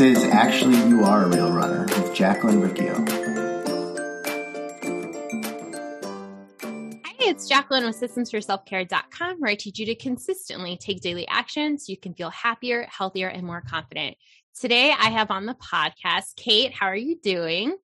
Is 0.00 0.24
Actually 0.24 0.78
You 0.88 1.04
Are 1.04 1.24
a 1.24 1.28
Real 1.28 1.52
Runner 1.52 1.82
with 1.82 2.14
Jacqueline 2.14 2.58
Riccio. 2.62 2.94
Hi, 7.04 7.14
it's 7.18 7.46
Jacqueline 7.46 7.84
with 7.84 8.00
systemsforselfcare.com 8.00 9.36
where 9.40 9.50
I 9.50 9.54
teach 9.56 9.78
you 9.78 9.84
to 9.84 9.94
consistently 9.94 10.78
take 10.78 11.02
daily 11.02 11.28
action 11.28 11.76
so 11.78 11.90
you 11.90 11.98
can 11.98 12.14
feel 12.14 12.30
happier, 12.30 12.86
healthier, 12.90 13.28
and 13.28 13.46
more 13.46 13.60
confident. 13.60 14.16
Today 14.58 14.90
I 14.90 15.10
have 15.10 15.30
on 15.30 15.44
the 15.44 15.54
podcast 15.54 16.34
Kate. 16.36 16.72
How 16.72 16.86
are 16.86 16.96
you 16.96 17.18
doing? 17.22 17.76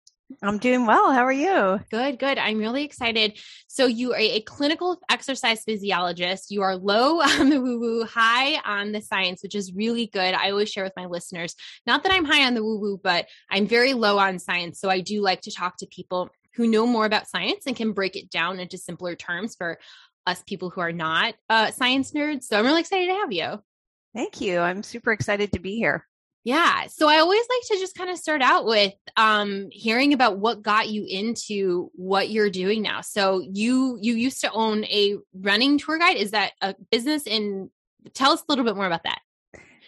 I'm 0.42 0.58
doing 0.58 0.86
well. 0.86 1.12
How 1.12 1.24
are 1.24 1.32
you? 1.32 1.80
Good, 1.90 2.18
good. 2.18 2.38
I'm 2.38 2.58
really 2.58 2.84
excited. 2.84 3.38
So, 3.66 3.86
you 3.86 4.12
are 4.12 4.18
a 4.18 4.40
clinical 4.40 4.98
exercise 5.10 5.62
physiologist. 5.64 6.50
You 6.50 6.62
are 6.62 6.76
low 6.76 7.20
on 7.40 7.50
the 7.50 7.60
woo 7.60 7.78
woo, 7.78 8.04
high 8.04 8.60
on 8.64 8.92
the 8.92 9.00
science, 9.00 9.42
which 9.42 9.54
is 9.54 9.74
really 9.74 10.06
good. 10.06 10.34
I 10.34 10.50
always 10.50 10.70
share 10.70 10.84
with 10.84 10.96
my 10.96 11.06
listeners, 11.06 11.54
not 11.86 12.02
that 12.02 12.12
I'm 12.12 12.24
high 12.24 12.46
on 12.46 12.54
the 12.54 12.64
woo 12.64 12.78
woo, 12.78 13.00
but 13.02 13.26
I'm 13.50 13.66
very 13.66 13.94
low 13.94 14.18
on 14.18 14.38
science. 14.38 14.80
So, 14.80 14.88
I 14.88 15.00
do 15.00 15.20
like 15.20 15.42
to 15.42 15.52
talk 15.52 15.76
to 15.78 15.86
people 15.86 16.30
who 16.54 16.66
know 16.66 16.86
more 16.86 17.06
about 17.06 17.28
science 17.28 17.64
and 17.66 17.76
can 17.76 17.92
break 17.92 18.16
it 18.16 18.30
down 18.30 18.60
into 18.60 18.78
simpler 18.78 19.16
terms 19.16 19.56
for 19.56 19.78
us 20.26 20.42
people 20.46 20.70
who 20.70 20.80
are 20.80 20.92
not 20.92 21.34
uh, 21.50 21.70
science 21.70 22.12
nerds. 22.12 22.44
So, 22.44 22.58
I'm 22.58 22.64
really 22.64 22.80
excited 22.80 23.06
to 23.06 23.14
have 23.14 23.32
you. 23.32 23.62
Thank 24.14 24.40
you. 24.40 24.60
I'm 24.60 24.82
super 24.82 25.12
excited 25.12 25.52
to 25.52 25.58
be 25.58 25.76
here. 25.76 26.06
Yeah. 26.44 26.88
So 26.88 27.08
I 27.08 27.18
always 27.18 27.44
like 27.48 27.68
to 27.68 27.78
just 27.78 27.96
kind 27.96 28.10
of 28.10 28.18
start 28.18 28.42
out 28.42 28.66
with 28.66 28.92
um 29.16 29.68
hearing 29.70 30.12
about 30.12 30.38
what 30.38 30.62
got 30.62 30.90
you 30.90 31.06
into 31.08 31.90
what 31.94 32.28
you're 32.28 32.50
doing 32.50 32.82
now. 32.82 33.00
So 33.00 33.40
you 33.40 33.98
you 34.00 34.14
used 34.14 34.42
to 34.42 34.52
own 34.52 34.84
a 34.84 35.16
running 35.32 35.78
tour 35.78 35.98
guide. 35.98 36.18
Is 36.18 36.32
that 36.32 36.52
a 36.60 36.74
business 36.90 37.26
in 37.26 37.70
tell 38.12 38.32
us 38.32 38.40
a 38.40 38.44
little 38.50 38.64
bit 38.64 38.76
more 38.76 38.86
about 38.86 39.04
that. 39.04 39.20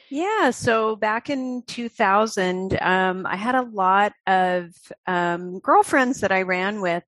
Yeah, 0.09 0.51
so 0.51 0.95
back 0.95 1.31
in 1.31 1.65
2000, 1.67 2.81
um, 2.81 3.27
I 3.27 3.35
had 3.35 3.57
a 3.57 3.63
lot 3.63 4.13
of 4.27 4.71
um, 5.07 5.59
girlfriends 5.59 6.21
that 6.21 6.31
I 6.31 6.43
ran 6.43 6.81
with, 6.81 7.03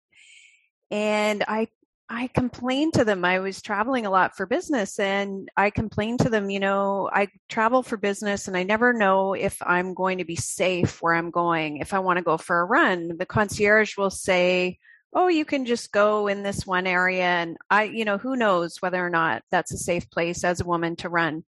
and 0.90 1.44
I 1.46 1.68
I 2.10 2.28
complained 2.28 2.94
to 2.94 3.04
them. 3.04 3.24
I 3.24 3.40
was 3.40 3.60
traveling 3.60 4.06
a 4.06 4.10
lot 4.10 4.34
for 4.34 4.46
business 4.46 4.98
and 4.98 5.50
I 5.56 5.68
complained 5.68 6.20
to 6.20 6.30
them, 6.30 6.48
you 6.48 6.58
know, 6.58 7.10
I 7.12 7.28
travel 7.50 7.82
for 7.82 7.98
business 7.98 8.48
and 8.48 8.56
I 8.56 8.62
never 8.62 8.94
know 8.94 9.34
if 9.34 9.60
I'm 9.60 9.92
going 9.92 10.18
to 10.18 10.24
be 10.24 10.36
safe 10.36 11.02
where 11.02 11.14
I'm 11.14 11.30
going. 11.30 11.78
If 11.78 11.92
I 11.92 11.98
want 11.98 12.16
to 12.16 12.24
go 12.24 12.38
for 12.38 12.60
a 12.60 12.64
run, 12.64 13.18
the 13.18 13.26
concierge 13.26 13.98
will 13.98 14.10
say, 14.10 14.78
Oh, 15.12 15.28
you 15.28 15.44
can 15.44 15.64
just 15.66 15.92
go 15.92 16.28
in 16.28 16.42
this 16.42 16.66
one 16.66 16.86
area. 16.86 17.24
And 17.24 17.56
I, 17.70 17.84
you 17.84 18.04
know, 18.04 18.18
who 18.18 18.36
knows 18.36 18.80
whether 18.80 19.04
or 19.04 19.10
not 19.10 19.42
that's 19.50 19.72
a 19.72 19.78
safe 19.78 20.10
place 20.10 20.44
as 20.44 20.60
a 20.60 20.66
woman 20.66 20.96
to 20.96 21.08
run. 21.08 21.44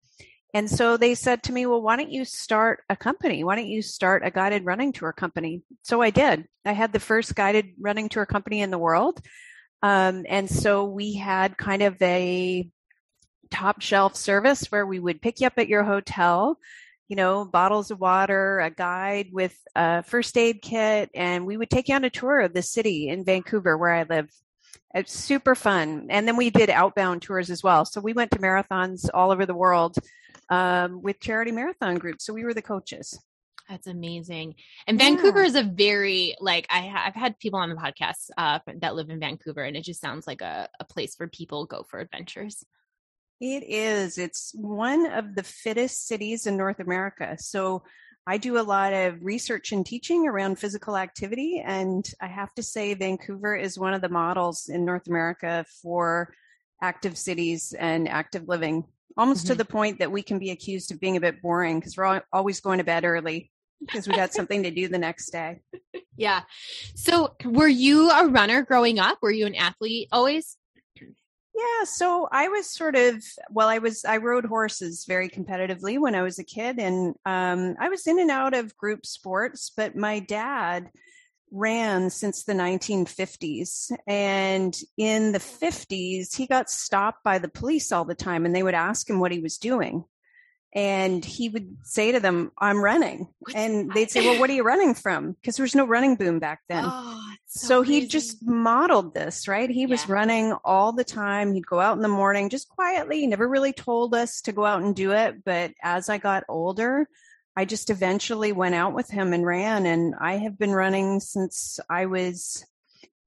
And 0.53 0.69
so 0.69 0.97
they 0.97 1.15
said 1.15 1.43
to 1.45 1.53
me, 1.53 1.65
Well, 1.65 1.81
why 1.81 1.97
don't 1.97 2.13
you 2.13 2.27
start 2.27 2.83
a 2.91 2.97
company? 2.97 3.45
Why 3.45 3.57
don't 3.57 3.67
you 3.69 3.81
start 3.81 4.27
a 4.27 4.31
guided 4.31 4.67
running 4.67 4.93
tour 4.93 5.13
company? 5.13 5.63
So 5.83 6.03
I 6.03 6.11
did. 6.11 6.47
I 6.67 6.73
had 6.73 6.93
the 6.93 7.01
first 7.01 7.35
guided 7.35 7.73
running 7.81 8.11
tour 8.11 8.27
company 8.27 8.61
in 8.61 8.71
the 8.71 8.79
world. 8.79 9.23
Um, 9.83 10.27
and 10.29 10.49
so 10.49 10.85
we 10.85 11.15
had 11.15 11.57
kind 11.57 11.83
of 11.83 12.01
a 12.03 12.69
top 13.51 13.81
shelf 13.81 14.15
service 14.15 14.71
where 14.71 14.87
we 14.87 14.99
would 14.99 15.23
pick 15.23 15.41
you 15.41 15.47
up 15.47 15.55
at 15.59 15.69
your 15.69 15.83
hotel, 15.83 16.59
you 17.09 17.17
know, 17.17 17.45
bottles 17.45 17.91
of 17.91 17.99
water, 17.99 18.61
a 18.61 18.71
guide 18.71 19.29
with 19.33 19.57
a 19.75 20.03
first 20.03 20.37
aid 20.37 20.63
kit, 20.63 21.11
and 21.15 21.47
we 21.47 21.57
would 21.57 21.71
take 21.71 21.89
you 21.89 21.95
on 21.95 22.05
a 22.05 22.11
tour 22.11 22.41
of 22.41 22.53
the 22.53 22.63
city 22.63 23.09
in 23.09 23.25
Vancouver 23.25 23.77
where 23.77 23.93
I 23.93 24.05
live. 24.05 24.31
It's 24.95 25.13
super 25.13 25.55
fun. 25.55 26.09
And 26.11 26.27
then 26.27 26.37
we 26.37 26.51
did 26.51 26.69
outbound 26.69 27.23
tours 27.23 27.49
as 27.51 27.63
well. 27.63 27.85
So 27.85 28.01
we 28.01 28.13
went 28.13 28.33
to 28.33 28.39
marathons 28.39 29.09
all 29.15 29.31
over 29.31 29.47
the 29.47 29.55
world 29.55 29.97
um, 30.49 31.01
with 31.01 31.21
charity 31.21 31.53
marathon 31.53 31.97
groups. 31.97 32.27
So 32.27 32.33
we 32.33 32.45
were 32.45 32.55
the 32.55 32.63
coaches. 32.63 33.19
That's 33.71 33.87
amazing. 33.87 34.57
And 34.89 34.99
Vancouver 34.99 35.43
yeah. 35.43 35.47
is 35.47 35.55
a 35.55 35.63
very 35.63 36.35
like 36.41 36.67
I 36.69 36.81
have 36.81 37.15
had 37.15 37.39
people 37.39 37.61
on 37.61 37.71
the 37.71 37.77
podcast 37.77 38.31
uh, 38.37 38.59
that 38.81 38.97
live 38.97 39.11
in 39.11 39.21
Vancouver, 39.21 39.63
and 39.63 39.77
it 39.77 39.85
just 39.85 40.01
sounds 40.01 40.27
like 40.27 40.43
a, 40.43 40.69
a 40.81 40.85
place 40.85 41.15
where 41.17 41.29
people 41.29 41.67
go 41.67 41.85
for 41.89 42.01
adventures. 42.01 42.65
It 43.41 43.63
is. 43.63 44.19
It's 44.19 44.53
one 44.55 45.07
of 45.07 45.37
the 45.37 45.45
fittest 45.45 46.09
cities 46.09 46.47
in 46.47 46.57
North 46.57 46.81
America. 46.81 47.37
So 47.39 47.85
I 48.27 48.39
do 48.39 48.59
a 48.59 48.63
lot 48.63 48.93
of 48.93 49.23
research 49.23 49.71
and 49.71 49.87
teaching 49.87 50.27
around 50.27 50.59
physical 50.59 50.97
activity, 50.97 51.63
and 51.65 52.05
I 52.21 52.27
have 52.27 52.53
to 52.55 52.65
say 52.65 52.93
Vancouver 52.95 53.55
is 53.55 53.79
one 53.79 53.95
of 53.95 54.03
the 54.03 54.09
models 54.09 54.69
in 54.69 54.85
North 54.85 55.07
America 55.07 55.65
for 55.81 56.35
active 56.83 57.17
cities 57.17 57.73
and 57.79 58.09
active 58.09 58.49
living 58.49 58.85
almost 59.17 59.45
mm-hmm. 59.45 59.53
to 59.53 59.55
the 59.57 59.65
point 59.65 59.99
that 59.99 60.13
we 60.13 60.23
can 60.23 60.39
be 60.39 60.51
accused 60.51 60.93
of 60.93 61.01
being 61.01 61.17
a 61.17 61.21
bit 61.21 61.43
boring 61.43 61.79
because 61.79 61.97
we're 61.97 62.23
always 62.33 62.61
going 62.61 62.79
to 62.79 62.85
bed 62.85 63.05
early 63.05 63.51
because 63.81 64.07
we 64.07 64.15
got 64.15 64.33
something 64.33 64.63
to 64.63 64.71
do 64.71 64.89
the 64.89 64.99
next 64.99 65.31
day. 65.31 65.61
Yeah. 66.17 66.43
So, 66.97 67.35
were 67.47 67.67
you 67.67 68.11
a 68.11 68.27
runner 68.27 68.61
growing 68.61 68.99
up? 68.99 69.17
Were 69.23 69.31
you 69.31 69.47
an 69.47 69.55
athlete 69.55 70.09
always? 70.13 70.59
Yeah, 71.61 71.85
so 71.85 72.29
I 72.31 72.49
was 72.49 72.71
sort 72.71 72.95
of 72.95 73.25
well, 73.51 73.69
I 73.69 73.79
was 73.79 74.05
I 74.05 74.19
rode 74.19 74.45
horses 74.45 75.07
very 75.09 75.31
competitively 75.31 75.99
when 75.99 76.15
I 76.15 76.21
was 76.21 76.39
a 76.39 76.45
kid, 76.45 76.79
and 76.79 77.15
um, 77.25 77.75
I 77.81 77.89
was 77.89 78.07
in 78.07 78.21
and 78.21 78.31
out 78.31 78.53
of 78.53 78.77
group 78.77 79.07
sports. 79.07 79.73
But 79.75 79.97
my 79.97 80.19
dad 80.19 80.91
ran 81.51 82.11
since 82.11 82.45
the 82.45 82.53
1950s, 82.53 83.91
and 84.07 84.77
in 84.99 85.33
the 85.33 85.39
50s, 85.39 86.37
he 86.37 86.47
got 86.47 86.69
stopped 86.69 87.25
by 87.25 87.39
the 87.39 87.49
police 87.49 87.93
all 87.93 88.05
the 88.05 88.15
time, 88.15 88.45
and 88.45 88.55
they 88.55 88.63
would 88.63 88.75
ask 88.75 89.09
him 89.09 89.21
what 89.21 89.33
he 89.33 89.41
was 89.41 89.57
doing 89.57 90.05
and 90.73 91.25
he 91.25 91.49
would 91.49 91.77
say 91.83 92.13
to 92.13 92.21
them, 92.21 92.53
I'm 92.57 92.83
running. 92.83 93.27
What's 93.41 93.57
and 93.57 93.93
they'd 93.93 94.11
say, 94.11 94.25
Well, 94.25 94.39
what 94.39 94.51
are 94.51 94.55
you 94.55 94.63
running 94.63 94.95
from? 94.95 95.33
Because 95.33 95.57
there 95.57 95.65
was 95.65 95.75
no 95.75 95.87
running 95.87 96.15
boom 96.15 96.39
back 96.39 96.61
then. 96.69 96.85
Oh, 96.87 97.33
so, 97.47 97.67
so 97.67 97.83
he 97.83 98.07
just 98.07 98.47
modeled 98.47 99.13
this, 99.13 99.49
right? 99.49 99.69
He 99.69 99.83
yeah. 99.83 99.89
was 99.89 100.09
running 100.09 100.53
all 100.65 100.93
the 100.93 101.05
time. 101.05 101.53
He'd 101.53 101.67
go 101.67 101.81
out 101.81 101.97
in 101.97 102.03
the 102.03 102.09
morning 102.09 102.49
just 102.49 102.69
quietly. 102.69 103.21
He 103.21 103.27
never 103.27 103.49
really 103.49 103.73
told 103.73 104.15
us 104.15 104.41
to 104.43 104.53
go 104.53 104.65
out 104.65 104.83
and 104.83 104.95
do 104.95 105.11
it. 105.11 105.45
But 105.45 105.73
as 105.83 106.09
I 106.09 106.19
got 106.19 106.45
older, 106.49 107.09
I 107.57 107.65
just 107.65 107.91
eventually 107.91 108.53
went 108.53 108.77
out 108.77 108.95
with 108.95 109.11
him 109.11 109.33
and 109.33 109.45
ran. 109.45 109.87
And 109.87 110.15
I 110.21 110.37
have 110.37 110.57
been 110.57 110.73
running 110.73 111.19
since 111.19 111.81
I 111.91 112.07
was 112.07 112.65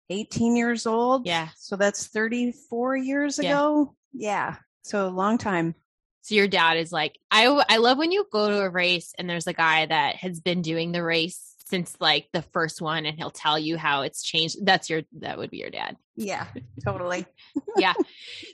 18 0.10 0.56
years 0.56 0.86
old. 0.86 1.28
Yeah. 1.28 1.50
So 1.58 1.76
that's 1.76 2.08
34 2.08 2.96
years 2.96 3.40
ago. 3.40 3.96
Yeah. 4.14 4.52
yeah. 4.52 4.56
So 4.84 5.06
a 5.06 5.10
long 5.10 5.38
time. 5.38 5.76
So 6.24 6.36
your 6.36 6.48
dad 6.48 6.78
is 6.78 6.92
like, 6.92 7.20
I 7.30 7.46
I 7.70 7.78
love 7.78 7.98
when 7.98 8.12
you 8.12 8.26
go 8.32 8.50
to 8.50 8.62
a 8.62 8.70
race 8.70 9.14
and 9.18 9.30
there's 9.30 9.48
a 9.48 9.54
guy 9.54 9.86
that 9.86 10.16
has 10.16 10.40
been 10.40 10.62
doing 10.62 10.92
the 10.92 11.04
race 11.04 11.54
since 11.66 11.96
like 12.00 12.30
the 12.32 12.42
first 12.42 12.82
one 12.82 13.06
and 13.06 13.18
he'll 13.18 13.30
tell 13.30 13.60
you 13.60 13.78
how 13.78 14.04
it's 14.04 14.24
changed. 14.24 14.66
That's 14.66 14.90
your 14.90 15.02
that 15.20 15.38
would 15.38 15.50
be 15.50 15.58
your 15.58 15.70
dad. 15.70 15.98
Yeah, 16.16 16.48
totally. 16.84 17.26
yeah. 17.78 17.94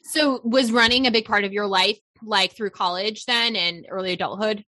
So 0.04 0.42
was 0.44 0.72
running 0.72 1.06
a 1.06 1.12
big 1.12 1.26
part 1.26 1.44
of 1.44 1.54
your 1.54 1.68
life 1.68 2.00
like 2.24 2.54
through 2.54 2.72
college 2.72 3.26
then 3.26 3.56
and 3.56 3.86
early 3.90 4.14
adulthood? 4.14 4.66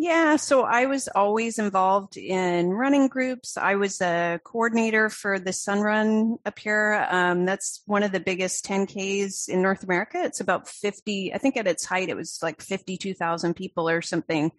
Yeah, 0.00 0.36
so 0.36 0.62
I 0.62 0.86
was 0.86 1.08
always 1.08 1.58
involved 1.58 2.16
in 2.16 2.70
running 2.70 3.08
groups. 3.08 3.56
I 3.56 3.74
was 3.74 4.00
a 4.00 4.40
coordinator 4.44 5.10
for 5.10 5.40
the 5.40 5.52
Sun 5.52 5.80
Run 5.80 6.36
up 6.46 6.56
here. 6.56 7.04
Um, 7.10 7.44
that's 7.44 7.82
one 7.84 8.04
of 8.04 8.12
the 8.12 8.20
biggest 8.20 8.64
10Ks 8.64 9.48
in 9.48 9.60
North 9.60 9.82
America. 9.82 10.22
It's 10.22 10.38
about 10.38 10.68
50, 10.68 11.34
I 11.34 11.38
think 11.38 11.56
at 11.56 11.66
its 11.66 11.84
height, 11.84 12.10
it 12.10 12.16
was 12.16 12.38
like 12.44 12.62
52,000 12.62 13.54
people 13.54 13.88
or 13.88 14.00
something. 14.00 14.52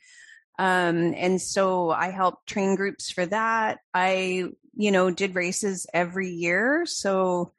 Um, 0.60 1.14
and 1.16 1.42
so 1.42 1.90
I 1.90 2.10
helped 2.10 2.48
train 2.48 2.76
groups 2.76 3.10
for 3.10 3.26
that. 3.28 3.80
I, 3.94 4.50
you 4.76 4.92
know, 4.92 5.10
did 5.10 5.36
races 5.36 5.88
every 5.94 6.32
year. 6.32 6.86
So 6.86 7.54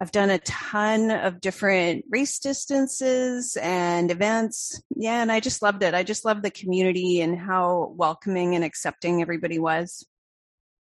I've 0.00 0.12
done 0.12 0.30
a 0.30 0.38
ton 0.38 1.10
of 1.10 1.42
different 1.42 2.06
race 2.08 2.38
distances 2.38 3.56
and 3.60 4.10
events. 4.10 4.82
Yeah, 4.96 5.20
and 5.20 5.30
I 5.30 5.40
just 5.40 5.60
loved 5.60 5.82
it. 5.82 5.92
I 5.92 6.04
just 6.04 6.24
loved 6.24 6.42
the 6.42 6.50
community 6.50 7.20
and 7.20 7.38
how 7.38 7.92
welcoming 7.96 8.54
and 8.54 8.64
accepting 8.64 9.20
everybody 9.20 9.58
was. 9.58 10.06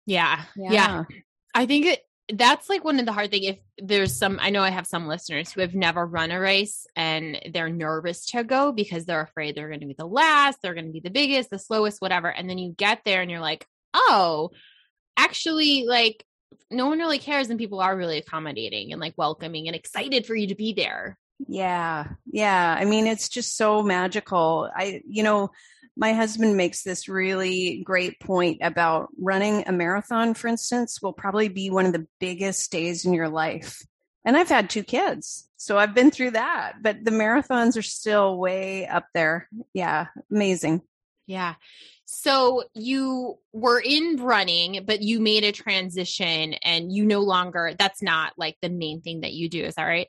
Yeah. 0.07 0.43
Yeah. 0.55 0.71
yeah. 0.71 1.03
I 1.53 1.67
think 1.67 1.85
it, 1.85 1.99
that's 2.33 2.67
like 2.67 2.83
one 2.83 2.99
of 2.99 3.05
the 3.05 3.11
hard 3.11 3.29
thing 3.29 3.43
if 3.43 3.59
there's 3.77 4.15
some 4.15 4.39
I 4.41 4.49
know 4.49 4.63
I 4.63 4.71
have 4.71 4.87
some 4.87 5.07
listeners 5.07 5.51
who 5.51 5.61
have 5.61 5.75
never 5.75 6.03
run 6.03 6.31
a 6.31 6.39
race 6.39 6.87
and 6.95 7.39
they're 7.53 7.69
nervous 7.69 8.25
to 8.27 8.43
go 8.43 8.71
because 8.71 9.05
they're 9.05 9.21
afraid 9.21 9.55
they're 9.55 9.67
going 9.67 9.81
to 9.81 9.85
be 9.85 9.95
the 9.95 10.07
last, 10.07 10.59
they're 10.61 10.73
going 10.73 10.87
to 10.87 10.91
be 10.91 10.99
the 10.99 11.11
biggest, 11.11 11.51
the 11.51 11.59
slowest, 11.59 12.01
whatever. 12.01 12.29
And 12.29 12.49
then 12.49 12.57
you 12.57 12.73
get 12.75 13.01
there 13.05 13.21
and 13.21 13.29
you're 13.29 13.39
like, 13.39 13.67
"Oh, 13.93 14.49
actually 15.17 15.85
like 15.85 16.25
no 16.71 16.87
one 16.87 16.99
really 16.99 17.19
cares 17.19 17.49
and 17.49 17.59
people 17.59 17.79
are 17.79 17.95
really 17.95 18.17
accommodating 18.17 18.91
and 18.91 19.01
like 19.01 19.13
welcoming 19.17 19.67
and 19.67 19.75
excited 19.75 20.25
for 20.25 20.35
you 20.35 20.47
to 20.47 20.55
be 20.55 20.73
there. 20.73 21.17
Yeah. 21.47 22.07
Yeah. 22.31 22.75
I 22.79 22.85
mean, 22.85 23.07
it's 23.07 23.29
just 23.29 23.57
so 23.57 23.83
magical. 23.83 24.69
I, 24.73 25.01
you 25.07 25.23
know, 25.23 25.51
my 25.97 26.13
husband 26.13 26.57
makes 26.57 26.83
this 26.83 27.07
really 27.07 27.81
great 27.83 28.19
point 28.19 28.59
about 28.61 29.09
running 29.17 29.63
a 29.67 29.71
marathon, 29.71 30.33
for 30.33 30.47
instance, 30.47 31.01
will 31.01 31.13
probably 31.13 31.47
be 31.47 31.69
one 31.69 31.85
of 31.85 31.93
the 31.93 32.07
biggest 32.19 32.71
days 32.71 33.05
in 33.05 33.13
your 33.13 33.29
life. 33.29 33.85
And 34.25 34.35
I've 34.35 34.49
had 34.49 34.69
two 34.69 34.83
kids, 34.83 35.47
so 35.55 35.77
I've 35.77 35.93
been 35.93 36.09
through 36.09 36.31
that, 36.31 36.77
but 36.81 37.03
the 37.03 37.11
marathons 37.11 37.77
are 37.77 37.83
still 37.83 38.37
way 38.37 38.87
up 38.87 39.05
there. 39.13 39.47
Yeah. 39.73 40.07
Amazing. 40.31 40.81
Yeah. 41.27 41.55
So 42.05 42.63
you 42.73 43.39
were 43.51 43.79
in 43.79 44.17
running, 44.17 44.83
but 44.85 45.01
you 45.01 45.19
made 45.19 45.43
a 45.43 45.51
transition 45.51 46.53
and 46.63 46.91
you 46.91 47.05
no 47.05 47.21
longer, 47.21 47.73
that's 47.77 48.01
not 48.01 48.33
like 48.37 48.57
the 48.61 48.69
main 48.69 49.01
thing 49.01 49.21
that 49.21 49.33
you 49.33 49.49
do. 49.49 49.63
Is 49.63 49.75
that 49.75 49.85
right? 49.85 50.07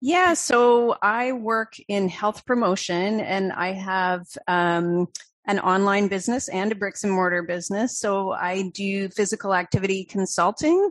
Yeah. 0.00 0.34
So 0.34 0.96
I 1.00 1.32
work 1.32 1.76
in 1.88 2.08
health 2.08 2.44
promotion 2.44 3.20
and 3.20 3.52
I 3.52 3.72
have, 3.72 4.26
um, 4.46 5.08
an 5.46 5.58
online 5.60 6.08
business 6.08 6.48
and 6.48 6.72
a 6.72 6.74
bricks 6.74 7.04
and 7.04 7.12
mortar 7.12 7.42
business. 7.42 7.98
So 7.98 8.32
I 8.32 8.70
do 8.74 9.08
physical 9.10 9.54
activity 9.54 10.04
consulting. 10.04 10.90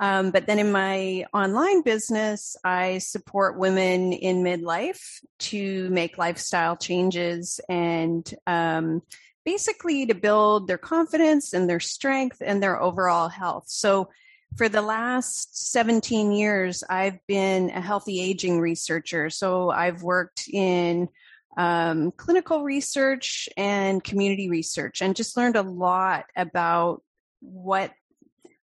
Um, 0.00 0.30
but 0.30 0.46
then 0.46 0.58
in 0.58 0.72
my 0.72 1.24
online 1.32 1.82
business, 1.82 2.56
I 2.64 2.98
support 2.98 3.58
women 3.58 4.12
in 4.12 4.42
midlife 4.42 5.20
to 5.40 5.88
make 5.90 6.18
lifestyle 6.18 6.76
changes 6.76 7.60
and 7.68 8.28
um, 8.46 9.02
basically 9.44 10.06
to 10.06 10.14
build 10.14 10.66
their 10.66 10.78
confidence 10.78 11.52
and 11.52 11.68
their 11.68 11.80
strength 11.80 12.38
and 12.44 12.62
their 12.62 12.80
overall 12.80 13.28
health. 13.28 13.64
So 13.68 14.08
for 14.56 14.68
the 14.68 14.82
last 14.82 15.70
17 15.72 16.32
years, 16.32 16.82
I've 16.88 17.18
been 17.26 17.70
a 17.70 17.80
healthy 17.80 18.20
aging 18.20 18.60
researcher. 18.60 19.30
So 19.30 19.70
I've 19.70 20.02
worked 20.02 20.48
in 20.48 21.08
um, 21.56 22.12
clinical 22.12 22.62
research 22.62 23.48
and 23.56 24.02
community 24.02 24.48
research 24.48 25.02
and 25.02 25.16
just 25.16 25.36
learned 25.36 25.56
a 25.56 25.62
lot 25.62 26.26
about 26.36 27.02
what 27.40 27.92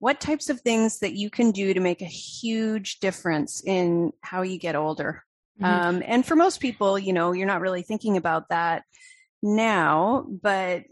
what 0.04 0.20
types 0.20 0.50
of 0.50 0.60
things 0.60 0.98
that 0.98 1.14
you 1.14 1.30
can 1.30 1.50
do 1.50 1.72
to 1.72 1.80
make 1.80 2.02
a 2.02 2.04
huge 2.04 2.98
difference 2.98 3.62
in 3.64 4.12
how 4.20 4.42
you 4.42 4.58
get 4.58 4.76
older 4.76 5.24
mm-hmm. 5.58 5.64
um, 5.64 6.02
and 6.04 6.26
for 6.26 6.36
most 6.36 6.60
people 6.60 6.98
you 6.98 7.14
know 7.14 7.32
you're 7.32 7.46
not 7.46 7.62
really 7.62 7.80
thinking 7.80 8.18
about 8.18 8.50
that 8.50 8.82
now 9.42 10.26
but 10.42 10.82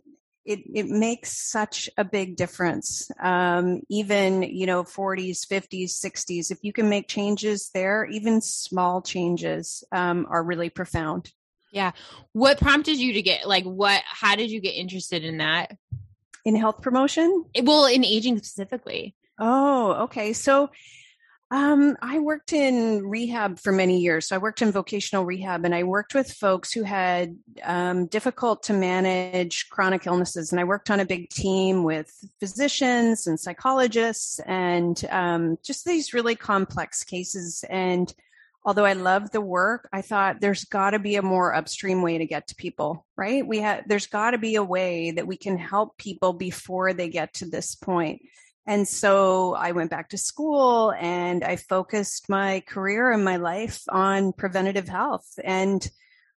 it, 0.46 0.60
it 0.74 0.86
makes 0.86 1.50
such 1.50 1.90
a 1.98 2.04
big 2.04 2.36
difference 2.36 3.10
um, 3.20 3.82
even 3.90 4.42
you 4.44 4.64
know 4.64 4.82
40s 4.82 5.46
50s 5.46 5.90
60s 6.02 6.50
if 6.50 6.60
you 6.62 6.72
can 6.72 6.88
make 6.88 7.06
changes 7.06 7.68
there 7.74 8.06
even 8.06 8.40
small 8.40 9.02
changes 9.02 9.84
um, 9.92 10.26
are 10.30 10.42
really 10.42 10.70
profound 10.70 11.30
yeah. 11.74 11.92
What 12.32 12.60
prompted 12.60 12.98
you 12.98 13.14
to 13.14 13.22
get 13.22 13.48
like 13.48 13.64
what 13.64 14.02
how 14.04 14.36
did 14.36 14.50
you 14.50 14.60
get 14.60 14.72
interested 14.72 15.24
in 15.24 15.38
that? 15.38 15.74
In 16.44 16.56
health 16.56 16.82
promotion? 16.82 17.44
Well, 17.62 17.86
in 17.86 18.04
aging 18.04 18.38
specifically. 18.38 19.14
Oh, 19.38 20.04
okay. 20.04 20.32
So 20.32 20.70
um, 21.52 21.98
I 22.00 22.18
worked 22.18 22.54
in 22.54 23.06
rehab 23.06 23.58
for 23.58 23.72
many 23.72 23.98
years. 23.98 24.28
So 24.28 24.36
I 24.36 24.38
worked 24.38 24.62
in 24.62 24.72
vocational 24.72 25.26
rehab 25.26 25.66
and 25.66 25.74
I 25.74 25.82
worked 25.82 26.14
with 26.14 26.32
folks 26.32 26.72
who 26.72 26.82
had 26.82 27.36
um, 27.62 28.06
difficult 28.06 28.62
to 28.64 28.72
manage 28.72 29.68
chronic 29.68 30.06
illnesses. 30.06 30.50
And 30.50 30.58
I 30.58 30.64
worked 30.64 30.90
on 30.90 30.98
a 30.98 31.04
big 31.04 31.28
team 31.28 31.84
with 31.84 32.10
physicians 32.40 33.26
and 33.26 33.38
psychologists 33.38 34.40
and 34.46 35.04
um, 35.10 35.58
just 35.62 35.84
these 35.84 36.14
really 36.14 36.36
complex 36.36 37.04
cases. 37.04 37.66
And 37.68 38.12
although 38.64 38.84
I 38.84 38.92
love 38.92 39.30
the 39.30 39.40
work, 39.40 39.88
I 39.92 40.02
thought 40.02 40.40
there's 40.40 40.64
got 40.64 40.90
to 40.90 40.98
be 40.98 41.16
a 41.16 41.22
more 41.22 41.54
upstream 41.54 42.02
way 42.02 42.18
to 42.18 42.26
get 42.26 42.48
to 42.48 42.54
people, 42.54 43.06
right? 43.16 43.46
We 43.46 43.60
have 43.60 43.84
there's 43.86 44.06
got 44.06 44.32
to 44.32 44.38
be 44.38 44.54
a 44.54 44.62
way 44.62 45.10
that 45.12 45.26
we 45.26 45.36
can 45.36 45.58
help 45.58 45.96
people 45.98 46.32
before 46.32 46.92
they 46.92 47.08
get 47.08 47.34
to 47.34 47.46
this 47.46 47.74
point. 47.74 48.22
And 48.66 48.86
so 48.86 49.54
I 49.54 49.72
went 49.72 49.90
back 49.90 50.10
to 50.10 50.18
school 50.18 50.92
and 50.92 51.42
I 51.42 51.56
focused 51.56 52.28
my 52.28 52.62
career 52.68 53.10
and 53.10 53.24
my 53.24 53.36
life 53.36 53.82
on 53.88 54.32
preventative 54.32 54.88
health. 54.88 55.26
And 55.42 55.84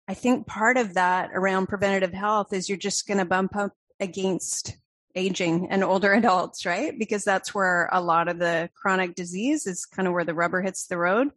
I 0.08 0.14
think 0.14 0.48
part 0.48 0.78
of 0.78 0.94
that 0.94 1.32
around 1.34 1.68
preventative 1.68 2.14
health 2.14 2.54
is 2.54 2.70
you're 2.70 2.78
just 2.78 3.08
going 3.08 3.18
to 3.18 3.26
bump 3.26 3.58
up 3.58 3.74
against 4.00 4.78
aging 5.16 5.68
and 5.70 5.84
older 5.84 6.14
adults, 6.14 6.66
right? 6.66 6.98
Because 6.98 7.26
that's 7.26 7.54
where 7.54 7.90
a 7.92 8.02
lot 8.02 8.30
of 8.30 8.40
the 8.40 8.70
chronic 8.74 9.16
disease 9.16 9.68
is 9.68 9.86
kind 9.86 10.08
of 10.08 10.14
where 10.14 10.26
the 10.26 10.34
rubber 10.34 10.62
hits 10.62 10.88
the 10.88 10.98
road 10.98 11.30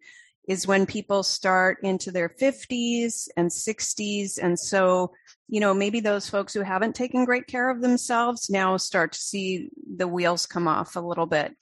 is 0.47 0.67
when 0.67 0.87
people 0.87 1.23
start 1.23 1.79
into 1.83 2.11
their 2.11 2.29
50s 2.29 3.29
and 3.37 3.51
60s. 3.51 4.39
And 4.41 4.59
so, 4.59 5.13
you 5.49 5.61
know, 5.61 5.75
maybe 5.75 6.01
those 6.01 6.29
folks 6.29 6.55
who 6.55 6.63
haven't 6.63 6.95
taken 6.95 7.25
great 7.25 7.47
care 7.47 7.69
of 7.69 7.81
themselves 7.81 8.49
now 8.49 8.77
start 8.77 9.13
to 9.13 9.19
see 9.19 9.69
the 9.97 10.09
wheels 10.09 10.47
come 10.47 10.69
off 10.69 10.97
a 10.97 11.01
little 11.01 11.27
bit. 11.27 11.57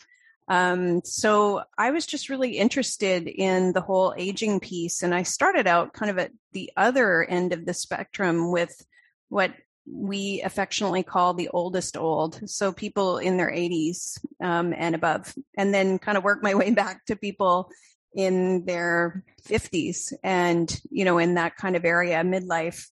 Um, 0.48 1.00
so 1.04 1.62
I 1.78 1.90
was 1.90 2.04
just 2.04 2.28
really 2.28 2.58
interested 2.58 3.28
in 3.28 3.72
the 3.72 3.80
whole 3.80 4.14
aging 4.16 4.60
piece. 4.60 5.02
And 5.02 5.14
I 5.14 5.22
started 5.22 5.66
out 5.66 5.94
kind 5.94 6.10
of 6.10 6.18
at 6.18 6.32
the 6.52 6.70
other 6.76 7.24
end 7.24 7.54
of 7.54 7.64
the 7.64 7.72
spectrum 7.72 8.52
with 8.52 8.84
what 9.30 9.54
we 9.86 10.42
affectionately 10.42 11.02
call 11.02 11.34
the 11.34 11.48
oldest 11.48 11.96
old. 11.96 12.48
So 12.48 12.72
people 12.72 13.18
in 13.18 13.36
their 13.36 13.50
80s 13.50 14.18
um, 14.42 14.74
and 14.76 14.94
above, 14.94 15.34
and 15.56 15.72
then 15.72 15.98
kind 15.98 16.18
of 16.18 16.24
work 16.24 16.42
my 16.42 16.54
way 16.54 16.70
back 16.70 17.04
to 17.06 17.16
people 17.16 17.70
in 18.14 18.64
their 18.64 19.24
50s 19.48 20.12
and, 20.22 20.80
you 20.90 21.04
know, 21.04 21.18
in 21.18 21.34
that 21.34 21.56
kind 21.56 21.76
of 21.76 21.84
area, 21.84 22.22
midlife. 22.22 22.86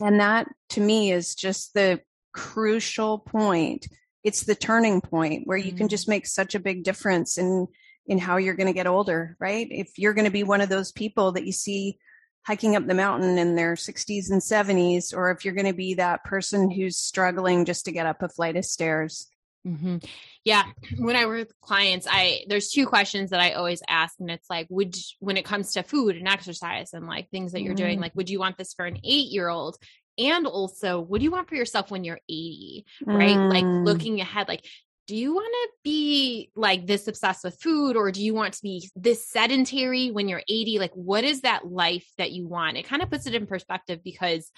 And 0.00 0.20
that 0.20 0.48
to 0.70 0.80
me 0.80 1.12
is 1.12 1.34
just 1.34 1.74
the 1.74 2.00
crucial 2.32 3.18
point. 3.18 3.86
It's 4.22 4.42
the 4.42 4.54
turning 4.54 5.00
point 5.00 5.42
where 5.46 5.58
you 5.58 5.70
mm-hmm. 5.70 5.78
can 5.78 5.88
just 5.88 6.08
make 6.08 6.26
such 6.26 6.54
a 6.54 6.60
big 6.60 6.84
difference 6.84 7.38
in 7.38 7.66
in 8.06 8.18
how 8.18 8.38
you're 8.38 8.54
going 8.54 8.68
to 8.68 8.72
get 8.72 8.86
older, 8.86 9.36
right? 9.38 9.68
If 9.70 9.98
you're 9.98 10.14
going 10.14 10.24
to 10.24 10.30
be 10.30 10.42
one 10.42 10.62
of 10.62 10.70
those 10.70 10.92
people 10.92 11.32
that 11.32 11.44
you 11.44 11.52
see 11.52 11.98
hiking 12.46 12.74
up 12.74 12.86
the 12.86 12.94
mountain 12.94 13.36
in 13.36 13.54
their 13.54 13.74
60s 13.74 14.30
and 14.30 14.40
70s, 14.40 15.14
or 15.14 15.30
if 15.30 15.44
you're 15.44 15.54
going 15.54 15.66
to 15.66 15.74
be 15.74 15.94
that 15.94 16.24
person 16.24 16.70
who's 16.70 16.96
struggling 16.96 17.66
just 17.66 17.84
to 17.84 17.92
get 17.92 18.06
up 18.06 18.22
a 18.22 18.28
flight 18.30 18.56
of 18.56 18.64
stairs. 18.64 19.28
Mm-hmm. 19.66 19.98
Yeah, 20.44 20.64
when 20.98 21.16
I 21.16 21.26
work 21.26 21.48
with 21.48 21.60
clients, 21.60 22.06
I 22.08 22.44
there's 22.48 22.70
two 22.70 22.86
questions 22.86 23.30
that 23.30 23.40
I 23.40 23.52
always 23.52 23.82
ask, 23.88 24.14
and 24.20 24.30
it's 24.30 24.48
like, 24.48 24.66
would 24.70 24.96
when 25.20 25.36
it 25.36 25.44
comes 25.44 25.72
to 25.72 25.82
food 25.82 26.16
and 26.16 26.28
exercise 26.28 26.92
and 26.92 27.06
like 27.06 27.28
things 27.30 27.52
that 27.52 27.62
you're 27.62 27.74
mm-hmm. 27.74 27.84
doing, 27.84 28.00
like, 28.00 28.14
would 28.14 28.30
you 28.30 28.38
want 28.38 28.56
this 28.56 28.74
for 28.74 28.86
an 28.86 28.98
eight 29.04 29.30
year 29.30 29.48
old? 29.48 29.76
And 30.18 30.46
also, 30.46 31.00
what 31.00 31.18
do 31.18 31.24
you 31.24 31.30
want 31.30 31.48
for 31.48 31.54
yourself 31.54 31.90
when 31.90 32.02
you're 32.02 32.20
80? 32.28 32.84
Right, 33.06 33.36
mm. 33.36 33.52
like 33.52 33.64
looking 33.64 34.20
ahead, 34.20 34.48
like. 34.48 34.64
Do 35.06 35.16
you 35.16 35.32
want 35.32 35.50
to 35.50 35.68
be 35.84 36.50
like 36.54 36.86
this 36.86 37.08
obsessed 37.08 37.42
with 37.42 37.58
food 37.62 37.96
or 37.96 38.12
do 38.12 38.22
you 38.22 38.34
want 38.34 38.52
to 38.52 38.62
be 38.62 38.90
this 38.94 39.26
sedentary 39.26 40.10
when 40.10 40.28
you're 40.28 40.42
80? 40.46 40.78
Like, 40.78 40.92
what 40.92 41.24
is 41.24 41.40
that 41.40 41.66
life 41.66 42.06
that 42.18 42.30
you 42.30 42.46
want? 42.46 42.76
It 42.76 42.86
kind 42.86 43.00
of 43.00 43.08
puts 43.08 43.26
it 43.26 43.34
in 43.34 43.46
perspective 43.46 44.00
because 44.04 44.52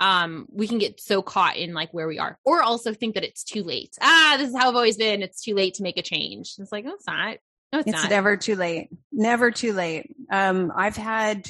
um 0.00 0.46
we 0.50 0.68
can 0.68 0.78
get 0.78 1.00
so 1.00 1.22
caught 1.22 1.56
in 1.56 1.74
like 1.74 1.92
where 1.92 2.08
we 2.08 2.18
are. 2.18 2.38
Or 2.44 2.62
also 2.62 2.94
think 2.94 3.14
that 3.14 3.24
it's 3.24 3.44
too 3.44 3.62
late. 3.62 3.96
Ah 4.00 4.36
this 4.38 4.50
is 4.50 4.56
how 4.56 4.68
i've 4.68 4.74
always 4.74 4.96
been. 4.96 5.22
It's 5.22 5.42
too 5.42 5.54
late 5.54 5.74
to 5.74 5.82
make 5.82 5.96
a 5.96 6.02
change. 6.02 6.54
It's 6.58 6.72
like 6.72 6.84
no 6.84 6.94
it's 6.94 7.06
not. 7.06 7.38
No 7.72 7.80
it's, 7.80 7.88
it's 7.88 8.02
not. 8.02 8.10
never 8.10 8.36
too 8.36 8.56
late. 8.56 8.88
Never 9.12 9.50
too 9.50 9.72
late. 9.72 10.14
Um 10.30 10.72
i've 10.74 10.96
had 10.96 11.48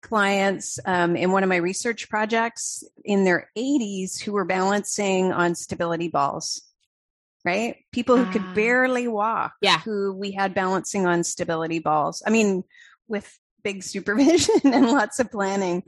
clients 0.00 0.78
um, 0.84 1.16
in 1.16 1.32
one 1.32 1.42
of 1.42 1.48
my 1.48 1.56
research 1.56 2.08
projects 2.08 2.84
in 3.04 3.24
their 3.24 3.50
80s 3.58 4.20
who 4.20 4.32
were 4.32 4.44
balancing 4.44 5.32
on 5.32 5.56
stability 5.56 6.06
balls 6.08 6.62
right? 7.44 7.76
People 7.92 8.16
who 8.16 8.30
could 8.30 8.42
ah. 8.42 8.54
barely 8.54 9.08
walk 9.08 9.54
yeah. 9.62 9.78
who 9.80 10.12
we 10.12 10.32
had 10.32 10.54
balancing 10.54 11.06
on 11.06 11.24
stability 11.24 11.78
balls. 11.78 12.22
I 12.26 12.30
mean 12.30 12.64
with 13.06 13.38
big 13.62 13.82
supervision 13.82 14.60
and 14.64 14.88
lots 14.88 15.18
of 15.18 15.30
planning 15.30 15.82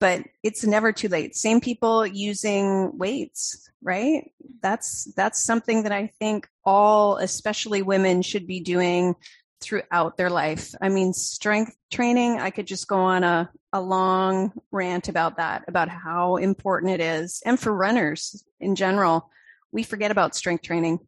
but 0.00 0.22
it's 0.42 0.64
never 0.64 0.92
too 0.92 1.08
late. 1.08 1.34
Same 1.34 1.60
people 1.60 2.06
using 2.06 2.96
weights, 2.98 3.70
right? 3.82 4.30
That's 4.60 5.04
that's 5.14 5.42
something 5.42 5.84
that 5.84 5.92
I 5.92 6.08
think 6.18 6.48
all, 6.64 7.16
especially 7.16 7.82
women, 7.82 8.22
should 8.22 8.46
be 8.46 8.60
doing 8.60 9.14
throughout 9.60 10.16
their 10.16 10.30
life. 10.30 10.74
I 10.80 10.90
mean, 10.90 11.12
strength 11.14 11.74
training, 11.90 12.38
I 12.38 12.50
could 12.50 12.66
just 12.66 12.86
go 12.86 12.98
on 12.98 13.24
a, 13.24 13.50
a 13.72 13.80
long 13.80 14.52
rant 14.70 15.08
about 15.08 15.38
that, 15.38 15.64
about 15.68 15.88
how 15.88 16.36
important 16.36 16.92
it 16.92 17.00
is. 17.00 17.42
And 17.46 17.58
for 17.58 17.72
runners 17.72 18.44
in 18.60 18.74
general, 18.74 19.30
we 19.72 19.82
forget 19.82 20.10
about 20.10 20.34
strength 20.34 20.62
training. 20.62 20.98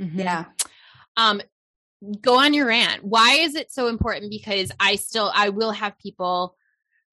Mm-hmm. 0.00 0.20
Yeah. 0.20 0.44
Um, 1.16 1.40
go 2.20 2.38
on 2.38 2.54
your 2.54 2.66
rant. 2.66 3.02
Why 3.04 3.38
is 3.40 3.56
it 3.56 3.72
so 3.72 3.88
important? 3.88 4.30
Because 4.30 4.70
I 4.78 4.96
still, 4.96 5.30
I 5.34 5.48
will 5.48 5.72
have 5.72 5.98
people 5.98 6.56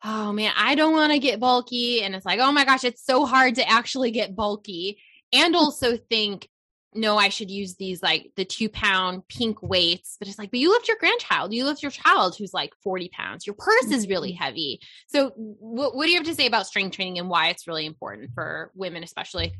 oh 0.04 0.32
man, 0.32 0.54
I 0.56 0.76
don't 0.76 0.94
want 0.94 1.14
to 1.14 1.20
get 1.20 1.40
bulky. 1.40 2.04
And 2.04 2.16
it's 2.16 2.26
like, 2.26 2.40
oh 2.40 2.52
my 2.52 2.66
gosh, 2.66 2.84
it's 2.84 3.06
so 3.06 3.26
hard 3.26 3.56
to 3.56 3.70
actually 3.70 4.12
get 4.12 4.36
bulky. 4.36 5.00
And 5.34 5.56
also 5.56 5.98
think, 5.98 6.48
no, 6.94 7.18
I 7.18 7.30
should 7.30 7.50
use 7.50 7.76
these 7.76 8.04
like 8.04 8.32
the 8.36 8.44
two 8.44 8.68
pound 8.68 9.28
pink 9.28 9.62
weights. 9.62 10.18
But 10.20 10.28
it's 10.28 10.38
like, 10.38 10.52
but 10.52 10.60
you 10.60 10.72
lift 10.72 10.88
your 10.88 10.98
grandchild, 11.00 11.54
you 11.54 11.66
lift 11.66 11.82
your 11.82 11.92
child 11.92 12.36
who's 12.38 12.54
like 12.54 12.74
40 12.84 13.10
pounds. 13.10 13.48
Your 13.48 13.56
purse 13.58 13.92
is 13.92 14.10
really 14.10 14.32
mm-hmm. 14.32 14.44
heavy. 14.44 14.82
So, 15.08 15.32
what, 15.36 15.96
what 15.96 16.06
do 16.06 16.12
you 16.12 16.18
have 16.18 16.28
to 16.28 16.36
say 16.36 16.48
about 16.48 16.68
strength 16.68 16.96
training 16.96 17.20
and 17.20 17.30
why 17.30 17.50
it's 17.50 17.68
really 17.68 17.86
important 17.86 18.32
for 18.34 18.72
women, 18.76 19.04
especially? 19.04 19.54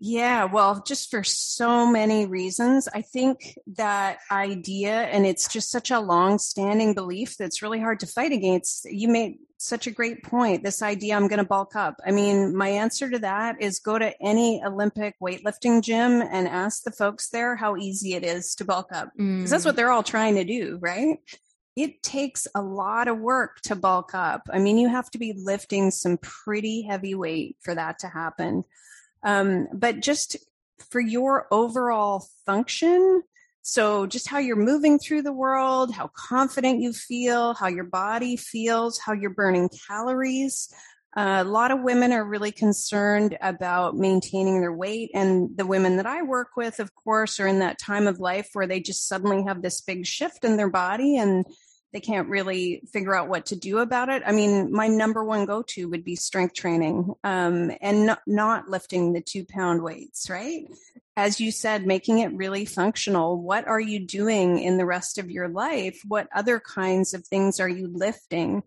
Yeah, 0.00 0.44
well, 0.44 0.82
just 0.86 1.10
for 1.10 1.24
so 1.24 1.90
many 1.90 2.26
reasons. 2.26 2.88
I 2.92 3.02
think 3.02 3.58
that 3.74 4.18
idea, 4.30 4.92
and 4.92 5.26
it's 5.26 5.48
just 5.48 5.70
such 5.70 5.90
a 5.90 5.98
long 5.98 6.38
standing 6.38 6.94
belief 6.94 7.36
that's 7.36 7.62
really 7.62 7.80
hard 7.80 8.00
to 8.00 8.06
fight 8.06 8.32
against. 8.32 8.84
You 8.84 9.08
made 9.08 9.38
such 9.56 9.88
a 9.88 9.90
great 9.90 10.22
point. 10.22 10.62
This 10.62 10.82
idea, 10.82 11.16
I'm 11.16 11.26
going 11.26 11.40
to 11.40 11.44
bulk 11.44 11.74
up. 11.74 11.96
I 12.06 12.12
mean, 12.12 12.56
my 12.56 12.68
answer 12.68 13.10
to 13.10 13.18
that 13.20 13.60
is 13.60 13.80
go 13.80 13.98
to 13.98 14.14
any 14.22 14.62
Olympic 14.64 15.16
weightlifting 15.20 15.82
gym 15.82 16.22
and 16.22 16.46
ask 16.46 16.84
the 16.84 16.92
folks 16.92 17.30
there 17.30 17.56
how 17.56 17.76
easy 17.76 18.14
it 18.14 18.24
is 18.24 18.54
to 18.56 18.64
bulk 18.64 18.90
up. 18.92 19.10
Because 19.16 19.26
mm. 19.26 19.50
that's 19.50 19.64
what 19.64 19.74
they're 19.74 19.90
all 19.90 20.04
trying 20.04 20.36
to 20.36 20.44
do, 20.44 20.78
right? 20.80 21.18
It 21.74 22.02
takes 22.04 22.46
a 22.54 22.62
lot 22.62 23.08
of 23.08 23.18
work 23.18 23.60
to 23.62 23.74
bulk 23.74 24.14
up. 24.14 24.42
I 24.52 24.58
mean, 24.58 24.78
you 24.78 24.88
have 24.88 25.10
to 25.10 25.18
be 25.18 25.34
lifting 25.36 25.90
some 25.90 26.18
pretty 26.18 26.82
heavy 26.82 27.16
weight 27.16 27.56
for 27.60 27.74
that 27.74 28.00
to 28.00 28.08
happen. 28.08 28.62
Um, 29.22 29.68
but 29.72 30.00
just 30.00 30.36
for 30.90 31.00
your 31.00 31.46
overall 31.50 32.26
function, 32.46 33.22
so 33.62 34.06
just 34.06 34.28
how 34.28 34.38
you're 34.38 34.56
moving 34.56 34.98
through 34.98 35.22
the 35.22 35.32
world, 35.32 35.92
how 35.92 36.10
confident 36.14 36.80
you 36.80 36.92
feel, 36.92 37.54
how 37.54 37.68
your 37.68 37.84
body 37.84 38.36
feels, 38.36 38.98
how 38.98 39.12
you're 39.12 39.30
burning 39.30 39.68
calories. 39.86 40.72
Uh, 41.16 41.42
a 41.44 41.44
lot 41.44 41.70
of 41.70 41.82
women 41.82 42.12
are 42.12 42.24
really 42.24 42.52
concerned 42.52 43.36
about 43.42 43.96
maintaining 43.96 44.60
their 44.60 44.72
weight. 44.72 45.10
And 45.14 45.56
the 45.56 45.66
women 45.66 45.96
that 45.96 46.06
I 46.06 46.22
work 46.22 46.56
with, 46.56 46.80
of 46.80 46.94
course, 46.94 47.40
are 47.40 47.46
in 47.46 47.58
that 47.58 47.78
time 47.78 48.06
of 48.06 48.20
life 48.20 48.50
where 48.52 48.66
they 48.66 48.80
just 48.80 49.08
suddenly 49.08 49.42
have 49.44 49.60
this 49.60 49.80
big 49.80 50.06
shift 50.06 50.44
in 50.44 50.56
their 50.56 50.70
body 50.70 51.16
and 51.16 51.44
they 51.92 52.00
can't 52.00 52.28
really 52.28 52.82
figure 52.92 53.14
out 53.14 53.28
what 53.28 53.46
to 53.46 53.56
do 53.56 53.78
about 53.78 54.08
it. 54.08 54.22
I 54.26 54.32
mean, 54.32 54.72
my 54.72 54.88
number 54.88 55.24
one 55.24 55.46
go 55.46 55.62
to 55.62 55.88
would 55.88 56.04
be 56.04 56.16
strength 56.16 56.54
training 56.54 57.14
um, 57.24 57.70
and 57.80 58.06
not, 58.06 58.20
not 58.26 58.68
lifting 58.68 59.12
the 59.12 59.22
two 59.22 59.44
pound 59.44 59.82
weights, 59.82 60.28
right? 60.28 60.66
As 61.16 61.40
you 61.40 61.50
said, 61.50 61.86
making 61.86 62.18
it 62.18 62.32
really 62.34 62.64
functional. 62.64 63.40
What 63.40 63.66
are 63.66 63.80
you 63.80 64.06
doing 64.06 64.58
in 64.60 64.76
the 64.76 64.86
rest 64.86 65.18
of 65.18 65.30
your 65.30 65.48
life? 65.48 66.00
What 66.06 66.28
other 66.34 66.60
kinds 66.60 67.14
of 67.14 67.26
things 67.26 67.58
are 67.58 67.68
you 67.68 67.88
lifting? 67.92 68.62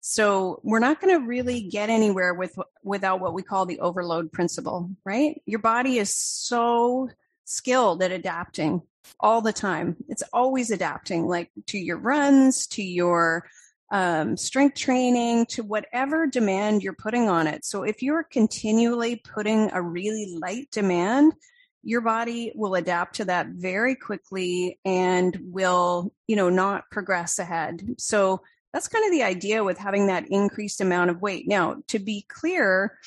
So 0.00 0.60
we're 0.62 0.78
not 0.78 1.00
going 1.00 1.18
to 1.18 1.26
really 1.26 1.62
get 1.62 1.90
anywhere 1.90 2.32
with 2.32 2.56
without 2.84 3.20
what 3.20 3.34
we 3.34 3.42
call 3.42 3.66
the 3.66 3.80
overload 3.80 4.30
principle, 4.30 4.90
right? 5.04 5.42
Your 5.46 5.58
body 5.58 5.98
is 5.98 6.14
so 6.14 7.08
skilled 7.44 8.02
at 8.02 8.12
adapting 8.12 8.82
all 9.20 9.40
the 9.40 9.52
time. 9.52 9.96
It's 10.08 10.22
always 10.32 10.70
adapting, 10.70 11.26
like 11.26 11.50
to 11.66 11.78
your 11.78 11.98
runs, 11.98 12.66
to 12.68 12.82
your 12.82 13.48
um, 13.90 14.36
strength 14.36 14.76
training, 14.76 15.46
to 15.46 15.62
whatever 15.62 16.26
demand 16.26 16.82
you're 16.82 16.92
putting 16.92 17.28
on 17.28 17.46
it. 17.46 17.64
So 17.64 17.82
if 17.82 18.02
you're 18.02 18.24
continually 18.24 19.16
putting 19.16 19.70
a 19.72 19.80
really 19.80 20.36
light 20.40 20.68
demand, 20.72 21.34
your 21.82 22.00
body 22.00 22.52
will 22.56 22.74
adapt 22.74 23.16
to 23.16 23.26
that 23.26 23.46
very 23.48 23.94
quickly 23.94 24.80
and 24.84 25.38
will, 25.40 26.12
you 26.26 26.34
know, 26.34 26.50
not 26.50 26.90
progress 26.90 27.38
ahead. 27.38 27.94
So 27.98 28.40
that's 28.72 28.88
kind 28.88 29.04
of 29.06 29.12
the 29.12 29.22
idea 29.22 29.62
with 29.62 29.78
having 29.78 30.08
that 30.08 30.28
increased 30.28 30.80
amount 30.80 31.10
of 31.10 31.22
weight. 31.22 31.46
Now, 31.46 31.76
to 31.88 32.00
be 32.00 32.26
clear, 32.28 32.98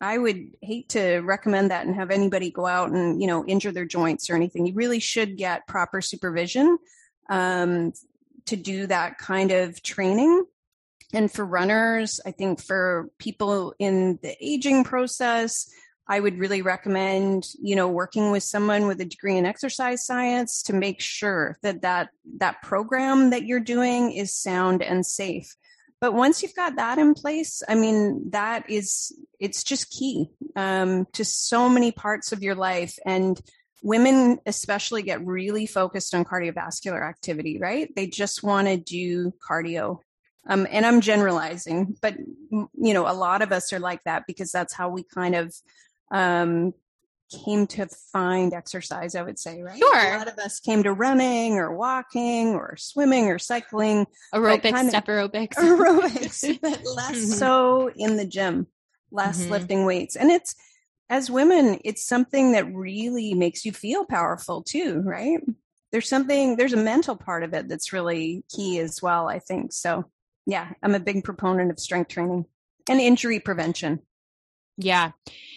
I 0.00 0.16
would 0.16 0.52
hate 0.62 0.90
to 0.90 1.18
recommend 1.18 1.70
that 1.70 1.86
and 1.86 1.94
have 1.96 2.10
anybody 2.10 2.50
go 2.50 2.66
out 2.66 2.90
and 2.90 3.20
you 3.20 3.26
know 3.26 3.44
injure 3.46 3.72
their 3.72 3.84
joints 3.84 4.30
or 4.30 4.36
anything. 4.36 4.66
You 4.66 4.74
really 4.74 5.00
should 5.00 5.36
get 5.36 5.66
proper 5.66 6.00
supervision 6.00 6.78
um, 7.28 7.92
to 8.46 8.56
do 8.56 8.86
that 8.86 9.18
kind 9.18 9.50
of 9.50 9.82
training. 9.82 10.44
And 11.12 11.32
for 11.32 11.44
runners, 11.44 12.20
I 12.24 12.32
think 12.32 12.62
for 12.62 13.10
people 13.18 13.74
in 13.78 14.18
the 14.22 14.36
aging 14.40 14.84
process, 14.84 15.70
I 16.06 16.20
would 16.20 16.38
really 16.38 16.62
recommend 16.62 17.48
you 17.60 17.74
know 17.74 17.88
working 17.88 18.30
with 18.30 18.44
someone 18.44 18.86
with 18.86 19.00
a 19.00 19.04
degree 19.04 19.36
in 19.36 19.46
exercise 19.46 20.06
science 20.06 20.62
to 20.64 20.74
make 20.74 21.00
sure 21.00 21.58
that 21.62 21.82
that 21.82 22.10
that 22.38 22.62
program 22.62 23.30
that 23.30 23.46
you're 23.46 23.58
doing 23.58 24.12
is 24.12 24.34
sound 24.34 24.80
and 24.82 25.04
safe 25.04 25.56
but 26.00 26.14
once 26.14 26.42
you've 26.42 26.54
got 26.54 26.76
that 26.76 26.98
in 26.98 27.14
place 27.14 27.62
i 27.68 27.74
mean 27.74 28.30
that 28.30 28.68
is 28.70 29.12
it's 29.40 29.62
just 29.62 29.90
key 29.90 30.30
um, 30.56 31.06
to 31.12 31.24
so 31.24 31.68
many 31.68 31.92
parts 31.92 32.32
of 32.32 32.42
your 32.42 32.54
life. 32.54 32.98
And 33.06 33.40
women 33.82 34.38
especially 34.44 35.02
get 35.02 35.24
really 35.24 35.66
focused 35.66 36.14
on 36.14 36.24
cardiovascular 36.24 37.08
activity 37.08 37.58
right? 37.58 37.94
They 37.94 38.08
just 38.08 38.42
want 38.42 38.66
to 38.68 38.76
do 38.76 39.32
cardio. 39.48 40.00
Um, 40.50 40.66
and 40.70 40.86
i'm 40.86 41.02
generalizing 41.02 41.94
but 42.00 42.16
you 42.50 42.94
know 42.94 43.06
a 43.06 43.12
lot 43.12 43.42
of 43.42 43.52
us 43.52 43.70
are 43.74 43.78
like 43.78 44.02
that 44.04 44.22
because 44.26 44.50
that's 44.50 44.72
how 44.72 44.88
we 44.88 45.02
kind 45.02 45.34
of 45.34 45.54
um, 46.10 46.72
came 47.30 47.66
to 47.66 47.86
find 48.12 48.52
exercise, 48.54 49.14
I 49.14 49.22
would 49.22 49.38
say, 49.38 49.62
right? 49.62 49.78
Sure. 49.78 50.14
A 50.14 50.18
lot 50.18 50.28
of 50.28 50.38
us 50.38 50.60
came 50.60 50.82
to 50.82 50.92
running 50.92 51.54
or 51.54 51.74
walking 51.74 52.54
or 52.54 52.76
swimming 52.76 53.26
or 53.26 53.38
cycling. 53.38 54.06
Aerobics, 54.34 54.88
step 54.88 55.06
aerobics. 55.06 55.54
Aerobics, 55.54 56.60
but 56.62 56.80
less 56.84 57.16
mm-hmm. 57.16 57.32
so 57.32 57.90
in 57.94 58.16
the 58.16 58.26
gym, 58.26 58.66
less 59.10 59.40
mm-hmm. 59.40 59.52
lifting 59.52 59.84
weights. 59.84 60.16
And 60.16 60.30
it's, 60.30 60.54
as 61.10 61.30
women, 61.30 61.80
it's 61.84 62.04
something 62.04 62.52
that 62.52 62.72
really 62.74 63.34
makes 63.34 63.64
you 63.64 63.72
feel 63.72 64.04
powerful 64.04 64.62
too, 64.62 65.00
right? 65.04 65.40
There's 65.90 66.08
something, 66.08 66.56
there's 66.56 66.74
a 66.74 66.78
mental 66.78 67.16
part 67.16 67.44
of 67.44 67.54
it 67.54 67.68
that's 67.68 67.92
really 67.92 68.44
key 68.54 68.78
as 68.78 69.00
well, 69.00 69.28
I 69.28 69.38
think. 69.38 69.72
So, 69.72 70.04
yeah, 70.44 70.70
I'm 70.82 70.94
a 70.94 71.00
big 71.00 71.24
proponent 71.24 71.70
of 71.70 71.80
strength 71.80 72.08
training 72.08 72.44
and 72.88 73.00
injury 73.00 73.40
prevention. 73.40 74.00
Yeah. 74.76 75.12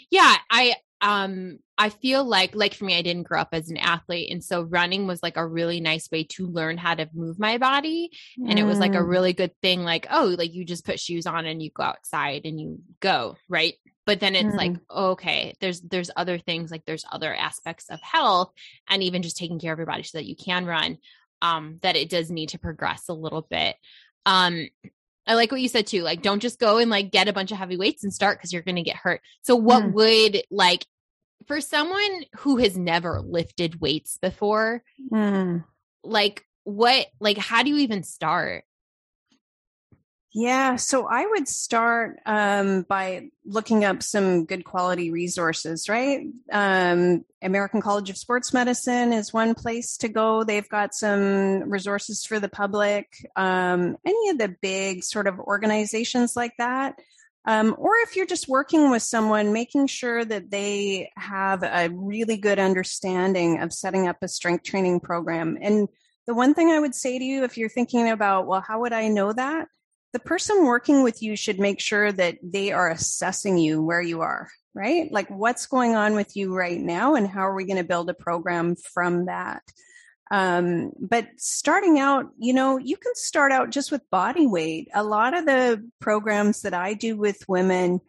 Yeah. 0.10 0.36
I, 0.50 0.76
um 1.02 1.58
i 1.78 1.90
feel 1.90 2.24
like 2.24 2.56
like 2.56 2.74
for 2.74 2.86
me 2.86 2.96
i 2.96 3.02
didn't 3.02 3.28
grow 3.28 3.40
up 3.40 3.50
as 3.52 3.70
an 3.70 3.78
athlete 3.78 4.32
and 4.32 4.44
so 4.44 4.62
running 4.64 5.08
was 5.08 5.24
like 5.24 5.38
a 5.38 5.46
really 5.46 5.80
nice 5.80 6.10
way 6.12 6.24
to 6.24 6.48
learn 6.48 6.78
how 6.78 6.94
to 6.94 7.10
move 7.14 7.40
my 7.40 7.58
body 7.58 8.12
and 8.48 8.60
it 8.60 8.64
was 8.64 8.80
like 8.80 8.94
a 8.94 9.00
mm. 9.00 9.08
really 9.08 9.34
good 9.34 9.52
thing 9.62 9.84
like 9.84 10.06
oh 10.12 10.36
like 10.38 10.54
you 10.54 10.64
just 10.64 10.86
put 10.86 11.00
shoes 11.00 11.26
on 11.26 11.46
and 11.46 11.62
you 11.62 11.72
go 11.72 11.84
outside 11.84 12.42
and 12.46 12.62
you 12.62 12.80
go 13.00 13.36
right 13.50 13.76
but 14.06 14.20
then 14.20 14.36
it's 14.36 14.54
mm. 14.54 14.58
like 14.58 14.74
okay 14.92 15.56
there's 15.60 15.82
there's 15.82 16.12
other 16.16 16.38
things 16.38 16.70
like 16.70 16.86
there's 16.86 17.06
other 17.12 17.34
aspects 17.34 17.90
of 17.90 18.00
health 18.02 18.52
and 18.90 19.02
even 19.02 19.24
just 19.24 19.38
taking 19.38 19.60
care 19.60 19.74
of 19.74 19.80
your 19.80 19.88
body 19.88 20.04
so 20.04 20.18
that 20.18 20.26
you 20.26 20.36
can 20.36 20.66
run 20.66 20.98
um 21.42 21.80
that 21.82 21.96
it 21.96 22.10
does 22.10 22.30
need 22.30 22.50
to 22.50 22.60
progress 22.60 23.10
a 23.10 23.14
little 23.14 23.42
bit 23.50 23.76
um 24.26 24.68
I 25.28 25.36
like 25.36 25.52
what 25.52 25.62
you 25.62 25.68
said 25.68 25.88
too. 25.88 26.02
Like, 26.02 26.22
don't 26.22 26.42
just 26.42 26.60
go 26.60 26.78
and 26.78 26.90
like 26.90 27.12
get 27.12 27.28
a 27.28 27.34
bunch 27.34 27.52
of 27.52 27.58
heavy 27.58 27.78
weights 27.78 28.04
and 28.04 28.14
start 28.14 28.38
because 28.38 28.52
you're 28.52 28.62
going 28.62 28.76
to 28.76 28.82
get 28.82 28.96
hurt. 28.96 29.22
So, 29.44 29.56
what 29.56 29.84
mm. 29.84 29.94
would 29.94 30.44
like 30.50 30.86
for 31.48 31.62
someone 31.62 32.26
who 32.38 32.58
has 32.58 32.78
never 32.78 33.22
lifted 33.22 33.82
weights 33.82 34.18
before, 34.22 34.84
mm. 35.12 35.64
like, 36.04 36.46
what, 36.64 37.08
like, 37.20 37.38
how 37.38 37.64
do 37.64 37.70
you 37.70 37.78
even 37.78 38.04
start? 38.04 38.64
Yeah, 40.34 40.78
so 40.78 41.08
I 41.08 41.26
would 41.26 41.50
start 41.50 42.20
um, 42.26 42.84
by 42.84 43.32
looking 43.44 43.84
up 43.84 44.02
some 44.02 44.46
good 44.46 44.64
quality 44.64 45.12
resources, 45.12 45.90
right? 45.90 46.26
Um, 46.50 47.26
American 47.42 47.82
College 47.82 48.10
of 48.10 48.18
Sports 48.18 48.54
Medicine 48.54 49.12
is 49.12 49.34
one 49.34 49.56
place 49.56 49.98
to 49.98 50.08
go. 50.08 50.46
They've 50.46 50.70
got 50.70 50.94
some 50.94 51.70
resources 51.70 52.24
for 52.24 52.40
the 52.40 52.48
public. 52.48 53.08
Um, 53.36 53.98
any 54.06 54.30
of 54.30 54.38
the 54.38 54.56
big 54.62 55.04
sort 55.04 55.28
of 55.28 55.38
organizations 55.38 56.38
like 56.38 56.54
that. 56.60 56.98
Um, 57.44 57.76
or 57.78 57.92
if 58.04 58.16
you're 58.16 58.26
just 58.26 58.48
working 58.48 58.90
with 58.90 59.04
someone, 59.04 59.52
making 59.52 59.88
sure 59.88 60.24
that 60.24 60.50
they 60.50 61.12
have 61.18 61.64
a 61.64 61.90
really 61.90 62.38
good 62.38 62.60
understanding 62.60 63.60
of 63.60 63.74
setting 63.74 64.08
up 64.08 64.18
a 64.22 64.30
strength 64.30 64.64
training 64.64 65.02
program. 65.02 65.58
And 65.60 65.90
the 66.26 66.36
one 66.36 66.54
thing 66.54 66.70
I 66.70 66.80
would 66.80 66.96
say 66.96 67.20
to 67.20 67.26
you, 67.26 67.44
if 67.44 67.58
you're 67.58 67.68
thinking 67.68 68.10
about, 68.10 68.48
well, 68.48 68.62
how 68.62 68.82
would 68.82 68.94
I 68.94 69.10
know 69.10 69.34
that? 69.34 69.68
The 70.14 70.20
person 70.20 70.66
working 70.66 71.04
with 71.04 71.22
you 71.24 71.36
should 71.36 71.60
make 71.60 71.80
sure 71.80 72.12
that 72.12 72.38
they 72.44 72.72
are 72.72 72.90
assessing 72.90 73.58
you 73.58 73.82
where 73.82 74.02
you 74.02 74.22
are, 74.22 74.50
right? 74.74 75.12
Like 75.12 75.30
what's 75.30 75.68
going 75.68 75.96
on 75.96 76.16
with 76.16 76.36
you 76.36 76.56
right 76.56 76.80
now 76.80 77.16
and 77.16 77.28
how 77.28 77.42
are 77.42 77.56
we 77.56 77.66
going 77.66 77.78
to 77.78 77.84
build 77.84 78.10
a 78.10 78.14
program 78.14 78.76
from 78.76 79.26
that? 79.26 79.64
Um, 80.30 80.92
but 80.98 81.28
starting 81.38 82.00
out, 82.00 82.28
you 82.40 82.54
know, 82.54 82.78
you 82.78 82.96
can 82.96 83.16
start 83.16 83.52
out 83.52 83.70
just 83.70 83.92
with 83.92 84.10
body 84.10 84.48
weight. 84.48 84.88
A 84.94 85.04
lot 85.04 85.38
of 85.38 85.46
the 85.46 85.86
programs 86.00 86.62
that 86.62 86.74
I 86.74 86.94
do 86.94 87.18
with 87.18 87.44
women, 87.50 88.00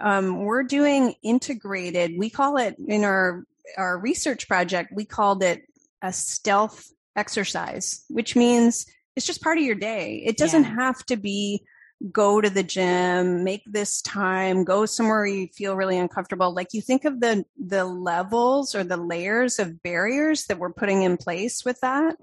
um, 0.00 0.44
we're 0.44 0.62
doing 0.62 1.14
integrated. 1.22 2.12
We 2.16 2.30
call 2.30 2.56
it 2.58 2.76
in 2.78 3.02
our 3.02 3.44
our 3.76 3.98
research 3.98 4.46
project. 4.46 4.92
We 4.94 5.04
called 5.04 5.42
it 5.42 5.62
a 6.02 6.12
stealth 6.12 6.86
exercise, 7.16 8.04
which 8.08 8.36
means 8.36 8.86
it's 9.16 9.26
just 9.26 9.42
part 9.42 9.58
of 9.58 9.64
your 9.64 9.74
day. 9.74 10.22
It 10.24 10.36
doesn't 10.36 10.64
yeah. 10.64 10.74
have 10.74 11.04
to 11.06 11.16
be 11.16 11.64
go 12.12 12.42
to 12.42 12.50
the 12.50 12.62
gym, 12.62 13.42
make 13.42 13.62
this 13.66 14.02
time, 14.02 14.64
go 14.64 14.84
somewhere 14.84 15.24
you 15.24 15.48
feel 15.48 15.74
really 15.74 15.96
uncomfortable. 15.96 16.52
Like 16.54 16.74
you 16.74 16.82
think 16.82 17.04
of 17.06 17.20
the 17.20 17.44
the 17.58 17.84
levels 17.84 18.74
or 18.74 18.84
the 18.84 18.98
layers 18.98 19.58
of 19.58 19.82
barriers 19.82 20.44
that 20.44 20.58
we're 20.58 20.72
putting 20.72 21.02
in 21.02 21.16
place 21.16 21.64
with 21.64 21.80
that. 21.80 22.16